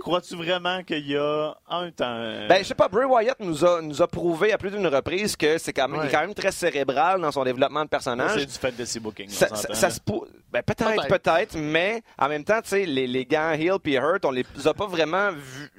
Crois-tu 0.02 0.36
vraiment 0.36 0.84
qu'il 0.84 1.08
y 1.08 1.16
a 1.16 1.56
un 1.70 1.92
temps. 1.92 2.18
Euh, 2.18 2.48
ben, 2.48 2.58
je 2.62 2.68
sais 2.68 2.76
pas, 2.76 2.90
Bray 2.90 3.06
Wyatt 3.06 3.40
nous 3.40 3.64
a, 3.64 3.82
nous 3.82 4.02
a 4.02 4.08
prouvé 4.08 4.52
à 4.52 4.58
plus 4.58 4.70
d'une 4.70 4.88
reprise 4.88 5.38
que 5.38 5.58
c'est 5.58 5.72
quand, 5.72 5.88
même, 5.88 6.10
quand 6.12 6.20
même 6.20 6.34
très 6.34 6.52
cérébral 6.52 7.22
dans 7.22 7.32
son 7.32 7.46
développement 7.46 7.86
de 7.86 7.90
personnage. 7.90 8.40
C'est 8.40 8.46
du 8.46 8.52
fait 8.52 8.76
de 8.76 8.84
ses 8.84 9.00
bookings. 9.00 9.30
Ça, 9.30 9.48
ça, 9.56 9.90
se 9.90 10.00
ben, 10.52 10.62
peut-être, 10.62 11.08
peut-être, 11.08 11.56
mais 11.58 12.04
en 12.20 12.28
même 12.28 12.44
temps, 12.44 12.62
tu 12.62 12.70
sais, 12.70 12.86
les, 12.86 13.08
les 13.08 13.26
gants 13.26 13.54
Hill 13.54 13.78
et 13.86 13.94
Hurt, 13.94 14.26
on 14.26 14.32
les 14.32 14.46
a 14.66 14.74
pas 14.74 14.86
vraiment 14.86 15.30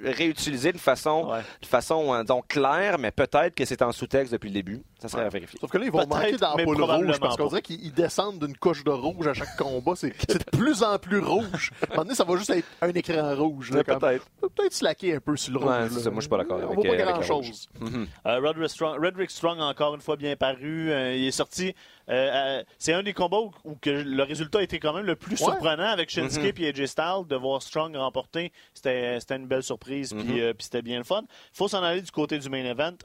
réutilisés 0.02 0.72
de 0.72 0.78
façon, 0.78 1.32
de 1.60 1.66
façon 1.66 2.14
euh, 2.14 2.24
donc 2.24 2.48
claire, 2.48 2.98
mais 2.98 3.10
peut-être 3.10 3.54
que 3.54 3.64
c'est 3.64 3.82
en 3.82 3.92
sous-texte 3.92 4.32
depuis 4.32 4.48
le 4.48 4.54
début. 4.54 4.82
Ça 5.04 5.16
serait 5.16 5.26
à 5.26 5.28
vérifier. 5.28 5.58
Sauf 5.60 5.70
que 5.70 5.78
là, 5.78 5.84
ils 5.84 5.90
vont 5.90 6.06
manquer 6.06 6.36
d'ampoule 6.36 6.82
rouge 6.82 7.20
parce 7.20 7.36
qu'on 7.36 7.48
dirait 7.48 7.62
qu'ils 7.62 7.92
descendent 7.92 8.38
d'une 8.38 8.56
couche 8.56 8.84
de 8.84 8.90
rouge 8.90 9.26
à 9.26 9.34
chaque 9.34 9.56
combat. 9.56 9.92
C'est 9.96 10.08
de 10.28 10.56
plus 10.56 10.82
en 10.82 10.98
plus 10.98 11.18
rouge. 11.18 11.70
À 11.82 11.84
un 11.84 11.88
moment 11.90 12.02
donné, 12.04 12.14
ça 12.14 12.24
va 12.24 12.36
juste 12.36 12.50
être 12.50 12.66
un 12.80 12.88
écran 12.88 13.34
rouge. 13.34 13.70
Peut-être. 13.70 14.26
Peut-être 14.40 14.72
slacker 14.72 15.16
un 15.16 15.20
peu 15.20 15.36
sur 15.36 15.52
le 15.52 15.58
rouge. 15.58 15.68
moi, 15.68 16.14
je 16.14 16.20
suis 16.20 16.28
pas 16.28 16.38
d'accord 16.38 16.58
avec, 16.58 16.70
on 16.70 16.74
voit 16.74 16.84
pas 16.84 17.02
euh, 17.02 17.12
grand-chose. 17.12 17.68
Mm-hmm. 17.80 18.06
Euh, 18.26 18.96
Roderick, 18.98 19.30
Strong, 19.30 19.60
encore 19.60 19.94
une 19.94 20.00
fois, 20.00 20.16
bien 20.16 20.36
paru. 20.36 20.90
il 20.90 21.26
est 21.26 21.30
sorti 21.30 21.74
euh, 22.10 22.12
euh, 22.12 22.64
c'est 22.78 22.92
un 22.92 23.02
des 23.02 23.14
combats 23.14 23.40
où, 23.64 23.74
que 23.80 23.90
le 23.90 24.22
résultat 24.22 24.58
a 24.58 24.62
été 24.62 24.78
quand 24.78 24.92
même 24.92 25.06
le 25.06 25.16
plus 25.16 25.36
surprenant 25.36 25.86
avec 25.86 26.10
Shinsuke 26.10 26.60
et 26.60 26.68
AJ 26.68 26.86
Styles 26.86 27.26
de 27.28 27.36
voir 27.36 27.62
Strong 27.62 27.96
remporter. 27.96 28.52
C'était 28.74 29.18
une 29.30 29.46
belle 29.46 29.62
surprise, 29.62 30.14
mm-hmm. 30.14 30.40
euh, 30.40 30.52
puis 30.54 30.64
c'était 30.64 30.82
bien 30.82 30.98
le 30.98 31.04
fun. 31.04 31.22
Il 31.22 31.56
faut 31.56 31.68
s'en 31.68 31.82
aller 31.82 32.02
du 32.02 32.10
côté 32.10 32.38
du 32.38 32.48
main 32.48 32.64
event. 32.64 32.96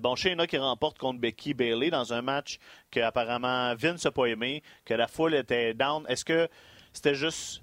bon, 0.00 0.14
Shayna 0.14 0.46
qui 0.46 0.58
remporte 0.58 0.98
contre 0.98 1.20
Becky 1.20 1.45
Bailey 1.54 1.90
dans 1.90 2.12
un 2.12 2.22
match 2.22 2.58
que 2.90 3.00
apparemment 3.00 3.74
Vince 3.74 4.04
n'a 4.04 4.10
pas 4.10 4.26
aimé, 4.26 4.62
que 4.84 4.94
la 4.94 5.08
foule 5.08 5.34
était 5.34 5.74
down. 5.74 6.04
Est-ce 6.08 6.24
que 6.24 6.48
c'était 6.92 7.14
juste 7.14 7.62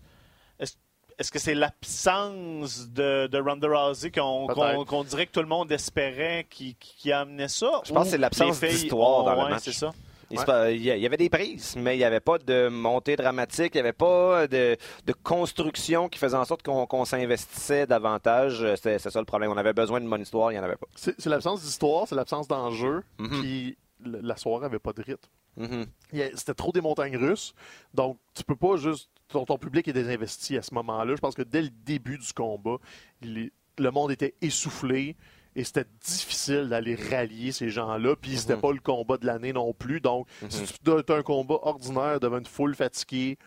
est-ce 1.19 1.31
que 1.31 1.39
c'est 1.39 1.53
l'absence 1.53 2.89
de, 2.89 3.27
de 3.27 3.39
Ronda 3.39 3.67
Rousey 3.67 4.11
qu'on 4.11 5.03
dirait 5.03 5.27
que 5.27 5.31
tout 5.31 5.41
le 5.41 5.47
monde 5.47 5.71
espérait 5.71 6.47
qui, 6.49 6.75
qui, 6.79 7.11
amenait 7.11 7.47
ça? 7.47 7.81
Je 7.85 7.93
pense 7.93 8.05
que 8.05 8.11
c'est 8.11 8.17
l'absence 8.17 8.59
d'histoire 8.59 9.23
dans 9.23 9.43
le 9.43 9.49
match. 9.51 9.63
c'est 9.63 9.73
ça. 9.73 9.93
Il, 10.33 10.81
y 10.81 11.05
avait 11.05 11.17
des 11.17 11.29
prises, 11.29 11.75
mais 11.77 11.95
il 11.95 11.99
n'y 11.99 12.03
avait 12.03 12.19
pas 12.19 12.37
de 12.37 12.67
montée 12.67 13.15
dramatique, 13.15 13.71
il 13.75 13.77
n'y 13.77 13.81
avait 13.81 13.93
pas 13.93 14.47
de, 14.47 14.77
construction 15.23 16.09
qui 16.09 16.19
faisait 16.19 16.37
en 16.37 16.45
sorte 16.45 16.63
qu'on 16.63 17.05
s'investissait 17.05 17.87
davantage. 17.87 18.65
C'est 18.81 18.99
ça 18.99 19.19
le 19.19 19.25
problème. 19.25 19.51
On 19.51 19.57
avait 19.57 19.73
besoin 19.73 20.01
de 20.01 20.07
bonne 20.07 20.21
histoire, 20.21 20.51
il 20.51 20.55
n'y 20.55 20.59
en 20.59 20.63
avait 20.63 20.75
pas. 20.75 20.87
C'est 20.95 21.25
l'absence 21.27 21.61
d'histoire, 21.61 22.07
c'est 22.07 22.15
l'absence 22.15 22.47
d'enjeu, 22.47 23.03
puis 23.17 23.77
la 24.03 24.35
soirée 24.37 24.63
n'avait 24.63 24.79
pas 24.79 24.93
de 24.93 25.01
rythme. 25.01 25.29
Mm-hmm. 25.59 26.35
C'était 26.35 26.55
trop 26.55 26.71
des 26.71 26.81
montagnes 26.81 27.17
russes, 27.17 27.53
donc 27.93 28.17
tu 28.33 28.43
peux 28.43 28.55
pas 28.55 28.75
juste... 28.77 29.09
Ton, 29.29 29.45
ton 29.45 29.57
public 29.57 29.87
est 29.87 29.93
désinvesti 29.93 30.57
à 30.57 30.61
ce 30.61 30.73
moment-là. 30.75 31.15
Je 31.15 31.21
pense 31.21 31.33
que 31.33 31.41
dès 31.41 31.61
le 31.61 31.69
début 31.69 32.17
du 32.17 32.33
combat, 32.33 32.77
le 33.21 33.89
monde 33.91 34.11
était 34.11 34.35
essoufflé 34.41 35.15
et 35.55 35.63
c'était 35.63 35.85
difficile 36.03 36.69
d'aller 36.69 36.95
rallier 36.95 37.51
ces 37.51 37.69
gens-là. 37.69 38.15
Puis 38.15 38.37
c'était 38.37 38.55
mhm. 38.55 38.61
pas 38.61 38.71
le 38.71 38.79
combat 38.79 39.17
de 39.17 39.25
l'année 39.25 39.53
non 39.53 39.73
plus. 39.73 40.01
Donc, 40.01 40.27
mhm. 40.41 40.49
si 40.49 40.73
tu 40.83 40.91
as 40.91 41.15
un 41.15 41.23
combat 41.23 41.59
ordinaire 41.61 42.19
devant 42.19 42.39
une 42.39 42.45
foule 42.45 42.75
fatiguée, 42.75 43.37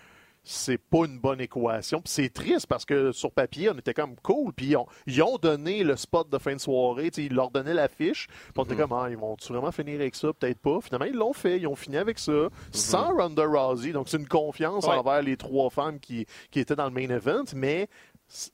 c'est 0.48 0.78
pas 0.78 1.06
une 1.06 1.18
bonne 1.18 1.40
équation. 1.40 2.00
Puis 2.00 2.12
c'est 2.12 2.32
triste 2.32 2.68
parce 2.68 2.84
que 2.84 3.10
sur 3.10 3.32
papier, 3.32 3.68
on 3.68 3.78
était 3.78 3.94
comme 3.94 4.14
cool. 4.22 4.52
Puis 4.52 4.74
ils 5.06 5.22
ont, 5.22 5.38
donné 5.38 5.82
le 5.82 5.96
spot 5.96 6.30
de 6.30 6.38
fin 6.38 6.54
de 6.54 6.60
soirée. 6.60 7.10
Ils 7.16 7.34
leur 7.34 7.50
donnaient 7.50 7.74
l'affiche. 7.74 8.28
Puis 8.28 8.52
on 8.56 8.62
était 8.62 8.74
mhm. 8.74 8.80
comme, 8.82 8.92
ah, 8.92 9.10
ils 9.10 9.16
vont-tu 9.16 9.52
vraiment 9.52 9.72
finir 9.72 9.96
avec 9.96 10.14
ça? 10.14 10.32
Peut-être 10.32 10.60
pas. 10.60 10.78
Finalement, 10.80 11.06
ils 11.06 11.16
l'ont 11.16 11.32
fait. 11.32 11.58
Ils 11.58 11.66
ont 11.66 11.74
fini 11.74 11.96
avec 11.96 12.20
ça. 12.20 12.48
Sans 12.70 13.12
Ronda 13.16 13.44
Rousey. 13.44 13.90
Donc 13.90 14.08
c'est 14.08 14.18
une 14.18 14.28
confiance 14.28 14.86
envers 14.86 15.22
les 15.22 15.36
trois 15.36 15.68
femmes 15.70 15.98
qui, 15.98 16.26
qui 16.52 16.60
étaient 16.60 16.76
dans 16.76 16.86
le 16.86 16.92
main 16.92 17.10
event. 17.10 17.44
Mais 17.56 17.88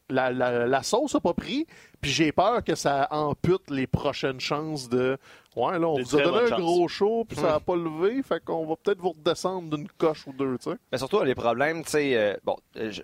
la, 0.08 0.32
la, 0.32 0.66
la 0.66 0.82
sauce 0.82 1.14
n'a 1.14 1.20
pas 1.20 1.34
pris. 1.34 1.66
Puis 2.02 2.10
j'ai 2.10 2.32
peur 2.32 2.64
que 2.64 2.74
ça 2.74 3.06
ampute 3.12 3.70
les 3.70 3.86
prochaines 3.86 4.40
chances 4.40 4.88
de 4.88 5.16
Ouais, 5.54 5.78
là, 5.78 5.86
on 5.86 6.00
vous 6.00 6.16
a 6.16 6.22
donné 6.22 6.50
un 6.50 6.58
gros 6.58 6.88
show, 6.88 7.26
puis 7.28 7.36
ça 7.36 7.42
n'a 7.42 7.58
hmm. 7.58 7.60
pas 7.60 7.76
levé, 7.76 8.22
fait 8.22 8.42
qu'on 8.42 8.64
va 8.64 8.74
peut-être 8.76 9.00
vous 9.00 9.10
redescendre 9.10 9.76
d'une 9.76 9.86
coche 9.86 10.26
ou 10.26 10.32
deux, 10.32 10.56
tu 10.56 10.70
sais. 10.70 10.76
Mais 10.90 10.96
surtout, 10.96 11.22
les 11.22 11.34
problèmes, 11.34 11.84
tu 11.84 11.90
sais, 11.90 12.16
euh, 12.16 12.34
bon, 12.42 12.56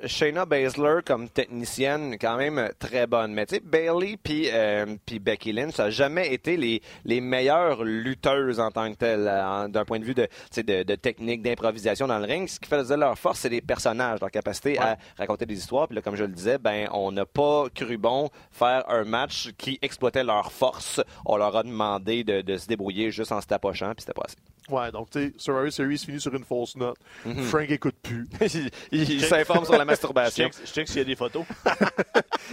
Shayna 0.07 0.47
Baszler, 0.47 1.01
comme 1.05 1.29
technicienne, 1.29 2.17
quand 2.19 2.39
même 2.39 2.59
euh, 2.59 2.69
très 2.79 3.07
bonne, 3.07 3.35
mais 3.35 3.45
tu 3.45 3.57
sais, 3.57 3.61
Bailey 3.61 4.17
puis 4.23 4.49
euh, 4.51 4.87
Becky 5.21 5.53
Lynch, 5.53 5.75
ça 5.75 5.85
n'a 5.85 5.91
jamais 5.91 6.33
été 6.33 6.57
les, 6.57 6.81
les 7.05 7.21
meilleures 7.21 7.85
lutteuses 7.85 8.61
en 8.61 8.71
tant 8.71 8.91
que 8.93 8.97
telles, 8.97 9.25
d'un 9.69 9.85
point 9.85 9.99
de 9.99 10.05
vue 10.05 10.15
de, 10.15 10.27
de, 10.57 10.83
de 10.85 10.95
technique, 10.95 11.43
d'improvisation 11.43 12.07
dans 12.07 12.19
le 12.19 12.25
ring. 12.25 12.49
Ce 12.49 12.59
qui 12.59 12.69
faisait 12.69 12.97
leur 12.97 13.19
force, 13.19 13.41
c'est 13.41 13.51
les 13.51 13.61
personnages, 13.61 14.21
leur 14.21 14.31
capacité 14.31 14.79
à 14.79 14.97
raconter 15.19 15.45
des 15.45 15.59
histoires. 15.59 15.87
Puis 15.87 15.97
là, 15.97 16.03
comme 16.03 16.17
je 16.17 16.25
le 16.25 16.33
disais, 16.33 16.57
ben, 16.57 16.89
on 16.93 17.13
n'a 17.13 17.27
pas 17.27 17.67
cru 17.75 17.99
bon 17.99 18.31
faire 18.51 18.88
un 18.89 19.05
match 19.05 19.51
qui 19.59 19.79
exploitait 19.83 20.25
leur 20.25 20.53
force. 20.53 21.01
On 21.27 21.37
leur 21.37 21.57
a 21.57 21.63
demandé 21.63 22.25
de 22.25 22.39
de, 22.43 22.57
se 22.57 22.67
débrouiller 22.67 23.11
juste 23.11 23.33
en 23.33 23.41
se 23.41 23.47
tapochant, 23.47 23.93
puis 23.95 24.03
c'était 24.03 24.13
pas 24.13 24.27
assez. 24.27 24.37
Ouais, 24.71 24.93
donc, 24.93 25.11
tu 25.11 25.19
sais, 25.19 25.35
Survivor 25.39 25.73
Series 25.73 25.99
finit 25.99 26.21
sur 26.21 26.35
une 26.35 26.45
fausse 26.45 26.77
note. 26.77 26.99
Mhm. 27.25 27.43
Frank 27.45 27.71
écoute 27.71 27.97
plus. 28.03 28.29
il, 28.93 29.23
s'informe 29.23 29.65
sur 29.65 29.79
la 29.79 29.85
masturbation. 29.85 30.51
Je 30.65 30.71
check, 30.71 30.89
s'il 30.89 30.99
y 30.99 31.01
a 31.01 31.05
des 31.05 31.17
photos. 31.17 31.45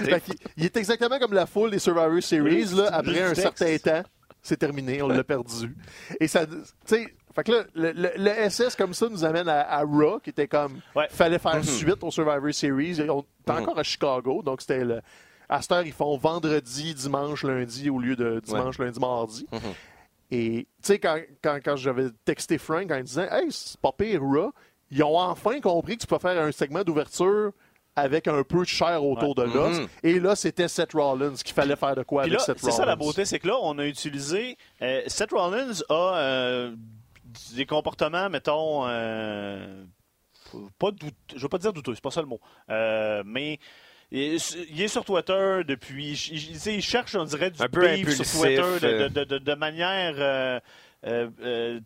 il, 0.57 0.65
est 0.65 0.77
exactement 0.77 1.19
comme 1.19 1.33
la 1.33 1.45
foule 1.45 1.71
des 1.71 1.79
Survivor 1.79 2.21
Series, 2.23 2.73
là, 2.75 2.89
après 2.91 3.21
un 3.21 3.35
certain 3.35 3.77
temps. 3.77 4.03
C'est 4.41 4.57
terminé, 4.57 5.01
on 5.01 5.07
l'a 5.07 5.23
perdu. 5.23 5.75
Et 6.19 6.27
ça, 6.27 6.45
tu 6.45 6.53
sais, 6.85 7.07
fait 7.33 7.43
que 7.43 7.51
là, 7.51 7.63
le, 7.73 8.49
SS 8.49 8.75
comme 8.75 8.93
ça 8.93 9.09
nous 9.09 9.25
amène 9.25 9.49
à, 9.49 9.61
à 9.67 9.83
Raw, 9.83 10.19
qui 10.19 10.29
était 10.29 10.47
comme, 10.47 10.79
fallait 11.09 11.39
faire 11.39 11.57
mhm. 11.57 11.63
suite 11.63 12.03
au 12.03 12.11
Survivor 12.11 12.53
Series. 12.53 13.01
On 13.09 13.21
était 13.21 13.51
mhm. 13.51 13.61
encore 13.61 13.79
à 13.79 13.83
Chicago, 13.83 14.41
donc 14.41 14.61
c'était 14.61 14.85
le, 14.85 15.01
à 15.49 15.61
cette 15.61 15.71
heure, 15.71 15.85
ils 15.85 15.93
font 15.93 16.17
vendredi, 16.17 16.93
dimanche, 16.93 17.43
lundi 17.43 17.89
au 17.89 17.99
lieu 17.99 18.15
de 18.15 18.41
dimanche, 18.43 18.79
lundi, 18.79 18.99
mardi. 18.99 19.47
Mhm. 19.51 19.59
Et 20.31 20.67
tu 20.81 20.87
sais, 20.87 20.99
quand, 20.99 21.19
quand, 21.43 21.59
quand 21.63 21.75
j'avais 21.75 22.07
texté 22.23 22.57
Frank 22.57 22.89
en 22.91 23.01
disant 23.01 23.27
Hey, 23.31 23.51
c'est 23.51 23.79
pas 23.79 23.91
pire, 23.91 24.21
Raw, 24.21 24.51
ils 24.91 25.03
ont 25.03 25.19
enfin 25.19 25.59
compris 25.61 25.97
que 25.97 26.01
tu 26.01 26.07
peux 26.07 26.19
faire 26.19 26.41
un 26.41 26.51
segment 26.51 26.83
d'ouverture 26.83 27.51
avec 27.95 28.27
un 28.27 28.43
peu 28.43 28.59
de 28.59 28.65
chair 28.65 29.03
autour 29.03 29.35
de 29.35 29.43
l'os. 29.43 29.87
Et 30.03 30.19
là, 30.19 30.35
c'était 30.35 30.67
Seth 30.67 30.93
Rollins 30.93 31.35
qu'il 31.35 31.53
fallait 31.53 31.75
faire 31.75 31.95
de 31.95 32.03
quoi 32.03 32.23
avec 32.23 32.39
Seth 32.39 32.59
Rollins. 32.59 32.71
C'est 32.71 32.77
ça 32.77 32.85
la 32.85 32.95
beauté, 32.95 33.25
c'est 33.25 33.39
que 33.39 33.47
là, 33.47 33.57
on 33.61 33.77
a 33.79 33.85
utilisé. 33.85 34.57
Euh, 34.81 35.01
Seth 35.07 35.31
Rollins 35.31 35.81
a 35.89 36.17
euh, 36.17 36.75
des 37.55 37.65
comportements, 37.65 38.29
mettons, 38.29 38.85
euh, 38.87 39.83
pas 40.77 40.91
doute, 40.91 41.15
je 41.35 41.41
veux 41.41 41.49
pas 41.49 41.57
dire 41.57 41.71
douteux, 41.71 41.95
c'est 41.95 42.03
pas 42.03 42.11
ça 42.11 42.21
le 42.21 42.27
mot, 42.27 42.41
mais 42.67 43.59
il 44.11 44.81
est 44.81 44.87
sur 44.87 45.03
Twitter 45.05 45.61
depuis. 45.67 46.11
Il, 46.31 46.81
cherche, 46.81 47.15
on 47.15 47.25
dirait, 47.25 47.51
du 47.51 47.61
un 47.61 47.67
beef 47.67 48.21
sur 48.21 48.41
Twitter 48.41 48.61
de, 48.81 49.07
de, 49.07 49.23
de, 49.23 49.37
de 49.37 49.53
manière. 49.55 50.15
Euh, 50.17 50.59
euh, 51.05 51.29
euh 51.41 51.79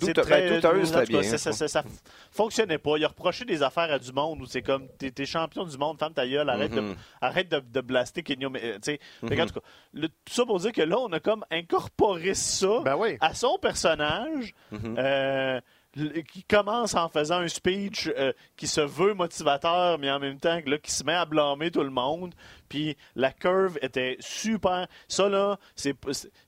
c'est 0.00 0.14
très, 0.14 0.48
douteuse, 0.48 0.90
très 0.90 1.04
bien. 1.04 1.22
Ça, 1.22 1.38
ça, 1.38 1.68
ça, 1.68 1.84
fonctionnait 2.30 2.78
pas. 2.78 2.96
Il 2.96 3.04
a 3.04 3.08
reproché 3.08 3.44
des 3.44 3.62
affaires 3.62 3.92
à 3.92 3.98
du 3.98 4.12
monde 4.12 4.40
où 4.40 4.46
c'est 4.46 4.62
comme 4.62 4.88
t'es 4.98 5.12
es 5.16 5.26
champion 5.26 5.64
du 5.64 5.76
monde, 5.76 5.98
femme 5.98 6.14
ta 6.14 6.26
gueule, 6.26 6.48
arrête, 6.48 6.72
de, 6.72 6.80
mm-hmm. 6.80 6.96
arrête 7.20 7.48
de, 7.50 7.60
de 7.60 7.80
blaster 7.80 8.22
Kenyo. 8.22 8.48
Euh, 8.48 8.78
mm 8.78 8.80
-hmm. 8.80 8.98
En 9.24 9.46
tout 9.46 9.54
cas, 9.54 9.60
le, 9.92 10.08
tout 10.08 10.32
ça 10.32 10.44
pour 10.44 10.58
dire 10.58 10.72
que 10.72 10.82
là, 10.82 10.98
on 10.98 11.12
a 11.12 11.20
comme 11.20 11.44
incorporé 11.50 12.34
ça 12.34 12.80
ben 12.84 12.96
oui. 12.96 13.16
à 13.20 13.34
son 13.34 13.58
personnage. 13.58 14.54
Mm-hmm. 14.72 14.98
euh, 14.98 15.60
qui 15.94 16.42
commence 16.44 16.94
en 16.94 17.08
faisant 17.08 17.40
un 17.40 17.48
speech 17.48 18.10
euh, 18.16 18.32
qui 18.56 18.66
se 18.66 18.80
veut 18.80 19.14
motivateur, 19.14 19.98
mais 19.98 20.10
en 20.10 20.18
même 20.18 20.38
temps 20.38 20.58
là, 20.64 20.78
qui 20.78 20.90
se 20.90 21.04
met 21.04 21.14
à 21.14 21.24
blâmer 21.26 21.70
tout 21.70 21.82
le 21.82 21.90
monde. 21.90 22.34
Puis 22.72 22.96
la 23.16 23.32
curve 23.32 23.78
était 23.82 24.16
super. 24.20 24.86
Ça, 25.08 25.28
là, 25.28 25.58
c'est 25.76 25.94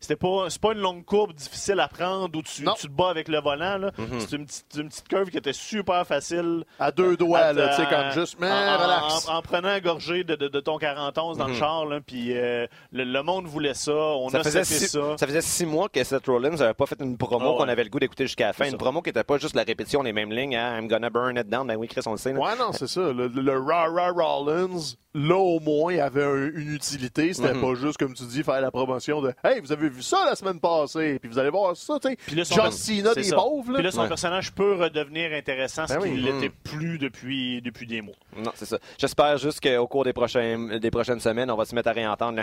c'était 0.01 0.17
pas, 0.17 0.47
c'est 0.49 0.61
pas 0.61 0.73
une 0.73 0.79
longue 0.81 1.05
courbe 1.05 1.35
difficile 1.35 1.79
à 1.81 1.89
prendre 1.89 2.35
où 2.39 2.43
tu, 2.43 2.65
tu 2.65 2.87
te 2.89 2.93
bats 2.93 3.11
avec 3.11 3.29
le 3.29 3.41
volant. 3.43 3.77
là. 3.77 3.91
Mm-hmm. 3.91 4.21
C'est 4.21 4.33
une 4.37 4.47
petite, 4.47 4.75
une 4.79 4.89
petite 4.89 5.09
curve 5.09 5.29
qui 5.29 5.37
était 5.37 5.53
super 5.53 6.07
facile. 6.07 6.65
À 6.79 6.91
deux 6.91 7.19
doigts, 7.19 7.39
À- 7.41 7.53
là, 7.53 7.69
tu 7.77 7.83
sais, 7.83 7.89
comme 7.91 8.11
juste, 8.13 8.37
mais 8.41 8.51
en, 8.51 8.79
relax. 8.79 9.29
en- 9.29 9.37
en 9.37 9.43
prenant 9.43 9.69
un 9.69 9.81
gorgée 9.81 10.25
de, 10.25 10.35
de- 10.35 10.49
de 10.49 10.61
ton 10.61 10.79
41 10.79 11.35
dans 11.37 11.47
le 11.47 11.55
char, 11.55 11.85
là, 11.85 12.01
puis 12.01 12.33
euh, 12.37 12.67
le, 12.93 13.05
le 13.05 13.23
monde 13.23 13.47
voulait 13.47 13.75
ça, 13.75 13.93
on 13.93 14.29
Mm-hmm. 14.29 14.31
Ça 14.31 14.39
a 14.39 14.43
faisait, 14.45 14.59
fait 14.65 14.75
six, 14.79 14.89
ça. 14.89 15.19
ça 15.19 15.27
faisait 15.27 15.43
six 15.43 15.67
mois 15.67 15.89
que 15.91 16.03
Seth 16.03 16.27
Rollins 16.27 16.51
n'avait 16.57 16.73
pas 16.75 16.87
fait 16.87 16.97
une 17.01 17.19
promo 17.19 17.45
Ah 17.47 17.51
ouais. 17.53 17.57
qu'on 17.59 17.69
avait 17.69 17.85
le 17.85 17.91
goût 17.91 18.01
d'écouter 18.01 18.25
jusqu'à 18.25 18.47
la 18.47 18.53
fin. 18.55 18.65
Une 18.65 18.71
ça. 18.71 18.77
promo 18.79 19.03
qui 19.03 19.11
n'était 19.11 19.25
pas 19.25 19.37
juste 19.37 19.55
la 19.55 19.63
répétition 19.65 20.03
des 20.03 20.13
mêmes 20.15 20.33
lignes. 20.33 20.57
Hein? 20.57 20.79
I'm 20.79 20.89
gonna 20.89 21.11
burn 21.11 21.37
it 21.37 21.49
down. 21.49 21.67
Ben 21.67 21.77
oui, 21.77 21.89
Chris, 21.89 22.01
on 22.07 22.13
le 22.13 22.17
sait. 22.17 22.33
là. 22.33 22.39
Ouais, 22.41 22.57
non, 22.59 22.73
c'est 22.73 22.87
ça. 22.87 23.01
Le, 23.13 23.29
le, 23.29 23.41
le 23.43 23.59
Ra 23.61 23.89
Ra 23.91 24.11
Rollins, 24.13 24.95
là, 25.15 25.37
au 25.37 25.61
moins, 25.61 25.93
il 25.93 26.01
avait 26.17 26.25
un- 26.25 26.51
une 26.61 26.75
utilité. 26.75 27.33
C'était 27.33 27.55
Mhm. 27.55 27.61
pas 27.61 27.75
juste, 27.75 27.99
comme 27.99 28.15
tu 28.15 28.25
dis, 28.25 28.43
faire 28.43 28.61
la 28.61 28.71
promotion 28.71 29.21
de 29.23 29.33
Hey, 29.43 29.61
vous 29.61 29.73
avez 29.73 29.89
vu 29.89 30.03
ça 30.03 30.25
la 30.27 30.35
semaine 30.35 30.61
passée, 30.61 31.19
puis 31.21 31.29
vous 31.31 31.39
allez 31.39 31.51
voir 31.51 31.77
ça, 31.77 31.99
tu 32.01 32.09
sais. 32.09 32.17
Puis 32.27 32.37
là, 32.37 32.45
son 32.45 32.55
John 32.57 32.73
Cena 32.73 33.15
des 33.15 33.23
ça. 33.25 33.37
pauvres, 33.37 33.71
là. 33.73 33.79
Puis 33.79 33.85
là, 33.85 33.91
son 33.91 34.03
Ouais. 34.03 34.09
personnage 34.09 34.53
peut 34.53 34.75
redevenir 34.75 35.33
intéressant, 35.33 35.87
ce 35.87 35.95
Ben 35.95 36.01
oui. 36.03 36.11
qu'il 36.13 36.23
Mm. 36.23 36.41
l'était 36.41 36.55
plus 36.63 36.99
depuis, 36.99 37.61
depuis 37.63 37.87
des 37.87 38.01
mois. 38.03 38.15
Non, 38.37 38.53
c'est 38.55 38.67
ça. 38.67 38.79
J'espère 38.99 39.39
juste 39.39 39.61
qu'au 39.61 39.87
cours 39.87 40.05
des, 40.05 40.13
prochains, 40.13 40.79
des 40.79 40.91
prochaines 40.91 41.21
semaines, 41.21 41.51
on 41.51 41.57
va 41.57 41.65
se 41.65 41.75
mettre 41.75 41.89
à 41.89 41.93
réentendre. 41.93 42.43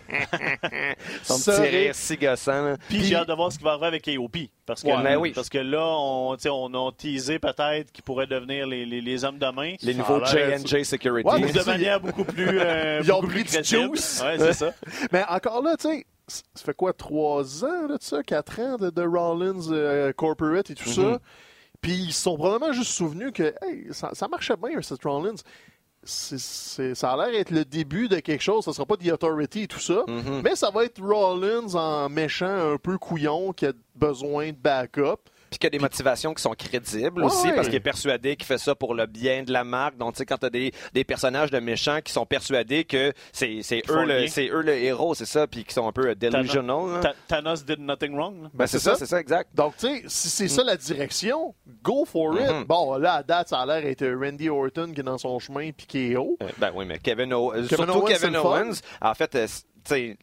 Son 1.22 1.38
petit 1.38 1.60
rire 1.60 1.94
si 1.94 2.16
gossant. 2.16 2.74
Puis, 2.88 3.04
j'ai 3.04 3.16
hâte 3.16 3.28
de 3.28 3.34
voir 3.34 3.50
ce 3.52 3.58
qui 3.58 3.64
va 3.64 3.70
arriver 3.72 3.86
avec 3.86 4.08
AOP. 4.08 4.50
Parce 4.70 4.82
que, 4.82 4.88
Ouais, 4.88 5.02
ben 5.02 5.16
oui. 5.16 5.32
parce 5.34 5.48
que 5.48 5.58
là, 5.58 5.84
on, 5.84 6.36
on 6.44 6.88
a 6.88 6.92
teasé 6.92 7.38
peut-être 7.40 7.90
qu'ils 7.90 8.04
pourraient 8.04 8.28
devenir 8.28 8.66
les, 8.68 8.86
les, 8.86 9.00
les 9.00 9.24
hommes 9.24 9.38
de 9.38 9.46
main. 9.50 9.74
Les 9.82 9.94
nouveaux 9.94 10.24
J&J 10.24 10.84
Security. 10.84 11.28
Ouais, 11.28 11.40
mais 11.40 11.50
de 11.52 11.64
manière 11.64 12.00
beaucoup 12.00 12.22
plus. 12.24 12.60
euh, 12.60 13.00
Ils 13.04 13.12
ont 13.12 13.20
pris 13.20 13.42
du 13.42 13.50
juice. 13.64 14.22
Ouais, 14.24 14.38
c'est 14.38 14.52
ça. 14.52 14.72
Mais 15.12 15.24
encore 15.28 15.60
là, 15.62 15.76
tu 15.76 15.88
sais, 15.88 16.06
ça 16.28 16.64
fait 16.64 16.74
quoi, 16.76 16.92
trois 16.92 17.64
ans, 17.64 17.88
là, 17.88 17.96
de 17.98 18.02
ça, 18.02 18.22
quatre 18.22 18.60
ans 18.60 18.76
de, 18.76 18.90
de 18.90 19.02
Rollins 19.02 19.72
euh, 19.72 20.12
Corporate 20.12 20.70
et 20.70 20.74
tout 20.76 20.88
Mhm. 20.88 20.94
ça. 20.94 21.18
Puis 21.80 21.92
ils 21.94 22.12
se 22.12 22.22
sont 22.22 22.36
probablement 22.36 22.72
juste 22.72 22.92
souvenus 22.92 23.32
que, 23.34 23.54
hey, 23.62 23.86
ça, 23.90 24.10
ça 24.12 24.28
marchait 24.28 24.54
bien, 24.56 24.80
Seth 24.82 25.02
Rollins. 25.02 25.34
Ça 26.02 27.12
a 27.12 27.16
l'air 27.16 27.30
d'être 27.32 27.50
le 27.50 27.64
début 27.64 28.08
de 28.08 28.20
quelque 28.20 28.42
chose. 28.42 28.64
Ça 28.64 28.72
sera 28.72 28.86
pas 28.86 28.96
The 28.96 29.12
Authority 29.12 29.62
et 29.62 29.66
tout 29.66 29.80
ça. 29.80 30.04
Mhm. 30.08 30.40
Mais 30.42 30.56
ça 30.56 30.70
va 30.70 30.84
être 30.84 31.00
Rollins 31.02 31.74
en 31.74 32.08
méchant 32.08 32.72
un 32.72 32.78
peu 32.78 32.96
couillon 32.96 33.52
qui 33.52 33.66
a 33.66 33.72
besoin 33.94 34.48
de 34.48 34.56
backup. 34.56 35.20
Puis 35.50 35.58
qu'il 35.58 35.64
y 35.64 35.66
a 35.66 35.70
des 35.70 35.78
motivations 35.80 36.32
qui 36.32 36.42
sont 36.42 36.54
crédibles 36.54 37.20
Ouais, 37.20 37.26
aussi, 37.26 37.48
ouais. 37.48 37.54
parce 37.54 37.66
qu'il 37.66 37.76
est 37.76 37.80
persuadé 37.80 38.36
qu'il 38.36 38.46
fait 38.46 38.58
ça 38.58 38.74
pour 38.74 38.94
le 38.94 39.06
bien 39.06 39.42
de 39.42 39.52
la 39.52 39.64
marque. 39.64 39.96
Donc, 39.96 40.14
tu 40.14 40.18
sais, 40.18 40.26
quand 40.26 40.38
tu 40.38 40.46
as 40.46 40.50
des, 40.50 40.72
des 40.94 41.02
personnages 41.04 41.50
de 41.50 41.58
méchants 41.58 41.98
qui 42.04 42.12
sont 42.12 42.24
persuadés 42.24 42.84
que 42.84 43.12
c'est 43.32 43.60
c'est 43.62 43.82
eux, 43.90 44.04
le 44.04 44.26
c'est 44.28 44.48
eux 44.48 44.62
le 44.62 44.74
héros, 44.76 45.14
c'est 45.14 45.26
ça, 45.26 45.46
puis 45.46 45.64
qui 45.64 45.74
sont 45.74 45.88
un 45.88 45.92
peu 45.92 46.08
euh, 46.10 46.14
delusional. 46.14 47.00
Ta- 47.00 47.14
Thanos 47.28 47.64
did 47.64 47.80
nothing 47.80 48.14
wrong. 48.14 48.48
Ben, 48.54 48.66
c'est 48.66 48.78
ça, 48.78 48.94
c'est 48.94 49.06
ça, 49.06 49.18
exact. 49.20 49.50
Donc, 49.54 49.76
tu 49.76 49.86
sais, 49.86 50.02
si 50.06 50.28
c'est 50.30 50.48
ça 50.48 50.62
la 50.62 50.76
direction, 50.76 51.54
go 51.82 52.04
for 52.04 52.34
it. 52.38 52.48
Mhm. 52.50 52.64
Bon, 52.64 52.96
là, 52.96 53.14
à 53.14 53.22
date, 53.22 53.48
ça 53.48 53.58
a 53.60 53.66
l'air 53.66 53.82
d'être 53.82 54.06
Randy 54.08 54.48
Orton 54.48 54.92
qui 54.94 55.00
est 55.00 55.04
dans 55.04 55.18
son 55.18 55.38
chemin 55.38 55.70
puis 55.72 55.86
qui 55.86 56.12
est 56.12 56.16
haut. 56.16 56.36
Euh, 56.42 56.46
Ben 56.58 56.70
oui, 56.74 56.84
mais 56.86 56.98
Kevin, 56.98 57.32
O- 57.34 57.52
euh, 57.52 57.66
Kevin 57.66 57.86
surtout 57.86 57.92
Owens, 58.00 58.06
c'est 58.08 58.20
Kevin. 58.20 58.36
Owens, 58.36 58.80
en 59.02 59.14
fait, 59.14 59.34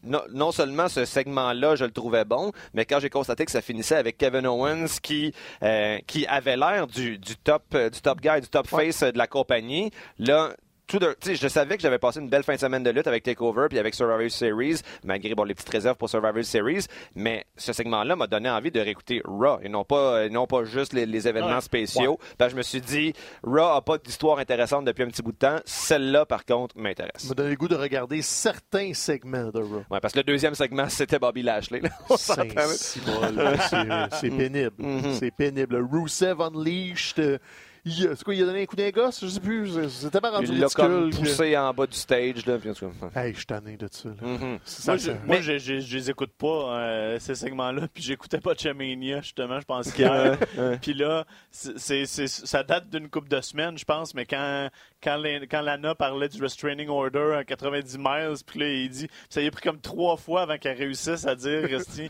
non, 0.03 0.51
seulement 0.51 0.87
ce 0.87 1.05
segment-là, 1.05 1.75
je 1.75 1.85
le 1.85 1.91
trouvais 1.91 2.25
bon, 2.25 2.51
mais 2.73 2.85
quand 2.85 2.99
j'ai 2.99 3.09
constaté 3.09 3.45
que 3.45 3.51
ça 3.51 3.61
finissait 3.61 3.95
avec 3.95 4.17
Kevin 4.17 4.45
Owens 4.47 4.99
qui, 5.01 5.33
euh, 5.63 5.97
qui 6.07 6.25
avait 6.27 6.57
l'air 6.57 6.87
du, 6.87 7.17
du 7.17 7.35
top, 7.37 7.63
euh, 7.73 7.89
du 7.89 8.01
top 8.01 8.21
guy, 8.21 8.41
du 8.41 8.47
top 8.47 8.67
face 8.67 9.03
de 9.03 9.17
la 9.17 9.27
compagnie, 9.27 9.91
là, 10.19 10.53
tout 10.87 10.99
de, 10.99 11.15
je 11.25 11.47
savais 11.47 11.75
que 11.75 11.81
j'avais 11.81 11.99
passé 11.99 12.19
une 12.19 12.29
belle 12.29 12.43
fin 12.43 12.55
de 12.55 12.59
semaine 12.59 12.81
de 12.83 12.89
lutte 12.89 13.07
avec 13.07 13.23
Takeover 13.23 13.67
puis 13.69 13.77
avec 13.77 13.93
Survivor 13.93 14.31
Series, 14.31 14.81
malgré 15.03 15.35
bon, 15.35 15.43
les 15.43 15.53
petites 15.53 15.69
réserves 15.69 15.97
pour 15.97 16.09
Survivor 16.09 16.43
Series, 16.43 16.85
mais 17.15 17.45
ce 17.57 17.73
segment-là 17.73 18.15
m'a 18.15 18.27
donné 18.27 18.49
envie 18.49 18.71
de 18.71 18.79
réécouter 18.79 19.21
Raw 19.25 19.59
et 19.61 19.69
non 19.69 19.83
pas, 19.83 20.19
euh, 20.19 20.29
non 20.29 20.47
pas 20.47 20.63
juste 20.63 20.93
les, 20.93 21.05
les 21.05 21.27
événements 21.27 21.55
Ouais. 21.55 21.61
spéciaux. 21.61 22.17
Ben, 22.39 22.47
je 22.49 22.55
me 22.55 22.61
suis 22.61 22.81
dit, 22.81 23.13
Raw 23.43 23.75
a 23.75 23.81
pas 23.81 23.97
d'histoire 23.97 24.39
intéressante 24.39 24.85
depuis 24.85 25.03
un 25.03 25.07
petit 25.07 25.21
bout 25.21 25.31
de 25.33 25.37
temps. 25.37 25.57
Celle-là, 25.65 26.25
par 26.25 26.45
contre, 26.45 26.75
Ça 26.75 26.81
m'intéresse. 26.81 27.27
m'a 27.27 27.35
donné 27.35 27.49
le 27.49 27.55
goût 27.57 27.67
de 27.67 27.75
regarder 27.75 28.21
certains 28.21 28.93
segments 28.93 29.49
de 29.49 29.59
Raw. 29.61 29.83
Ouais, 29.91 29.99
parce 29.99 30.13
que 30.13 30.19
le 30.19 30.23
deuxième 30.23 30.55
segment, 30.55 30.87
c'était 30.89 31.19
Bobby 31.19 31.43
Lashley. 31.43 31.81
c'est- 32.17 32.45
pénible. 34.37 34.73
Mhm. 34.77 35.13
C'est 35.13 35.31
pénible. 35.31 35.75
Rusev 35.91 36.41
Unleashed. 36.41 37.39
Il, 37.87 38.09
quoi, 38.23 38.35
il 38.35 38.43
a 38.43 38.45
donné 38.45 38.61
un 38.63 38.65
coup 38.65 38.75
d'un 38.75 38.89
gosse? 38.89 39.21
Je 39.21 39.27
sais 39.27 39.39
plus. 39.39 39.89
C'était 39.89 40.19
pas 40.21 40.31
rendu 40.31 40.47
Il 40.51 40.59
l'a 40.59 40.67
comme 40.67 41.09
poussé 41.11 41.57
en 41.57 41.73
bas 41.73 41.87
du 41.87 41.95
stage. 41.97 42.45
Là, 42.45 42.57
puis 42.57 42.69
en 42.69 42.73
tout 42.73 42.89
cas, 43.11 43.21
Hey, 43.23 43.31
je 43.33 43.37
suis 43.37 43.45
tanné 43.45 43.77
de 43.77 43.87
ça. 43.91 44.09
là. 44.09 44.15
mhm. 44.21 44.59
Ça, 44.65 44.91
Moi, 44.93 44.99
ça- 44.99 45.11
je, 45.23 45.27
moi, 45.27 45.41
je, 45.41 45.57
je- 45.57 45.79
je 45.79 45.97
les 45.97 46.09
écoute 46.09 46.31
pas, 46.37 46.77
euh, 46.79 47.19
ces 47.19 47.35
segments-là. 47.35 47.87
Puis 47.93 48.03
j'écoutais 48.03 48.39
pas 48.39 48.53
Chamania, 48.57 49.21
justement, 49.21 49.59
je 49.59 49.65
pense 49.65 49.91
qu'hier. 49.93 50.37
Puis 50.81 50.93
là, 50.93 51.25
c'est, 51.51 51.77
c'est- 51.79 52.05
c'est- 52.05 52.27
ça 52.27 52.63
date 52.63 52.89
d'une 52.89 53.09
couple 53.09 53.29
de 53.29 53.41
semaines, 53.41 53.77
je 53.77 53.85
pense. 53.85 54.13
Mais 54.13 54.25
quand, 54.25 54.69
quand, 55.03 55.17
les- 55.17 55.47
quand 55.47 55.61
Lana 55.61 55.95
parlait 55.95 56.27
du 56.29 56.41
restraining 56.41 56.89
order 56.89 57.35
à 57.37 57.43
90 57.43 57.97
miles, 57.97 58.33
puis 58.45 58.59
là, 58.59 58.67
il 58.67 58.89
dit, 58.89 59.07
ça 59.29 59.41
y 59.41 59.47
a 59.47 59.51
pris 59.51 59.61
comme 59.61 59.79
trois 59.79 60.17
fois 60.17 60.41
avant 60.43 60.57
qu'elle 60.57 60.77
réussisse 60.77 61.25
à 61.27 61.35
dire, 61.35 61.63
resti 61.69 62.09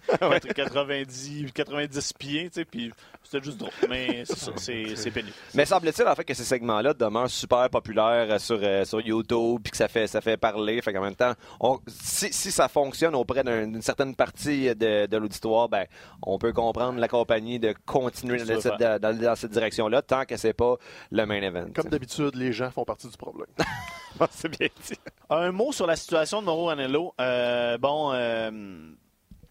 90, 0.56 1.52
90 1.54 2.14
pieds, 2.14 2.46
tu 2.50 2.54
sais. 2.62 2.66
Puis 2.66 2.92
c'était 3.24 3.44
juste 3.44 3.58
drôle. 3.58 3.72
Mais 3.90 4.24
c'est 4.26 4.38
ça, 4.38 4.52
c'est, 4.56 5.12
pénible. 5.12 5.34
Mais 5.54 5.66
semble-t-il 5.66 6.08
en 6.08 6.16
fait 6.16 6.24
que 6.24 6.34
ces 6.34 6.44
segments-là 6.44 6.94
demeurent 6.94 7.30
super 7.30 7.70
populaires 7.70 8.28
euh, 8.32 8.40
sur, 8.40 8.60
euh, 8.62 8.86
sur 8.86 9.02
YouTube 9.02 9.60
puis 9.64 9.72
que 9.72 9.78
ça 9.78 9.88
fait, 9.88 10.08
ça 10.08 10.22
fait 10.22 10.38
parler. 10.38 10.82
Fait 10.82 10.94
qu'en 10.94 11.02
même 11.02 11.16
temps, 11.16 11.34
on- 11.60 11.80
si, 11.88 12.32
si 12.32 12.52
ça 12.52 12.68
fonctionne 12.68 13.16
auprès 13.16 13.44
d'un- 13.44 13.68
d'une 13.68 13.82
certaine 13.82 14.16
partie 14.16 14.74
de, 14.76 15.06
de 15.08 15.18
l'auditoire, 15.18 15.68
ben, 15.70 15.86
on 16.22 16.38
peut 16.38 16.54
comprendre 16.54 17.00
la 17.00 17.08
compagnie 17.08 17.60
de 17.60 17.74
continuer 17.86 18.38
dans, 18.44 18.60
cette, 18.62 18.80
dans 19.02 19.36
cette 19.36 19.52
direction-là 19.52 20.02
tant 20.02 20.26
que 20.26 20.38
c'est 20.38 20.54
pas 20.54 20.76
le 21.12 21.26
main 21.26 21.42
event. 21.42 21.66
Comme 21.76 21.90
d'habitude, 21.90 22.36
les 22.36 22.52
gens 22.54 22.72
font 22.78 22.86
partie 22.86 23.08
du 23.10 23.18
problème. 23.18 23.48
c'est 24.30 24.50
bien 24.50 24.68
dit. 24.86 24.94
Un 25.32 25.52
mot 25.52 25.72
sur 25.72 25.88
la 25.88 25.96
situation 25.96 26.42
de 26.42 26.46
Mauro 26.46 26.70
Anello. 26.70 27.14
Euh, 27.20 27.78
bon, 27.80 28.12
euh, 28.14 28.52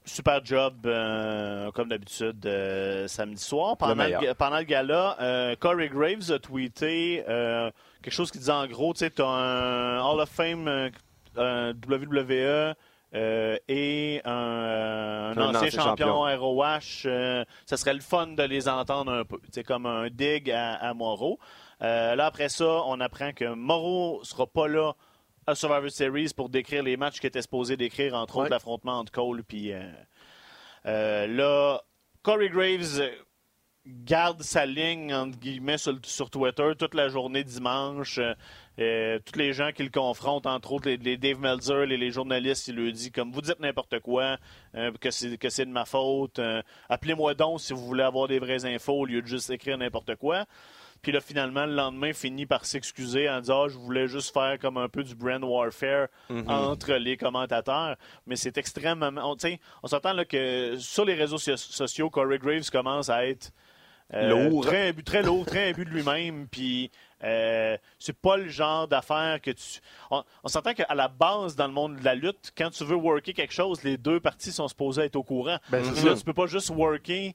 super 0.04 0.44
job, 0.44 0.74
euh, 0.86 1.72
comme 1.72 1.88
d'habitude, 1.88 2.48
samedi 3.08 3.42
soir. 3.42 3.76
Pendant 3.76 4.04
le, 4.04 4.32
pendant 4.34 4.62
gala, 4.62 5.56
Corey 5.58 5.88
Graves 5.88 6.30
a 6.30 6.38
tweeté 6.38 7.24
quelque 7.26 8.14
chose 8.14 8.30
qui 8.30 8.38
disait 8.38 8.52
en 8.52 8.68
gros, 8.68 8.92
tu 8.92 9.00
sais, 9.00 9.10
tu 9.10 9.22
as 9.22 9.26
un 9.26 10.00
Hall 10.00 10.20
of 10.20 10.30
Fame 10.30 10.90
un 11.36 11.72
WWE. 11.72 12.74
euh, 13.14 13.56
et 13.68 14.20
un, 14.24 14.30
euh, 14.30 15.32
un 15.34 15.38
Un 15.38 15.48
ancien, 15.50 15.68
ancien 15.68 15.82
champion, 15.82 16.06
champion. 16.06 16.38
ROH, 16.38 17.06
euh, 17.06 17.44
ça 17.64 17.76
serait 17.76 17.94
le 17.94 18.00
fun 18.00 18.28
de 18.28 18.42
les 18.42 18.68
entendre 18.68 19.12
un 19.12 19.24
peu. 19.24 19.38
C'est 19.52 19.64
comme 19.64 19.86
un 19.86 20.08
dig 20.08 20.50
à, 20.50 20.74
à 20.74 20.92
Moreau. 20.94 21.38
Euh, 21.82 22.14
là, 22.14 22.26
après 22.26 22.48
ça, 22.48 22.64
on 22.86 23.00
apprend 23.00 23.32
que 23.32 23.52
Moreau 23.54 24.22
sera 24.24 24.46
pas 24.46 24.66
là 24.68 24.92
à 25.46 25.54
Survivor 25.54 25.90
Series 25.90 26.32
pour 26.34 26.48
décrire 26.48 26.82
les 26.82 26.96
matchs 26.96 27.20
qu'il 27.20 27.28
était 27.28 27.42
supposé 27.42 27.76
décrire, 27.76 28.14
entre 28.14 28.36
Ouais. 28.36 28.42
autres 28.42 28.50
l'affrontement 28.50 28.98
entre 28.98 29.12
Cole 29.12 29.44
puis 29.44 29.72
euh, 29.72 29.82
euh, 30.86 31.26
là, 31.26 31.80
Corey 32.22 32.48
Graves 32.48 33.02
garde 33.86 34.42
sa 34.42 34.66
ligne 34.66 35.14
entre 35.14 35.38
guillemets 35.38 35.78
sur, 35.78 35.96
sur 36.02 36.28
Twitter 36.30 36.72
toute 36.76 36.94
la 36.94 37.08
journée 37.08 37.44
dimanche. 37.44 38.18
Euh, 38.78 39.18
tous 39.24 39.38
les 39.38 39.52
gens 39.52 39.70
qui 39.72 39.84
le 39.84 39.90
confrontent, 39.90 40.46
entre 40.46 40.72
autres 40.72 40.88
les, 40.88 40.96
les 40.96 41.16
Dave 41.16 41.38
Meltzer, 41.38 41.86
les, 41.86 41.96
les 41.96 42.10
journalistes, 42.10 42.66
il 42.68 42.74
lui 42.74 42.92
dit 42.92 43.12
comme 43.12 43.30
vous 43.30 43.40
dites 43.42 43.60
n'importe 43.60 44.00
quoi, 44.00 44.38
euh, 44.74 44.90
que 45.00 45.10
c'est 45.12 45.38
que 45.38 45.48
c'est 45.50 45.64
de 45.66 45.70
ma 45.70 45.84
faute. 45.84 46.40
euh, 46.40 46.62
Appelez-moi 46.88 47.34
donc 47.34 47.60
si 47.60 47.72
vous 47.72 47.86
voulez 47.86 48.02
avoir 48.02 48.26
des 48.26 48.40
vraies 48.40 48.64
infos 48.64 48.94
au 48.94 49.04
lieu 49.06 49.22
de 49.22 49.26
juste 49.28 49.50
écrire 49.50 49.78
n'importe 49.78 50.16
quoi. 50.16 50.46
Puis 51.02 51.12
là, 51.12 51.20
finalement, 51.20 51.66
le 51.66 51.74
lendemain, 51.74 52.12
finit 52.12 52.46
par 52.46 52.64
s'excuser 52.64 53.28
en 53.30 53.40
disant 53.40 53.64
Ah, 53.64 53.68
je 53.68 53.76
voulais 53.78 54.08
juste 54.08 54.32
faire 54.32 54.58
comme 54.58 54.76
un 54.76 54.88
peu 54.88 55.04
du 55.04 55.14
brand 55.14 55.42
warfare 55.44 56.08
entre 56.48 56.94
les 56.94 57.16
commentateurs. 57.16 57.96
Mais 58.26 58.36
c'est 58.36 58.58
extrêmement. 58.58 59.10
On, 59.16 59.36
on 59.82 59.86
s'entend 59.86 60.12
là 60.12 60.24
que 60.24 60.76
sur 60.78 61.04
les 61.04 61.14
réseaux 61.14 61.38
so- 61.38 61.56
sociaux, 61.56 62.10
Corey 62.10 62.38
Graves 62.38 62.70
commence 62.70 63.08
à 63.08 63.26
être 63.26 63.50
euh, 64.14 64.48
Lourd. 64.48 64.64
très, 64.66 64.92
imbu- 64.92 65.02
très 65.02 65.22
lourd, 65.22 65.44
très 65.46 65.70
imbu 65.70 65.84
de 65.84 65.90
lui-même. 65.90 66.46
Puis 66.48 66.90
euh, 67.24 67.76
c'est 67.98 68.16
pas 68.16 68.36
le 68.36 68.48
genre 68.48 68.86
d'affaire 68.86 69.40
que 69.40 69.50
tu. 69.50 69.80
On, 70.10 70.22
on 70.44 70.48
s'entend 70.48 70.74
qu'à 70.74 70.94
la 70.94 71.08
base, 71.08 71.56
dans 71.56 71.66
le 71.66 71.72
monde 71.72 71.96
de 71.96 72.04
la 72.04 72.14
lutte, 72.14 72.52
quand 72.56 72.70
tu 72.70 72.84
veux 72.84 72.94
worker 72.94 73.34
quelque 73.34 73.52
chose, 73.54 73.82
les 73.82 73.96
deux 73.96 74.20
parties 74.20 74.52
sont 74.52 74.68
supposées 74.68 75.02
être 75.04 75.16
au 75.16 75.22
courant. 75.24 75.58
Ben, 75.70 75.82
Là, 76.04 76.14
tu 76.14 76.24
peux 76.24 76.34
pas 76.34 76.46
juste 76.46 76.70
worker 76.70 77.32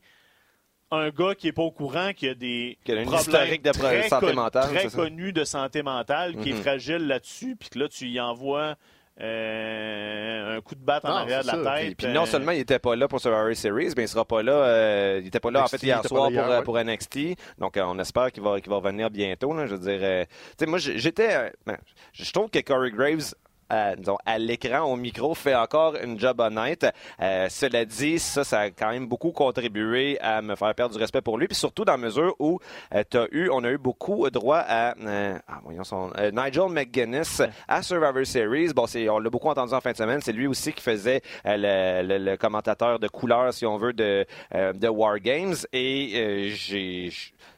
un 0.92 1.10
gars 1.10 1.36
qui 1.36 1.48
est 1.48 1.54
pas 1.54 1.62
au 1.62 1.72
courant, 1.72 2.12
qui 2.14 2.28
a 2.28 2.34
des 2.34 2.78
Qui 2.84 2.92
a 2.92 2.96
une 2.96 3.06
problèmes 3.10 3.58
de 3.62 3.70
très 3.72 4.10
santé 4.10 4.28
con- 4.28 4.34
mentale, 4.36 4.70
très 4.70 4.82
c'est 4.84 4.90
ça? 4.90 4.98
connu 4.98 5.32
de 5.34 5.44
santé 5.44 5.84
mentale, 5.84 6.36
qui 6.38 6.50
est 6.50 6.54
Mhm. 6.54 6.62
fragile 6.62 7.08
là-dessus, 7.08 7.56
puis 7.60 7.70
que 7.70 7.80
là, 7.80 7.88
tu 7.88 8.08
y 8.08 8.20
envoies 8.20 8.76
euh, 9.20 10.58
un 10.58 10.62
coup 10.62 10.74
de 10.74 10.80
batte 10.84 11.06
en 11.06 11.10
Non, 11.10 11.16
arrière 11.18 11.42
de 11.42 11.48
la 11.48 11.54
ça. 11.64 11.76
tête. 11.76 11.86
Puis, 11.88 11.96
puis 11.96 12.08
euh, 12.08 12.14
non 12.14 12.26
seulement 12.26 12.52
il 12.54 12.60
était 12.60 12.80
pas 12.80 12.96
là 12.96 13.08
pour 13.08 13.20
Survivor 13.20 13.56
Series, 13.56 13.94
mais 13.96 14.04
il 14.04 14.08
sera 14.08 14.26
pas 14.26 14.42
là. 14.42 14.52
euh, 14.54 15.20
il 15.22 15.28
était 15.28 15.40
pas 15.40 15.52
là 15.52 15.64
en 15.64 15.68
fait 15.68 15.84
hier 15.84 16.04
soir 16.06 16.32
hier, 16.32 16.44
pour, 16.44 16.52
ouais. 16.54 16.64
pour 16.64 16.78
NXT. 16.80 17.36
Donc 17.60 17.78
euh, 17.78 17.84
on 17.86 18.00
espère 18.00 18.32
qu'il 18.32 18.42
va, 18.42 18.60
qu'il 18.60 18.70
va 18.70 18.78
revenir 18.78 19.10
bientôt. 19.10 19.54
là. 19.54 19.66
je 19.68 19.76
veux 19.76 19.80
dire, 19.80 20.00
euh, 20.02 20.26
tu 20.26 20.56
sais, 20.60 20.66
moi 20.66 20.80
j'étais, 20.80 21.36
euh, 21.36 21.50
ben, 21.68 21.78
je 22.14 22.32
trouve 22.32 22.50
que 22.50 22.60
Corey 22.60 22.92
Graves 22.92 23.34
à, 23.72 23.96
disons, 23.96 24.18
à 24.26 24.38
l'écran, 24.38 24.82
au 24.82 24.96
micro, 24.96 25.34
fait 25.34 25.56
encore 25.56 25.96
une 25.96 26.20
job 26.20 26.40
honnête. 26.40 26.86
Euh, 27.22 27.48
cela 27.50 27.86
dit, 27.86 28.20
ça, 28.20 28.44
ça 28.44 28.60
a 28.62 28.70
quand 28.70 28.90
même 28.92 29.08
beaucoup 29.08 29.32
contribué 29.32 30.20
à 30.20 30.42
me 30.42 30.56
faire 30.56 30.76
perdre 30.76 30.94
du 30.96 31.00
respect 31.02 31.22
pour 31.22 31.38
lui. 31.38 31.48
Puis 31.48 31.56
surtout 31.56 31.86
dans 31.86 31.94
la 31.94 31.98
mesure 31.98 32.36
où 32.40 32.60
euh, 32.94 33.04
eu, 33.32 33.50
on 33.50 33.64
a 33.64 33.72
eu 33.72 33.78
beaucoup 33.78 34.30
droit 34.30 34.60
à 34.68 34.94
euh, 35.00 35.38
ah, 35.48 35.60
voyons 35.64 35.84
son, 35.84 36.12
euh, 36.18 36.32
Nigel 36.32 36.70
McGuinness 36.70 37.42
à 37.68 37.82
Survivor 37.82 38.26
Series. 38.26 38.74
Bon, 38.74 38.86
on 39.10 39.20
l'a 39.20 39.30
beaucoup 39.30 39.50
entendu 39.50 39.74
en 39.74 39.82
fin 39.82 39.92
de 39.94 39.98
semaine. 39.98 40.20
C'est 40.22 40.34
lui 40.34 40.48
aussi 40.48 40.74
qui 40.74 40.82
faisait 40.82 41.22
euh, 41.46 42.02
le, 42.04 42.08
le- 42.08 42.32
le 42.32 42.38
commentateur 42.38 43.00
de 43.00 43.08
couleur, 43.08 43.54
si 43.54 43.66
on 43.66 43.78
veut, 43.78 43.94
de, 43.94 44.26
euh, 44.54 44.74
de 44.74 44.88
War 44.88 45.20
Games. 45.20 45.56
Et 45.74 46.12
euh, 46.16 46.50
j'ai, 46.54 47.10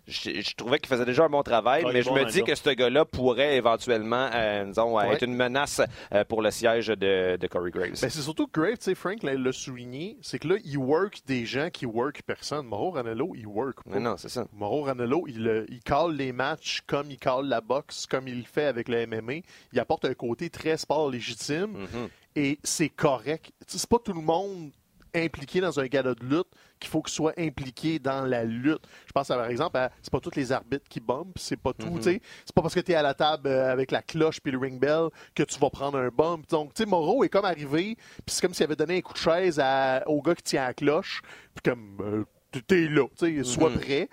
je 0.08 0.56
trouvais 0.56 0.80
qu'il 0.80 0.88
faisait 0.89 1.06
déjà 1.06 1.24
un 1.26 1.30
bon 1.30 1.43
travail, 1.43 1.86
mais 1.93 2.01
je 2.01 2.10
bon, 2.10 2.16
me 2.16 2.26
dis 2.26 2.43
que 2.43 2.56
ce 2.56 2.70
gars-là 2.70 3.06
pourrait 3.06 3.56
éventuellement, 3.58 4.30
euh, 4.34 4.66
disons, 4.66 4.95
Ouais. 4.95 5.14
être 5.14 5.24
une 5.24 5.36
menace 5.36 5.82
euh, 6.14 6.24
pour 6.26 6.41
le 6.41 6.51
siège 6.51 6.88
de, 6.88 7.38
de 7.38 7.47
Corey 7.47 7.72
Graves. 7.72 7.91
Ben, 7.91 8.10
c'est 8.10 8.22
surtout 8.22 8.47
que 8.47 8.60
Grave, 8.60 8.78
tu 8.78 8.84
sais, 8.84 8.95
Frank 8.95 9.24
l'a 9.24 9.51
souligné, 9.51 10.18
c'est 10.22 10.39
que 10.39 10.47
là, 10.49 10.56
il 10.66 10.78
work 10.78 11.22
des 11.26 11.45
gens 11.45 11.70
qui 11.72 11.86
work 11.86 12.22
personne. 12.26 12.66
Mauro 12.66 12.91
Ranello, 12.91 13.34
il 13.36 13.47
work 13.47 13.84
pas. 13.84 13.99
Non, 13.99 14.16
c'est 14.18 14.30
ça. 14.30 14.45
Mauro 14.54 14.84
Ranello, 14.84 15.26
il, 15.28 15.47
euh, 15.47 15.66
il 15.70 15.80
cale 15.82 16.12
les 16.16 16.32
matchs 16.32 16.82
comme 16.86 17.10
il 17.10 17.18
cale 17.18 17.45
la 17.45 17.62
boxe, 17.62 18.06
comme 18.06 18.28
il 18.28 18.39
le 18.39 18.43
fait 18.45 18.66
avec 18.66 18.89
le 18.89 19.06
MMA. 19.08 19.41
Il 19.72 19.80
apporte 19.80 20.06
un 20.06 20.14
côté 20.14 20.49
très 20.49 20.78
sport 20.78 21.10
légitime 21.10 21.72
Mhm. 21.72 22.10
et 22.36 22.60
c'est 22.64 22.89
correct. 22.89 23.51
C'est 23.68 23.88
pas 23.88 23.99
tout 24.04 24.14
le 24.14 24.22
monde 24.22 24.72
impliqué 25.16 25.61
dans 25.61 25.80
un 25.80 25.86
gala 25.88 26.14
de 26.16 26.24
lutte 26.26 26.47
qu'il 26.80 26.89
faut 26.89 27.01
qu'il 27.01 27.14
soit 27.14 27.34
impliqué 27.38 27.99
dans 27.99 28.26
la 28.26 28.43
lutte. 28.43 28.82
Je 29.05 29.11
pense 29.14 29.30
à, 29.32 29.36
par 29.38 29.45
exemple 29.47 29.78
à 29.78 29.91
c'est 30.01 30.11
pas 30.11 30.20
tous 30.20 30.36
les 30.36 30.51
arbitres 30.51 30.88
qui 30.89 30.99
bumpent, 30.99 31.38
c'est 31.38 31.57
pas 31.57 31.74
tout, 31.74 31.91
tu 31.97 32.03
sais. 32.03 32.22
C'est 32.45 32.53
pas 32.55 32.61
parce 32.61 32.74
que 32.76 32.80
tu 32.80 32.91
es 32.91 32.95
à 32.95 33.01
la 33.01 33.14
table 33.14 33.47
euh, 33.47 33.72
avec 33.72 33.91
la 33.91 34.01
cloche 34.01 34.39
puis 34.41 34.51
le 34.51 34.57
ring 34.57 34.80
bell 34.80 35.09
que 35.36 35.43
tu 35.43 35.59
vas 35.59 35.70
prendre 35.70 35.97
un 35.97 36.09
bump. 36.09 36.47
Donc 36.49 36.74
tu 36.74 36.84
sais 36.84 36.89
Moreau 36.89 37.24
est 37.24 37.30
comme 37.30 37.45
arrivé, 37.45 37.95
puis 37.95 38.24
c'est 38.28 38.41
comme 38.41 38.53
s'il 38.53 38.64
avait 38.66 38.76
donné 38.76 38.97
un 38.97 39.01
coup 39.01 39.14
de 39.14 39.18
chaise 39.18 39.59
à- 39.59 40.03
au 40.07 40.22
gars 40.22 40.36
qui 40.36 40.43
tient 40.43 40.66
la 40.66 40.74
cloche, 40.74 41.22
puis 41.55 41.64
comme 41.72 41.97
euh, 42.01 42.24
t'es 42.68 42.88
là, 42.88 43.07
tu 43.18 43.38
sais, 43.38 43.43
sois 43.43 43.70
Mhm. 43.70 43.80
prêt. 43.80 44.09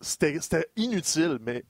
C'était 0.00 0.40
c'était 0.40 0.66
inutile, 0.76 1.38
mais 1.40 1.64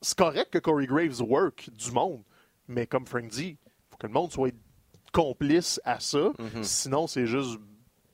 c'est 0.00 0.16
correct 0.18 0.50
que 0.52 0.58
Corey 0.58 0.86
Graves 0.86 1.20
work 1.22 1.70
du 1.72 1.90
monde, 1.92 2.22
mais 2.68 2.86
comme 2.86 3.06
Frank 3.06 3.28
dit, 3.28 3.56
faut 3.90 3.96
que 3.96 4.06
le 4.06 4.12
monde 4.12 4.30
soit 4.32 4.50
complice 5.12 5.80
à 5.84 6.00
ça. 6.00 6.30
Mhm. 6.38 6.62
Sinon, 6.62 7.06
c'est 7.06 7.26
juste. 7.26 7.58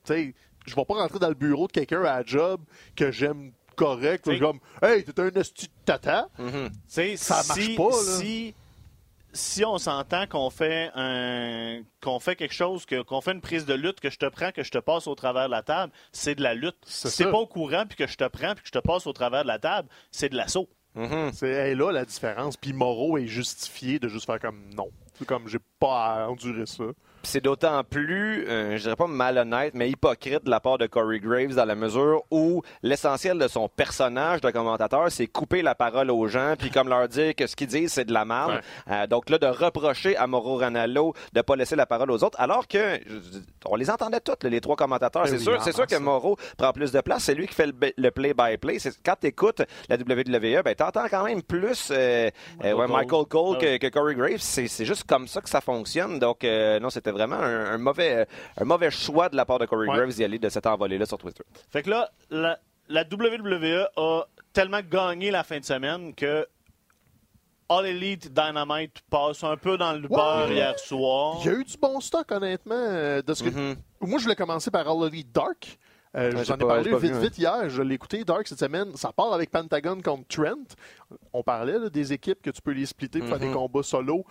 Tu 0.05 0.13
sais, 0.13 0.33
je 0.65 0.75
vais 0.75 0.85
pas 0.85 0.93
rentrer 0.95 1.19
dans 1.19 1.29
le 1.29 1.33
bureau 1.35 1.67
de 1.67 1.71
quelqu'un 1.71 2.01
à 2.01 2.19
la 2.19 2.23
job 2.25 2.61
que 2.95 3.11
j'aime 3.11 3.51
correct. 3.75 4.23
T'sais- 4.25 4.39
Comme, 4.39 4.59
hey, 4.81 5.03
t'es 5.03 5.19
un 5.19 5.29
esti 5.31 5.67
de 5.67 5.71
tata. 5.85 6.29
Sais, 6.87 7.15
Ça 7.17 7.41
marche 7.47 7.59
si, 7.61 7.75
pas, 7.75 7.89
là. 7.89 8.19
Si, 8.19 8.55
si 9.35 9.65
on 9.65 9.77
s'entend 9.79 10.27
qu'on 10.27 10.49
fait 10.51 10.91
un 10.95 11.81
qu'on 12.01 12.19
fait 12.19 12.35
quelque 12.35 12.53
chose, 12.53 12.85
que- 12.85 13.01
qu'on 13.01 13.19
fait 13.21 13.31
une 13.31 13.41
prise 13.41 13.65
de 13.65 13.73
lutte, 13.73 13.99
que 13.99 14.09
je 14.11 14.17
te 14.19 14.27
prends, 14.27 14.51
que 14.51 14.63
je 14.63 14.69
te 14.71 14.77
passe 14.77 15.07
au 15.07 15.15
travers 15.15 15.45
de 15.47 15.51
la 15.51 15.63
table, 15.63 15.91
c'est 16.11 16.35
de 16.35 16.43
la 16.43 16.53
lutte. 16.53 16.77
C'est 16.85 17.09
Si 17.09 17.17
t'es 17.17 17.23
ça. 17.23 17.31
pas 17.31 17.37
au 17.39 17.47
courant, 17.47 17.85
puis 17.87 17.97
que 17.97 18.05
je 18.07 18.15
te 18.15 18.27
prends, 18.27 18.53
puis 18.53 18.61
que 18.61 18.67
je 18.67 18.71
te 18.73 18.79
passe 18.79 19.07
au 19.07 19.13
travers 19.13 19.41
de 19.43 19.47
la 19.47 19.57
table, 19.59 19.89
c'est 20.11 20.29
de 20.29 20.35
l'assaut. 20.35 20.69
Mhm. 20.95 21.31
C'est 21.33 21.49
hey, 21.49 21.75
là 21.75 21.91
la 21.91 22.05
différence. 22.05 22.55
Puis 22.57 22.73
Moreau 22.73 23.17
est 23.17 23.25
justifié 23.25 23.97
de 23.97 24.07
juste 24.07 24.27
faire 24.27 24.39
comme 24.39 24.69
non. 24.75 24.89
C'est 25.17 25.25
comme, 25.25 25.47
j'ai 25.47 25.57
pas 25.79 26.13
à 26.25 26.27
endurer 26.27 26.67
ça. 26.67 26.83
C'est 27.25 27.41
d'autant 27.41 27.83
plus, 27.85 28.45
euh, 28.49 28.75
je 28.77 28.81
dirais 28.83 28.97
pas 28.97 29.07
malhonnête, 29.07 29.73
mais 29.75 29.89
hypocrite 29.89 30.43
de 30.43 30.49
la 30.49 30.59
part 30.59 30.77
de 30.77 30.87
Corey 30.87 31.19
Graves 31.19 31.55
dans 31.55 31.63
la 31.63 31.73
mesure 31.75 32.23
où 32.31 32.61
l'essentiel 32.81 33.37
de 33.39 33.47
son 33.47 33.69
personnage 33.69 34.41
de 34.41 34.51
commentateur, 34.51 35.09
c'est 35.09 35.27
couper 35.27 35.61
la 35.61 35.73
parole 35.73 36.11
aux 36.11 36.27
gens, 36.27 36.55
puis 36.59 36.69
comme 36.69 36.89
leur 36.89 37.07
dire 37.07 37.33
que 37.33 37.47
ce 37.47 37.55
qu'ils 37.55 37.67
disent, 37.67 37.93
c'est 37.93 38.03
de 38.03 38.11
la 38.13 38.25
merde. 38.25 38.59
Euh, 38.89 39.07
donc 39.07 39.29
là, 39.29 39.37
de 39.37 39.47
reprocher 39.47 40.17
à 40.17 40.27
Mauro 40.27 40.57
Ranallo 40.57 41.13
de 41.31 41.41
pas 41.41 41.55
laisser 41.55 41.77
la 41.77 41.85
parole 41.85 42.11
aux 42.11 42.23
autres, 42.25 42.39
alors 42.41 42.67
que 42.67 42.99
je- 43.07 43.39
on 43.67 43.75
les 43.77 43.89
entendait 43.89 44.19
toutes, 44.19 44.43
là, 44.43 44.49
les 44.49 44.59
trois 44.61 44.75
commentateurs. 44.75 45.23
Ben 45.23 45.29
c'est 45.29 45.37
oui, 45.37 45.43
sûr, 45.43 45.55
en 45.55 45.59
c'est 45.61 45.71
sûr 45.73 45.87
que. 45.87 45.95
Mauro 45.95 46.35
prend 46.57 46.73
plus 46.73 46.91
de 46.91 46.99
place. 46.99 47.23
C'est 47.23 47.35
lui 47.35 47.47
qui 47.47 47.53
fait 47.53 47.69
le, 47.97 48.09
play-by-play. 48.11 48.77
Quand 49.05 49.15
tu 49.21 49.27
écoutes 49.27 49.61
la 49.87 49.95
WWE, 49.95 50.61
ben, 50.63 50.75
t'entends 50.75 51.05
quand 51.09 51.23
même 51.23 51.41
plus 51.41 51.89
euh, 51.91 52.29
euh, 52.65 52.73
ouais, 52.73 52.85
Cole. 52.85 52.91
Michael 52.91 53.25
Cole 53.29 53.55
Ah 53.57 53.61
que, 53.61 53.77
que 53.77 53.87
Corey 53.87 54.15
Graves. 54.15 54.39
C'est 54.39 54.67
c'est 54.67 54.83
juste 54.85 55.05
comme 55.05 55.27
ça 55.29 55.39
que 55.39 55.49
ça 55.49 55.61
fonctionne. 55.61 56.19
Donc, 56.19 56.43
euh, 56.43 56.79
non, 56.81 56.89
c'était 56.89 57.12
vraiment 57.13 57.37
un, 57.37 57.65
un 57.73 57.77
mauvais, 57.77 58.27
un 58.57 58.65
mauvais 58.65 58.91
choix 58.91 59.29
de 59.29 59.35
la 59.35 59.45
part 59.45 59.59
de 59.59 59.65
Corey 59.65 59.87
Ouais. 59.87 59.95
Graves 59.95 60.13
d'y 60.13 60.23
aller 60.23 60.39
de 60.39 60.49
cette 60.49 60.65
envolée-là 60.67 61.05
sur 61.05 61.17
Twitter. 61.17 61.43
Fait 61.71 61.81
que 61.83 61.89
là, 61.89 62.09
la, 62.29 62.59
la 62.89 63.03
WWE 63.03 63.87
a 63.95 64.23
tellement 64.51 64.81
gagné 64.81 65.31
la 65.31 65.43
fin 65.43 65.59
de 65.59 65.65
semaine 65.65 66.13
que 66.13 66.45
All 67.69 67.85
Elite 67.87 68.31
Dynamite 68.33 69.01
passe 69.09 69.43
un 69.43 69.55
peu 69.57 69.77
dans 69.77 69.93
le 69.93 70.07
beurre 70.07 70.51
hier 70.51 70.77
soir. 70.77 71.37
Il 71.41 71.45
y 71.45 71.49
a 71.49 71.57
eu 71.59 71.63
du 71.63 71.77
bon 71.77 71.99
stock, 72.01 72.29
honnêtement. 72.31 72.75
euh, 72.75 73.21
de 73.21 73.33
ce 73.33 73.43
que... 73.43 73.49
Mhm. 73.49 73.75
Moi, 74.01 74.19
je 74.19 74.23
voulais 74.23 74.35
commencer 74.35 74.69
par 74.69 74.87
All 74.87 75.07
Elite 75.07 75.31
Dark. 75.33 75.77
Euh, 76.15 76.29
Ouais, 76.31 76.31
je 76.31 76.37
j'ai 76.37 76.43
vous 76.43 76.51
en 76.51 76.55
ai 76.55 76.67
parlé 76.67 76.91
vite, 76.95 77.11
vu, 77.13 77.19
vite 77.21 77.37
hier. 77.39 77.69
Je 77.69 77.81
l'ai 77.81 77.95
écouté, 77.95 78.23
Dark, 78.23 78.45
cette 78.47 78.59
semaine. 78.59 78.95
Ça 78.95 79.11
part 79.11 79.33
avec 79.33 79.49
Pentagon 79.49 79.99
contre 80.03 80.27
Trent. 80.27 80.75
On 81.31 81.41
parlait 81.41 81.79
là, 81.79 81.89
des 81.89 82.13
équipes 82.13 82.39
que 82.41 82.51
tu 82.51 82.61
peux 82.61 82.73
les 82.73 82.85
splitter 82.85 83.19
pour 83.19 83.29
faire 83.29 83.39
des 83.39 83.47
Mhm. 83.47 83.53
combats 83.55 83.81
solo. 83.81 84.23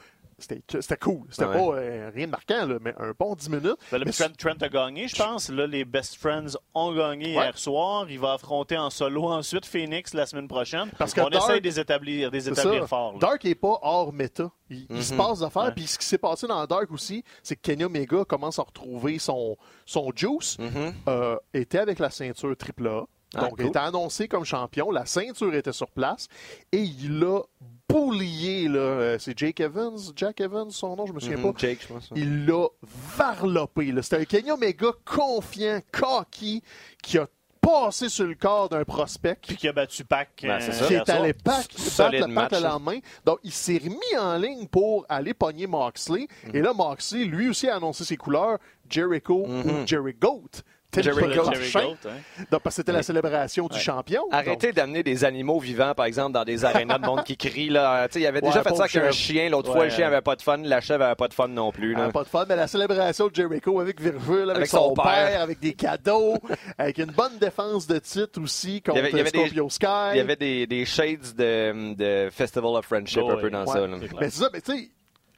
C'était 0.43 0.97
cool. 0.97 1.26
C'était 1.30 1.45
Ouais. 1.47 1.53
pas 1.55 1.76
euh, 1.78 2.11
rien 2.14 2.26
de 2.26 2.30
marquant, 2.30 2.66
là, 2.66 2.78
mais 2.80 2.95
un 2.99 3.12
bon 3.18 3.34
10 3.34 3.49
minutes. 3.51 3.76
Ben 3.90 3.99
là, 3.99 4.05
Mais 4.07 4.12
Trent, 4.12 4.32
Trent 4.36 4.61
a 4.61 4.68
gagné, 4.68 5.09
je 5.09 5.16
pense. 5.16 5.49
Là, 5.49 5.66
les 5.66 5.84
Best 5.84 6.16
Friends 6.16 6.57
ont 6.74 6.93
gagné 6.95 7.26
Ouais. 7.36 7.45
hier 7.45 7.59
soir. 7.59 8.07
Il 8.11 8.18
va 8.18 8.32
affronter 8.34 8.76
en 8.76 8.90
solo 8.90 9.24
ensuite 9.30 9.66
Phoenix 9.66 10.14
la 10.14 10.26
semaine 10.26 10.49
prochaine. 10.49 10.90
Parce 10.99 11.14
que 11.14 11.20
On 11.20 11.28
Dark- 11.30 11.45
essaye 11.45 11.61
de 11.61 11.66
les 11.66 11.80
établir, 11.80 12.30
de 12.30 12.36
les 12.36 12.43
C'est 12.43 12.53
établir 12.53 12.82
ça. 12.82 12.86
fort. 12.88 13.12
là. 13.14 13.18
Dark 13.18 13.45
est 13.45 13.55
pas 13.55 13.78
hors 13.82 14.12
méta. 14.12 14.51
Il, 14.70 14.86
il 14.90 15.05
se 15.05 15.12
Mhm. 15.12 15.18
passe 15.18 15.38
d'affaires. 15.40 15.72
Puis 15.74 15.86
ce 15.86 15.99
qui 15.99 16.07
s'est 16.07 16.18
passé 16.18 16.47
dans 16.47 16.64
Dark 16.66 16.90
aussi, 16.90 17.22
c'est 17.43 17.57
que 17.57 17.61
Kenny 17.61 17.84
Omega 17.84 18.24
commence 18.24 18.59
à 18.59 18.62
retrouver 18.62 19.18
son, 19.18 19.57
son 19.86 20.11
juice. 20.14 20.59
Mhm. 20.59 20.95
euh, 21.09 21.36
était 21.55 21.78
avec 21.78 21.99
la 21.99 22.11
ceinture 22.11 22.55
AAA. 22.57 23.05
Ah, 23.34 23.40
Donc, 23.47 23.57
cool. 23.57 23.66
était 23.68 23.78
annoncé 23.78 24.28
comme 24.28 24.45
champion. 24.45 24.90
La 24.90 25.07
ceinture 25.07 25.55
était 25.55 25.72
sur 25.72 25.90
place. 25.90 26.28
Et 26.70 26.80
il 26.82 27.22
a 27.24 27.40
là. 27.97 28.78
euh, 28.78 29.16
C'est 29.18 29.38
Jake 29.38 29.61
Evans, 29.61 29.97
Jack 30.16 30.40
Evans, 30.40 30.70
son 30.70 30.97
nom, 30.97 31.07
je 31.07 31.12
me 31.12 31.20
souviens 31.20 31.36
Mhm. 31.38 31.53
pas. 31.53 31.59
Jake, 31.59 31.78
je 31.82 31.86
pense. 31.93 32.11
Il 32.16 32.47
l'a 32.47 32.66
varlopé. 33.16 33.93
là. 33.93 34.03
C'était 34.03 34.16
un 34.18 34.24
Kenny 34.24 34.51
Omega 34.51 34.88
confiant, 35.05 35.80
cocky, 35.93 36.62
qui 37.03 37.18
a 37.18 37.26
passé 37.61 38.09
sur 38.09 38.26
le 38.26 38.34
corps 38.34 38.68
d'un 38.68 38.84
prospect. 38.84 39.38
Puis 39.47 39.57
qui 39.57 39.68
a 39.68 39.72
battu 39.72 40.05
Pac. 40.05 40.30
Ben, 40.43 40.59
c'est 40.61 40.72
ça. 40.72 40.86
qui 40.86 40.95
est 40.95 41.09
allé 41.11 41.32
pack, 41.32 41.68
battre 41.97 42.12
le 42.12 42.20
pack 42.20 42.28
match, 42.30 42.53
le 42.53 42.61
lendemain. 42.68 42.99
Donc, 43.24 43.38
il 43.45 43.53
s'est 43.53 43.78
remis 43.82 44.18
en 44.20 44.36
ligne 44.36 44.66
pour 44.66 45.07
aller 45.09 45.32
pogner 45.34 45.66
Moxley. 45.66 46.26
Et 46.53 46.61
là, 46.61 46.72
Moxley, 46.72 47.24
lui 47.24 47.49
aussi, 47.51 47.68
a 47.68 47.76
annoncé 47.76 48.05
ses 48.05 48.16
couleurs. 48.16 48.59
Jericho 48.90 49.47
ou 49.47 49.86
Jerry 49.86 50.14
Goat. 50.20 50.62
Jerry. 51.01 51.34
Goat, 51.34 51.51
hein. 52.07 52.11
Donc, 52.51 52.61
parce 52.62 52.74
que 52.76 52.82
c'était 52.82 52.93
la 52.93 53.03
célébration 53.03 53.66
du 53.66 53.78
champion. 53.78 54.22
Arrêtez 54.30 54.72
d'amener 54.72 55.03
des 55.03 55.24
animaux 55.24 55.59
vivants, 55.61 55.95
par 55.95 56.07
exemple, 56.07 56.32
dans 56.32 56.45
des 56.45 56.64
arénas 56.64 56.99
de 56.99 57.07
monde 57.07 57.24
qui 57.24 57.36
crient. 57.36 57.70
Là. 57.70 58.09
Tu 58.09 58.14
sais, 58.14 58.20
il 58.20 58.26
avait 58.26 58.40
déjà 58.40 58.62
fait 58.62 58.74
ça 58.74 58.84
avec 58.84 58.97
un 58.97 59.11
chien. 59.11 59.49
L'autre 59.49 59.70
Ouais. 59.70 59.76
fois, 59.76 59.84
le 59.84 59.90
chien 59.90 60.07
avait 60.09 60.20
pas 60.20 60.36
de 60.36 60.43
fun. 60.43 60.59
La 60.59 60.80
chèvre 60.80 61.05
avait 61.05 61.14
pas 61.14 61.28
de 61.28 61.34
fun 61.34 61.49
non 61.49 61.72
plus. 61.72 61.95
Donc, 61.95 62.05
là. 62.07 62.11
pas 62.12 62.24
de 62.24 62.28
fun, 62.28 62.45
mais 62.49 62.57
la 62.57 62.66
célébration 62.66 63.28
de 63.28 63.34
Jericho 63.34 63.80
avec 63.80 64.01
Virgil, 64.01 64.43
avec, 64.43 64.57
Avec 64.57 64.66
son, 64.68 64.88
son 64.88 64.95
père. 64.95 65.05
père. 65.05 65.40
avec 65.40 65.61
des 65.61 65.72
cadeaux, 65.72 66.34
avec 66.78 66.99
une 66.99 67.12
bonne 67.12 67.38
défense 67.40 67.86
de 67.86 67.99
titre 67.99 68.40
aussi 68.43 68.82
contre 68.82 68.99
Il 68.99 69.01
y 69.01 69.01
avait- 69.01 69.11
il 69.12 69.16
y 69.16 69.20
avait 69.20 69.30
des- 69.30 69.38
Scorpio 69.38 69.70
Sky. 69.70 69.86
Il 70.12 70.16
y 70.16 70.20
avait 70.20 70.36
des, 70.36 70.66
des 70.66 70.84
shades 70.84 71.34
de, 71.36 71.95
de 71.95 72.30
Festival 72.30 72.76
of 72.76 72.84
Friendship 72.84 73.22
Oh, 73.24 73.30
un 73.30 73.36
peu 73.36 73.51
dans 73.51 73.64
Ouais. 73.64 73.72
ça. 73.72 73.86
Mais 74.20 74.30
c'est 74.30 74.38
ça, 74.43 74.51
mais 74.53 74.61
tu 74.61 74.72
sais, 74.72 74.90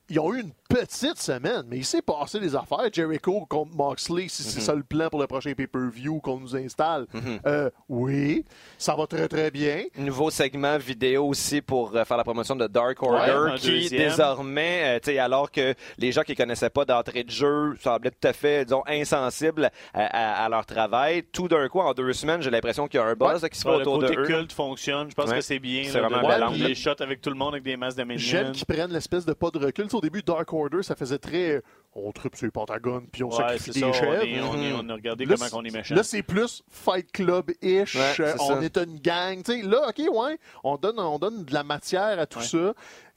ils 0.08 0.18
ont 0.20 0.34
eu 0.34 0.40
une 0.40 0.52
petite 0.68 1.18
semaine, 1.18 1.62
mais 1.68 1.78
il 1.78 1.84
s'est 1.84 2.02
passé 2.02 2.40
des 2.40 2.54
affaires. 2.56 2.88
Jericho 2.92 3.46
contre 3.48 3.74
Moxley, 3.74 4.26
si 4.28 4.42
c'est 4.42 4.58
Mhm. 4.58 4.64
ça 4.64 4.74
le 4.74 4.82
plan 4.82 5.08
pour 5.08 5.20
le 5.20 5.26
prochain 5.26 5.52
pay-per-view 5.54 6.20
qu'on 6.20 6.40
nous 6.40 6.56
installe. 6.56 7.06
Mhm. 7.12 7.38
Euh, 7.46 7.70
oui, 7.88 8.44
ça 8.76 8.94
va 8.94 9.06
très 9.06 9.28
très 9.28 9.50
bien. 9.50 9.84
Nouveau 9.96 10.30
segment 10.30 10.76
vidéo 10.78 11.26
aussi 11.28 11.60
pour 11.62 11.94
euh, 11.94 12.04
faire 12.04 12.16
la 12.16 12.24
promotion 12.24 12.56
de 12.56 12.66
Dark 12.66 13.02
Order 13.02 13.32
Ouais, 13.52 13.58
qui 13.58 13.70
deuxième. 13.70 14.08
désormais, 14.10 15.00
euh, 15.06 15.24
alors 15.24 15.50
que 15.50 15.74
les 15.98 16.12
gens 16.12 16.22
qui 16.22 16.34
connaissaient 16.34 16.70
pas 16.70 16.84
d'entrée 16.84 17.24
de 17.24 17.30
jeu 17.30 17.76
semblaient 17.82 18.10
tout 18.10 18.28
à 18.28 18.32
fait, 18.32 18.64
disons, 18.64 18.82
insensibles 18.86 19.70
à, 19.92 20.04
à- 20.04 20.44
à 20.44 20.48
leur 20.48 20.66
travail, 20.66 21.22
tout 21.32 21.48
d'un 21.48 21.68
coup, 21.68 21.80
en 21.80 21.92
deux 21.94 22.12
semaines, 22.12 22.42
j'ai 22.42 22.50
l'impression 22.50 22.88
qu'il 22.88 22.98
y 22.98 23.02
a 23.02 23.06
un 23.06 23.14
buzz 23.14 23.42
là, 23.42 23.48
qui 23.48 23.58
se 23.58 23.62
fait 23.62 23.68
Ouais, 23.68 23.76
le 23.76 23.80
autour 23.82 23.98
de 23.98 24.06
côté 24.08 24.18
eux. 24.20 24.24
culte 24.24 24.52
fonctionne. 24.52 25.08
Je 25.10 25.14
pense 25.14 25.30
Ouais. 25.30 25.36
que 25.36 25.40
c'est 25.42 25.58
bien. 25.58 25.84
C'est 25.84 26.00
vraiment 26.00 26.50
de 26.50 26.64
des 26.66 26.74
shots 26.74 26.90
avec 27.00 27.20
tout 27.20 27.30
le 27.30 27.36
monde 27.36 27.54
avec 27.54 27.62
des 27.64 27.76
masses 27.76 27.94
de 27.94 28.04
J'aime 28.16 28.52
qu'ils 28.52 28.66
prennent 28.66 28.92
l'espèce 28.92 29.24
de 29.24 29.32
pas 29.32 29.50
de 29.50 29.58
recul. 29.58 29.88
Au 29.94 30.00
début, 30.00 30.22
Dark 30.22 30.52
Order, 30.52 30.82
ça 30.82 30.94
faisait 30.94 31.18
très. 31.18 31.62
On 31.96 32.10
tripe 32.10 32.34
sur 32.34 32.46
les 32.46 32.50
Pentagones, 32.50 33.06
puis 33.12 33.22
on 33.22 33.28
Ouais, 33.30 33.36
sacrifie 33.36 33.72
c'est 33.72 33.80
des 33.80 33.92
chèvres. 33.92 34.16
On, 34.18 34.24
est- 34.24 34.40
on, 34.40 34.54
est- 34.60 34.72
on 34.72 34.88
a 34.88 34.94
regardé 34.94 35.24
Là, 35.26 35.36
comment 35.38 35.60
on 35.60 35.64
est 35.64 35.70
méchant. 35.70 35.94
Là, 35.94 36.02
c'est 36.02 36.24
plus 36.24 36.64
Fight 36.68 37.10
Club-ish. 37.12 37.94
Ouais, 37.94 38.14
euh, 38.20 38.34
on 38.40 38.48
ça. 38.56 38.62
est 38.64 38.76
une 38.78 38.98
gang. 38.98 39.42
Tu 39.44 39.52
sais, 39.52 39.62
là, 39.62 39.88
OK, 39.90 39.98
ouais, 40.12 40.38
on 40.64 40.76
donne, 40.76 40.98
on 40.98 41.18
donne 41.20 41.44
de 41.44 41.54
la 41.54 41.62
matière 41.62 42.18
à 42.18 42.26
tout 42.26 42.40
Ouais. 42.40 42.44
ça. 42.44 42.74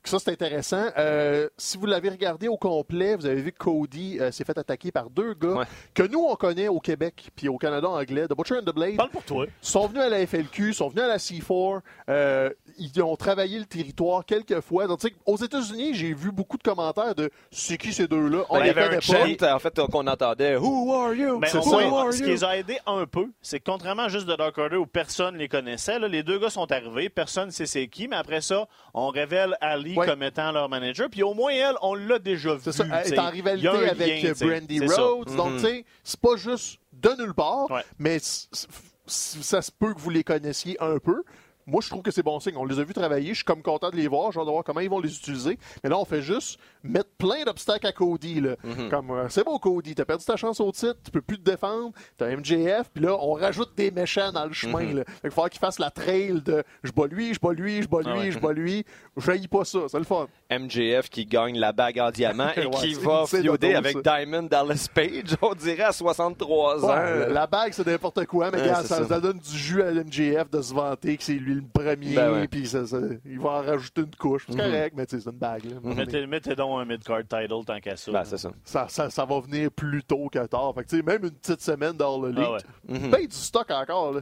Ça, 0.07 0.19
c'est 0.19 0.31
intéressant. 0.31 0.85
Euh, 0.97 1.49
si 1.57 1.77
vous 1.77 1.85
l'avez 1.85 2.09
regardé 2.09 2.47
au 2.47 2.57
complet, 2.57 3.15
vous 3.15 3.25
avez 3.25 3.41
vu 3.41 3.51
que 3.51 3.57
Cody 3.57 4.17
euh, 4.19 4.31
s'est 4.31 4.43
fait 4.43 4.57
attaquer 4.57 4.91
par 4.91 5.09
deux 5.09 5.33
gars 5.33 5.47
Ouais. 5.57 5.65
que 5.93 6.03
nous, 6.03 6.19
on 6.27 6.35
connaît 6.35 6.67
au 6.67 6.79
Québec 6.79 7.29
puis 7.35 7.47
au 7.49 7.57
Canada 7.57 7.87
anglais, 7.89 8.27
The 8.27 8.35
Butcher 8.35 8.55
and 8.59 8.63
the 8.63 8.73
Blade. 8.75 8.97
Parle 8.97 9.09
pour 9.09 9.23
toi. 9.23 9.45
sont 9.61 9.87
venus 9.87 10.03
à 10.03 10.09
la 10.09 10.25
FLQ, 10.25 10.73
sont 10.73 10.89
venus 10.89 11.03
à 11.03 11.07
la 11.07 11.17
C4, 11.17 11.81
euh, 12.09 12.49
ils 12.77 13.01
ont 13.01 13.15
travaillé 13.15 13.59
le 13.59 13.65
territoire 13.65 14.25
quelques 14.25 14.61
fois. 14.61 14.87
Donc, 14.87 14.99
tu 14.99 15.07
sais, 15.07 15.13
aux 15.25 15.37
États-Unis, 15.37 15.93
j'ai 15.93 16.13
vu 16.13 16.31
beaucoup 16.31 16.57
de 16.57 16.63
commentaires 16.63 17.15
de 17.15 17.29
c'est 17.51 17.77
qui 17.77 17.93
ces 17.93 18.07
deux-là 18.07 18.43
On 18.49 18.55
Ben, 18.59 18.65
il 18.65 18.69
y 18.69 18.73
les 18.73 18.79
avait 18.79 18.97
un. 18.97 18.99
Chant, 18.99 19.25
en 19.55 19.59
fait, 19.59 19.79
qu'on 19.91 20.07
entendait 20.07 20.55
Who 20.57 20.93
are 20.93 21.13
you? 21.13 21.39
Who 21.39 21.95
are 21.97 22.13
ce 22.13 22.19
you? 22.19 22.25
qui 22.25 22.31
les 22.31 22.43
a 22.43 22.57
aidés 22.57 22.79
un 22.85 23.05
peu, 23.05 23.27
c'est 23.41 23.59
que 23.59 23.69
contrairement 23.69 24.07
juste 24.09 24.25
de 24.27 24.35
Dark 24.35 24.57
Order 24.57 24.77
où 24.77 24.85
personne 24.85 25.37
les 25.37 25.47
connaissait, 25.47 25.99
là, 25.99 26.07
les 26.07 26.23
deux 26.23 26.39
gars 26.39 26.49
sont 26.49 26.71
arrivés, 26.71 27.09
personne 27.09 27.47
ne 27.47 27.51
sait 27.51 27.65
c'est 27.65 27.87
qui, 27.87 28.07
mais 28.07 28.15
après 28.15 28.41
ça, 28.41 28.67
on 28.93 29.09
révèle 29.09 29.57
Ali 29.61 29.95
Comme 30.05 30.23
étant 30.23 30.51
leur 30.51 30.69
manager, 30.69 31.09
puis 31.09 31.23
au 31.23 31.33
moins 31.33 31.51
elle, 31.51 31.75
on 31.81 31.95
l'a 31.95 32.19
déjà 32.19 32.53
vu. 32.55 32.61
C'est 32.63 32.71
ça, 32.71 32.85
elle 33.03 33.13
est 33.13 33.19
en 33.19 33.29
rivalité 33.29 33.67
avec 33.67 34.23
lien. 34.23 34.33
Brandy. 34.39 34.79
Rhodes. 34.87 35.35
Donc, 35.35 35.53
tu 35.55 35.59
sais, 35.61 35.85
c'est 36.03 36.19
pas 36.19 36.35
juste 36.35 36.79
de 36.93 37.09
nulle 37.21 37.33
part, 37.33 37.69
Ouais. 37.71 37.83
mais 37.99 38.17
ça 38.19 39.61
se 39.61 39.71
peut 39.71 39.93
que 39.93 39.99
vous 39.99 40.09
les 40.09 40.23
connaissiez 40.23 40.77
un 40.81 40.97
peu. 40.99 41.23
Moi, 41.67 41.81
je 41.83 41.89
trouve 41.89 42.01
que 42.01 42.11
c'est 42.11 42.23
bon 42.23 42.39
signe. 42.39 42.55
On 42.57 42.65
les 42.65 42.79
a 42.79 42.83
vus 42.83 42.93
travailler. 42.93 43.29
Je 43.29 43.35
suis 43.35 43.43
comme 43.43 43.61
content 43.61 43.89
de 43.89 43.95
les 43.97 44.07
voir. 44.07 44.31
J'ai 44.31 44.39
hâte 44.39 44.45
de 44.45 44.51
voir 44.51 44.63
comment 44.63 44.79
ils 44.79 44.89
vont 44.89 44.99
les 45.01 45.13
utiliser. 45.15 45.59
Mais 45.83 45.89
là, 45.89 45.97
on 45.99 46.05
fait 46.05 46.21
juste 46.21 46.57
mettre 46.81 47.09
plein 47.17 47.43
d'obstacles 47.45 47.85
à 47.87 47.91
Cody. 47.91 48.39
là. 48.41 48.55
Comme, 48.89 49.11
euh, 49.11 49.27
c'est 49.29 49.43
bon, 49.43 49.57
Cody. 49.59 49.93
T'as 49.93 50.05
perdu 50.05 50.23
ta 50.25 50.35
chance 50.37 50.59
au 50.61 50.71
titre. 50.71 50.95
Tu 51.03 51.11
peux 51.11 51.21
plus 51.21 51.37
te 51.37 51.43
défendre. 51.49 51.91
T'as 52.17 52.35
MJF. 52.35 52.89
Puis 52.93 53.03
là, 53.03 53.17
on 53.19 53.33
rajoute 53.33 53.71
des 53.75 53.91
méchants 53.91 54.31
dans 54.31 54.45
le 54.45 54.53
chemin. 54.53 54.93
là. 54.93 55.03
Fait 55.05 55.13
qu'il 55.21 55.23
va 55.23 55.31
falloir 55.31 55.49
qu'il 55.49 55.59
fasse 55.59 55.77
la 55.79 55.91
trail 55.91 56.41
de 56.41 56.63
je 56.83 56.91
bats 56.91 57.05
lui, 57.07 57.33
je 57.33 57.39
bats 57.39 57.51
lui, 57.53 57.81
je 57.81 57.87
bats 57.89 57.99
lui, 58.01 58.09
Ah 58.11 58.17
ouais. 58.19 58.31
je 58.31 58.39
bats 58.39 58.53
lui. 58.53 58.85
Je 59.17 59.47
pas 59.47 59.65
ça. 59.65 59.79
C'est 59.89 59.97
le 59.99 60.05
fun. 60.05 60.27
MJF 60.49 61.09
qui 61.09 61.25
gagne 61.25 61.57
la 61.59 61.73
bague 61.73 61.99
en 61.99 62.11
diamant 62.11 62.49
et 62.55 62.65
Ouais, 62.65 62.71
qui 62.77 62.93
va 62.93 63.25
feuder 63.25 63.73
avec 63.75 63.97
ça. 64.03 64.17
Diamond 64.19 64.43
Dallas 64.43 64.87
Page, 64.93 65.35
on 65.41 65.53
dirait 65.53 65.83
à 65.83 65.91
63 65.91 66.85
ans. 66.85 66.87
Là. 66.87 67.27
la 67.29 67.47
bague, 67.47 67.73
c'est 67.73 67.85
n'importe 67.85 68.25
quoi, 68.25 68.51
mais 68.51 68.61
Ouais, 68.61 68.67
ça, 68.69 68.83
ça. 68.83 69.05
ça 69.05 69.19
donne 69.19 69.39
du 69.39 69.57
jus 69.57 69.81
à 69.81 69.91
l'MJF 69.91 70.49
de 70.49 70.61
se 70.61 70.73
vanter 70.73 71.17
que 71.17 71.23
c'est 71.23 71.33
lui 71.33 71.56
le 71.61 71.67
premier, 71.67 72.15
Ben 72.15 72.31
ouais. 72.33 72.47
puis 72.47 72.67
ça- 72.67 72.85
ça- 72.87 72.97
il 73.25 73.39
va 73.39 73.49
en 73.49 73.61
rajouter 73.63 74.01
une 74.01 74.15
couche. 74.15 74.45
C'est 74.49 74.55
correct, 74.57 74.93
mais 74.97 75.05
c'est 75.07 75.25
une 75.25 75.31
bague. 75.31 75.65
là. 75.65 75.79
Mettez, 75.83 76.25
mettez 76.27 76.55
donc 76.55 76.79
un 76.79 76.85
mid-card 76.85 77.21
title 77.23 77.65
tant 77.65 77.79
qu'à 77.79 77.95
ça. 77.97 78.11
Ben, 78.11 78.23
c'est 78.25 78.37
ça. 78.37 78.51
Ça, 78.63 78.87
ça, 78.89 79.09
ça 79.09 79.25
va 79.25 79.39
venir 79.39 79.71
plus 79.71 80.03
tôt 80.03 80.29
que 80.29 80.45
tard. 80.45 80.73
Fait 80.75 80.83
que, 80.83 80.89
tu 80.89 80.97
sais, 80.97 81.03
même 81.03 81.23
une 81.23 81.31
petite 81.31 81.61
semaine 81.61 81.93
dans 81.93 82.19
le 82.19 82.33
Ah 82.37 82.57
Elite, 82.89 83.01
ouais. 83.03 83.09
paye 83.09 83.27
du 83.27 83.35
stock 83.35 83.69
encore. 83.71 84.13
là. 84.13 84.21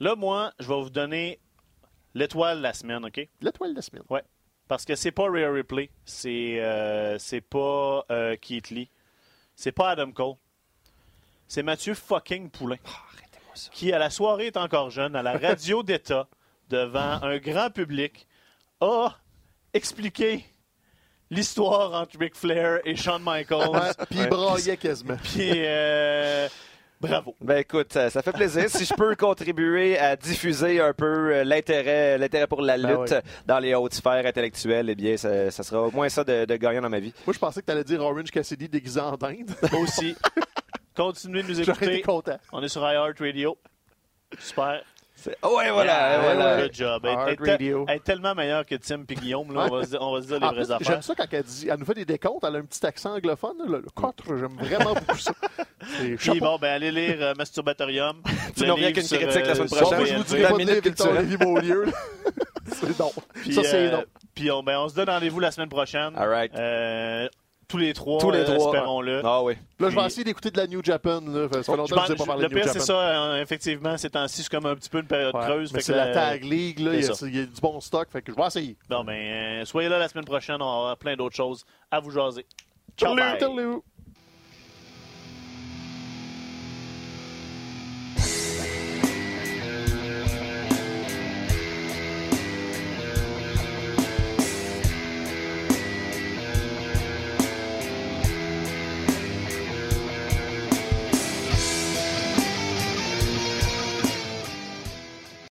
Là, 0.00 0.16
moi, 0.16 0.52
je 0.58 0.66
vais 0.68 0.80
vous 0.82 0.90
donner 0.90 1.38
l'étoile 2.14 2.58
de 2.58 2.62
la 2.62 2.72
semaine, 2.74 3.04
OK? 3.04 3.28
L'étoile 3.40 3.70
de 3.70 3.76
la 3.76 3.82
semaine. 3.82 4.02
Ouais. 4.10 4.22
Parce 4.68 4.84
que 4.84 4.94
c'est 4.94 5.12
pas 5.12 5.24
Rhea 5.30 5.50
Ripley, 5.50 5.90
c'est 6.04 6.60
euh, 6.60 7.18
c'est 7.18 7.40
pas 7.42 8.04
euh, 8.10 8.36
Keith 8.40 8.70
Lee, 8.70 8.88
c'est 9.54 9.72
pas 9.72 9.90
Adam 9.90 10.10
Cole, 10.12 10.34
c'est 11.46 11.62
Mathieu 11.62 11.94
fucking 11.94 12.48
Poulain. 12.50 12.76
Qui, 13.72 13.92
à 13.92 13.98
la 13.98 14.08
soirée 14.08 14.46
est 14.46 14.56
encore 14.56 14.88
jeune, 14.88 15.14
à 15.14 15.22
la 15.22 15.32
radio 15.38 15.82
d'État, 15.82 16.26
devant 16.72 17.22
un 17.22 17.36
grand 17.38 17.70
public, 17.70 18.26
a 18.80 19.10
expliqué 19.74 20.44
l'histoire 21.30 21.92
entre 21.92 22.18
Ric 22.18 22.34
Flair 22.34 22.80
et 22.84 22.96
Shawn 22.96 23.22
Michaels. 23.22 23.68
Ouais, 23.68 24.06
Puis 24.10 24.18
il 24.20 24.28
braillait 24.28 24.76
quasiment. 24.78 25.16
Puis, 25.22 25.50
euh, 25.54 26.48
bravo. 27.00 27.36
Ben 27.40 27.58
écoute, 27.58 27.92
ça, 27.92 28.08
ça 28.10 28.22
fait 28.22 28.32
plaisir. 28.32 28.68
si 28.70 28.84
je 28.86 28.94
peux 28.94 29.14
contribuer 29.16 29.98
à 29.98 30.16
diffuser 30.16 30.80
un 30.80 30.92
peu 30.94 31.34
euh, 31.34 31.44
l'intérêt, 31.44 32.16
l'intérêt 32.18 32.46
pour 32.46 32.62
la 32.62 32.76
lutte 32.78 33.10
Ben 33.10 33.22
oui. 33.24 33.30
dans 33.46 33.58
les 33.58 33.74
hautes 33.74 33.94
sphères 33.94 34.24
intellectuelles, 34.26 34.88
eh 34.90 34.94
bien, 34.94 35.16
ça, 35.18 35.50
ça 35.50 35.62
sera 35.62 35.82
au 35.82 35.90
moins 35.90 36.08
ça 36.08 36.24
de, 36.24 36.44
de 36.46 36.56
gagnant 36.56 36.80
dans 36.82 36.90
ma 36.90 37.00
vie. 37.00 37.12
Moi, 37.26 37.34
je 37.34 37.38
pensais 37.38 37.60
que 37.60 37.66
tu 37.66 37.72
allais 37.72 37.84
dire 37.84 38.00
Orange 38.02 38.30
Cassidy 38.30 38.68
déguisé 38.68 39.00
en 39.00 39.16
dinde. 39.16 39.50
Moi 39.70 39.80
aussi. 39.82 40.16
Continuez 40.94 41.42
de 41.42 41.48
nous 41.48 41.60
écouter. 41.60 42.00
content. 42.02 42.38
On 42.52 42.62
est 42.62 42.68
sur 42.68 42.82
iHeart 42.82 43.18
Radio. 43.20 43.56
Super. 44.38 44.82
Oh, 45.42 45.56
ouais, 45.58 45.70
voilà, 45.70 46.10
Yeah, 46.12 46.20
voilà. 46.34 46.62
Good 46.62 46.74
job. 46.74 47.02
Elle, 47.04 47.10
Heart 47.12 47.38
elle- 47.88 47.94
est 47.96 48.04
tellement 48.04 48.34
meilleure 48.34 48.64
que 48.66 48.74
Tim 48.76 49.04
et 49.08 49.14
Guillaume. 49.14 49.52
Là, 49.54 49.66
on, 49.70 49.76
va 49.76 49.84
se, 49.84 49.90
dire- 49.90 49.98
on 50.02 50.12
va 50.14 50.22
se 50.22 50.26
dire 50.26 50.38
les 50.40 50.44
En 50.46 50.48
vraies 50.50 50.62
plus, 50.64 50.72
affaires. 50.72 50.86
J'aime 50.92 51.02
ça 51.02 51.14
quand 51.14 51.26
elle 51.30 51.42
dit, 51.42 51.68
elle 51.70 51.78
nous 51.78 51.84
fait 51.84 51.94
des 51.94 52.04
décomptes, 52.04 52.44
elle 52.44 52.56
a 52.56 52.58
un 52.58 52.64
petit 52.64 52.84
accent 52.86 53.14
anglophone. 53.14 53.58
là, 53.58 53.64
Le, 53.66 53.76
le 53.78 53.86
quatre, 53.94 54.24
j'aime 54.36 54.56
vraiment 54.58 54.94
beaucoup 54.94 55.18
ça. 55.18 55.32
C'est 55.98 56.16
Puis 56.16 56.18
chapeau. 56.18 56.40
bon, 56.40 56.58
ben 56.60 56.72
allez 56.74 56.90
lire 56.92 57.16
euh, 57.20 57.34
Masturbatorium. 57.36 58.22
Tu 58.56 58.62
Le 58.62 58.66
n'as 58.68 58.74
rien 58.74 58.92
qu'une 58.92 59.02
critique 59.02 59.20
la 59.46 59.54
semaine 59.54 59.68
sur 59.68 59.76
Bon, 59.80 59.86
prochaine. 59.90 59.98
moi, 59.98 60.06
je 60.06 60.14
vous 60.16 60.24
dirai 60.24 60.42
La 60.42 60.48
pas 60.48 60.54
de 60.54 60.58
minute 60.58 60.80
culturelle. 60.82 61.26
C'est 62.72 62.98
non. 63.00 63.12
Puis, 63.34 63.52
ça, 63.54 63.64
c'est 63.64 63.88
euh, 63.88 63.90
non. 63.90 64.04
Puis 64.34 64.50
on, 64.50 64.62
ben, 64.62 64.78
on 64.78 64.88
se 64.88 64.94
donne 64.94 65.10
rendez-vous 65.10 65.40
la 65.40 65.50
semaine 65.50 65.68
prochaine. 65.68 66.12
All 66.16 66.28
right. 66.28 66.52
Tous 67.72 67.78
les 67.78 67.94
trois, 67.94 68.20
Tous 68.20 68.30
les 68.30 68.40
euh, 68.40 68.44
trois. 68.44 68.74
espérons-le. 68.74 69.22
Ah 69.24 69.42
oui. 69.42 69.54
Là, 69.80 69.88
je 69.88 69.96
vais 69.96 70.04
essayer 70.04 70.24
d'écouter 70.24 70.50
de 70.50 70.58
la 70.58 70.66
New 70.66 70.84
Japan. 70.84 71.22
Là. 71.26 71.48
Ça 71.50 71.62
fait 71.62 71.72
longtemps 71.74 71.86
Je 71.86 71.94
que 71.94 71.94
je 71.94 71.94
pense- 72.00 72.10
n'ai 72.10 72.16
pas 72.16 72.24
parlé 72.26 72.42
le 72.42 72.48
de 72.50 72.54
New 72.54 72.60
pire, 72.62 72.70
c'est 72.72 72.80
ça. 72.80 72.92
euh, 72.98 73.40
effectivement, 73.42 73.96
c'est 73.96 74.10
temps-ci, 74.10 74.42
c'est 74.42 74.50
comme 74.50 74.66
un 74.66 74.74
petit 74.74 74.90
peu 74.90 74.98
une 74.98 75.06
période 75.06 75.34
Ouais, 75.34 75.40
creuse. 75.40 75.72
mais 75.72 75.80
c'est 75.80 75.94
la 75.96 76.12
Tag 76.12 76.44
League, 76.44 76.78
là, 76.80 76.92
il 76.92 77.00
y, 77.00 77.04
a, 77.04 77.06
c'est 77.06 77.14
ça. 77.14 77.26
il 77.26 77.34
y 77.36 77.40
a 77.40 77.44
du 77.46 77.60
bon 77.62 77.80
stock, 77.80 78.08
fait 78.12 78.20
que 78.20 78.30
je 78.30 78.36
vais 78.36 78.46
essayer. 78.46 78.76
Bon, 78.90 79.02
ben, 79.04 79.14
euh, 79.14 79.64
soyez 79.64 79.88
là 79.88 79.98
la 79.98 80.08
semaine 80.08 80.26
prochaine. 80.26 80.56
On 80.60 80.66
va 80.66 80.78
avoir 80.80 80.96
plein 80.98 81.16
d'autres 81.16 81.34
choses 81.34 81.64
à 81.90 81.98
vous 81.98 82.10
jaser. 82.10 82.44
Ciao, 82.98 83.16
bye. 83.16 83.38
Tourlou, 83.38 83.54
tourlou. 83.62 83.84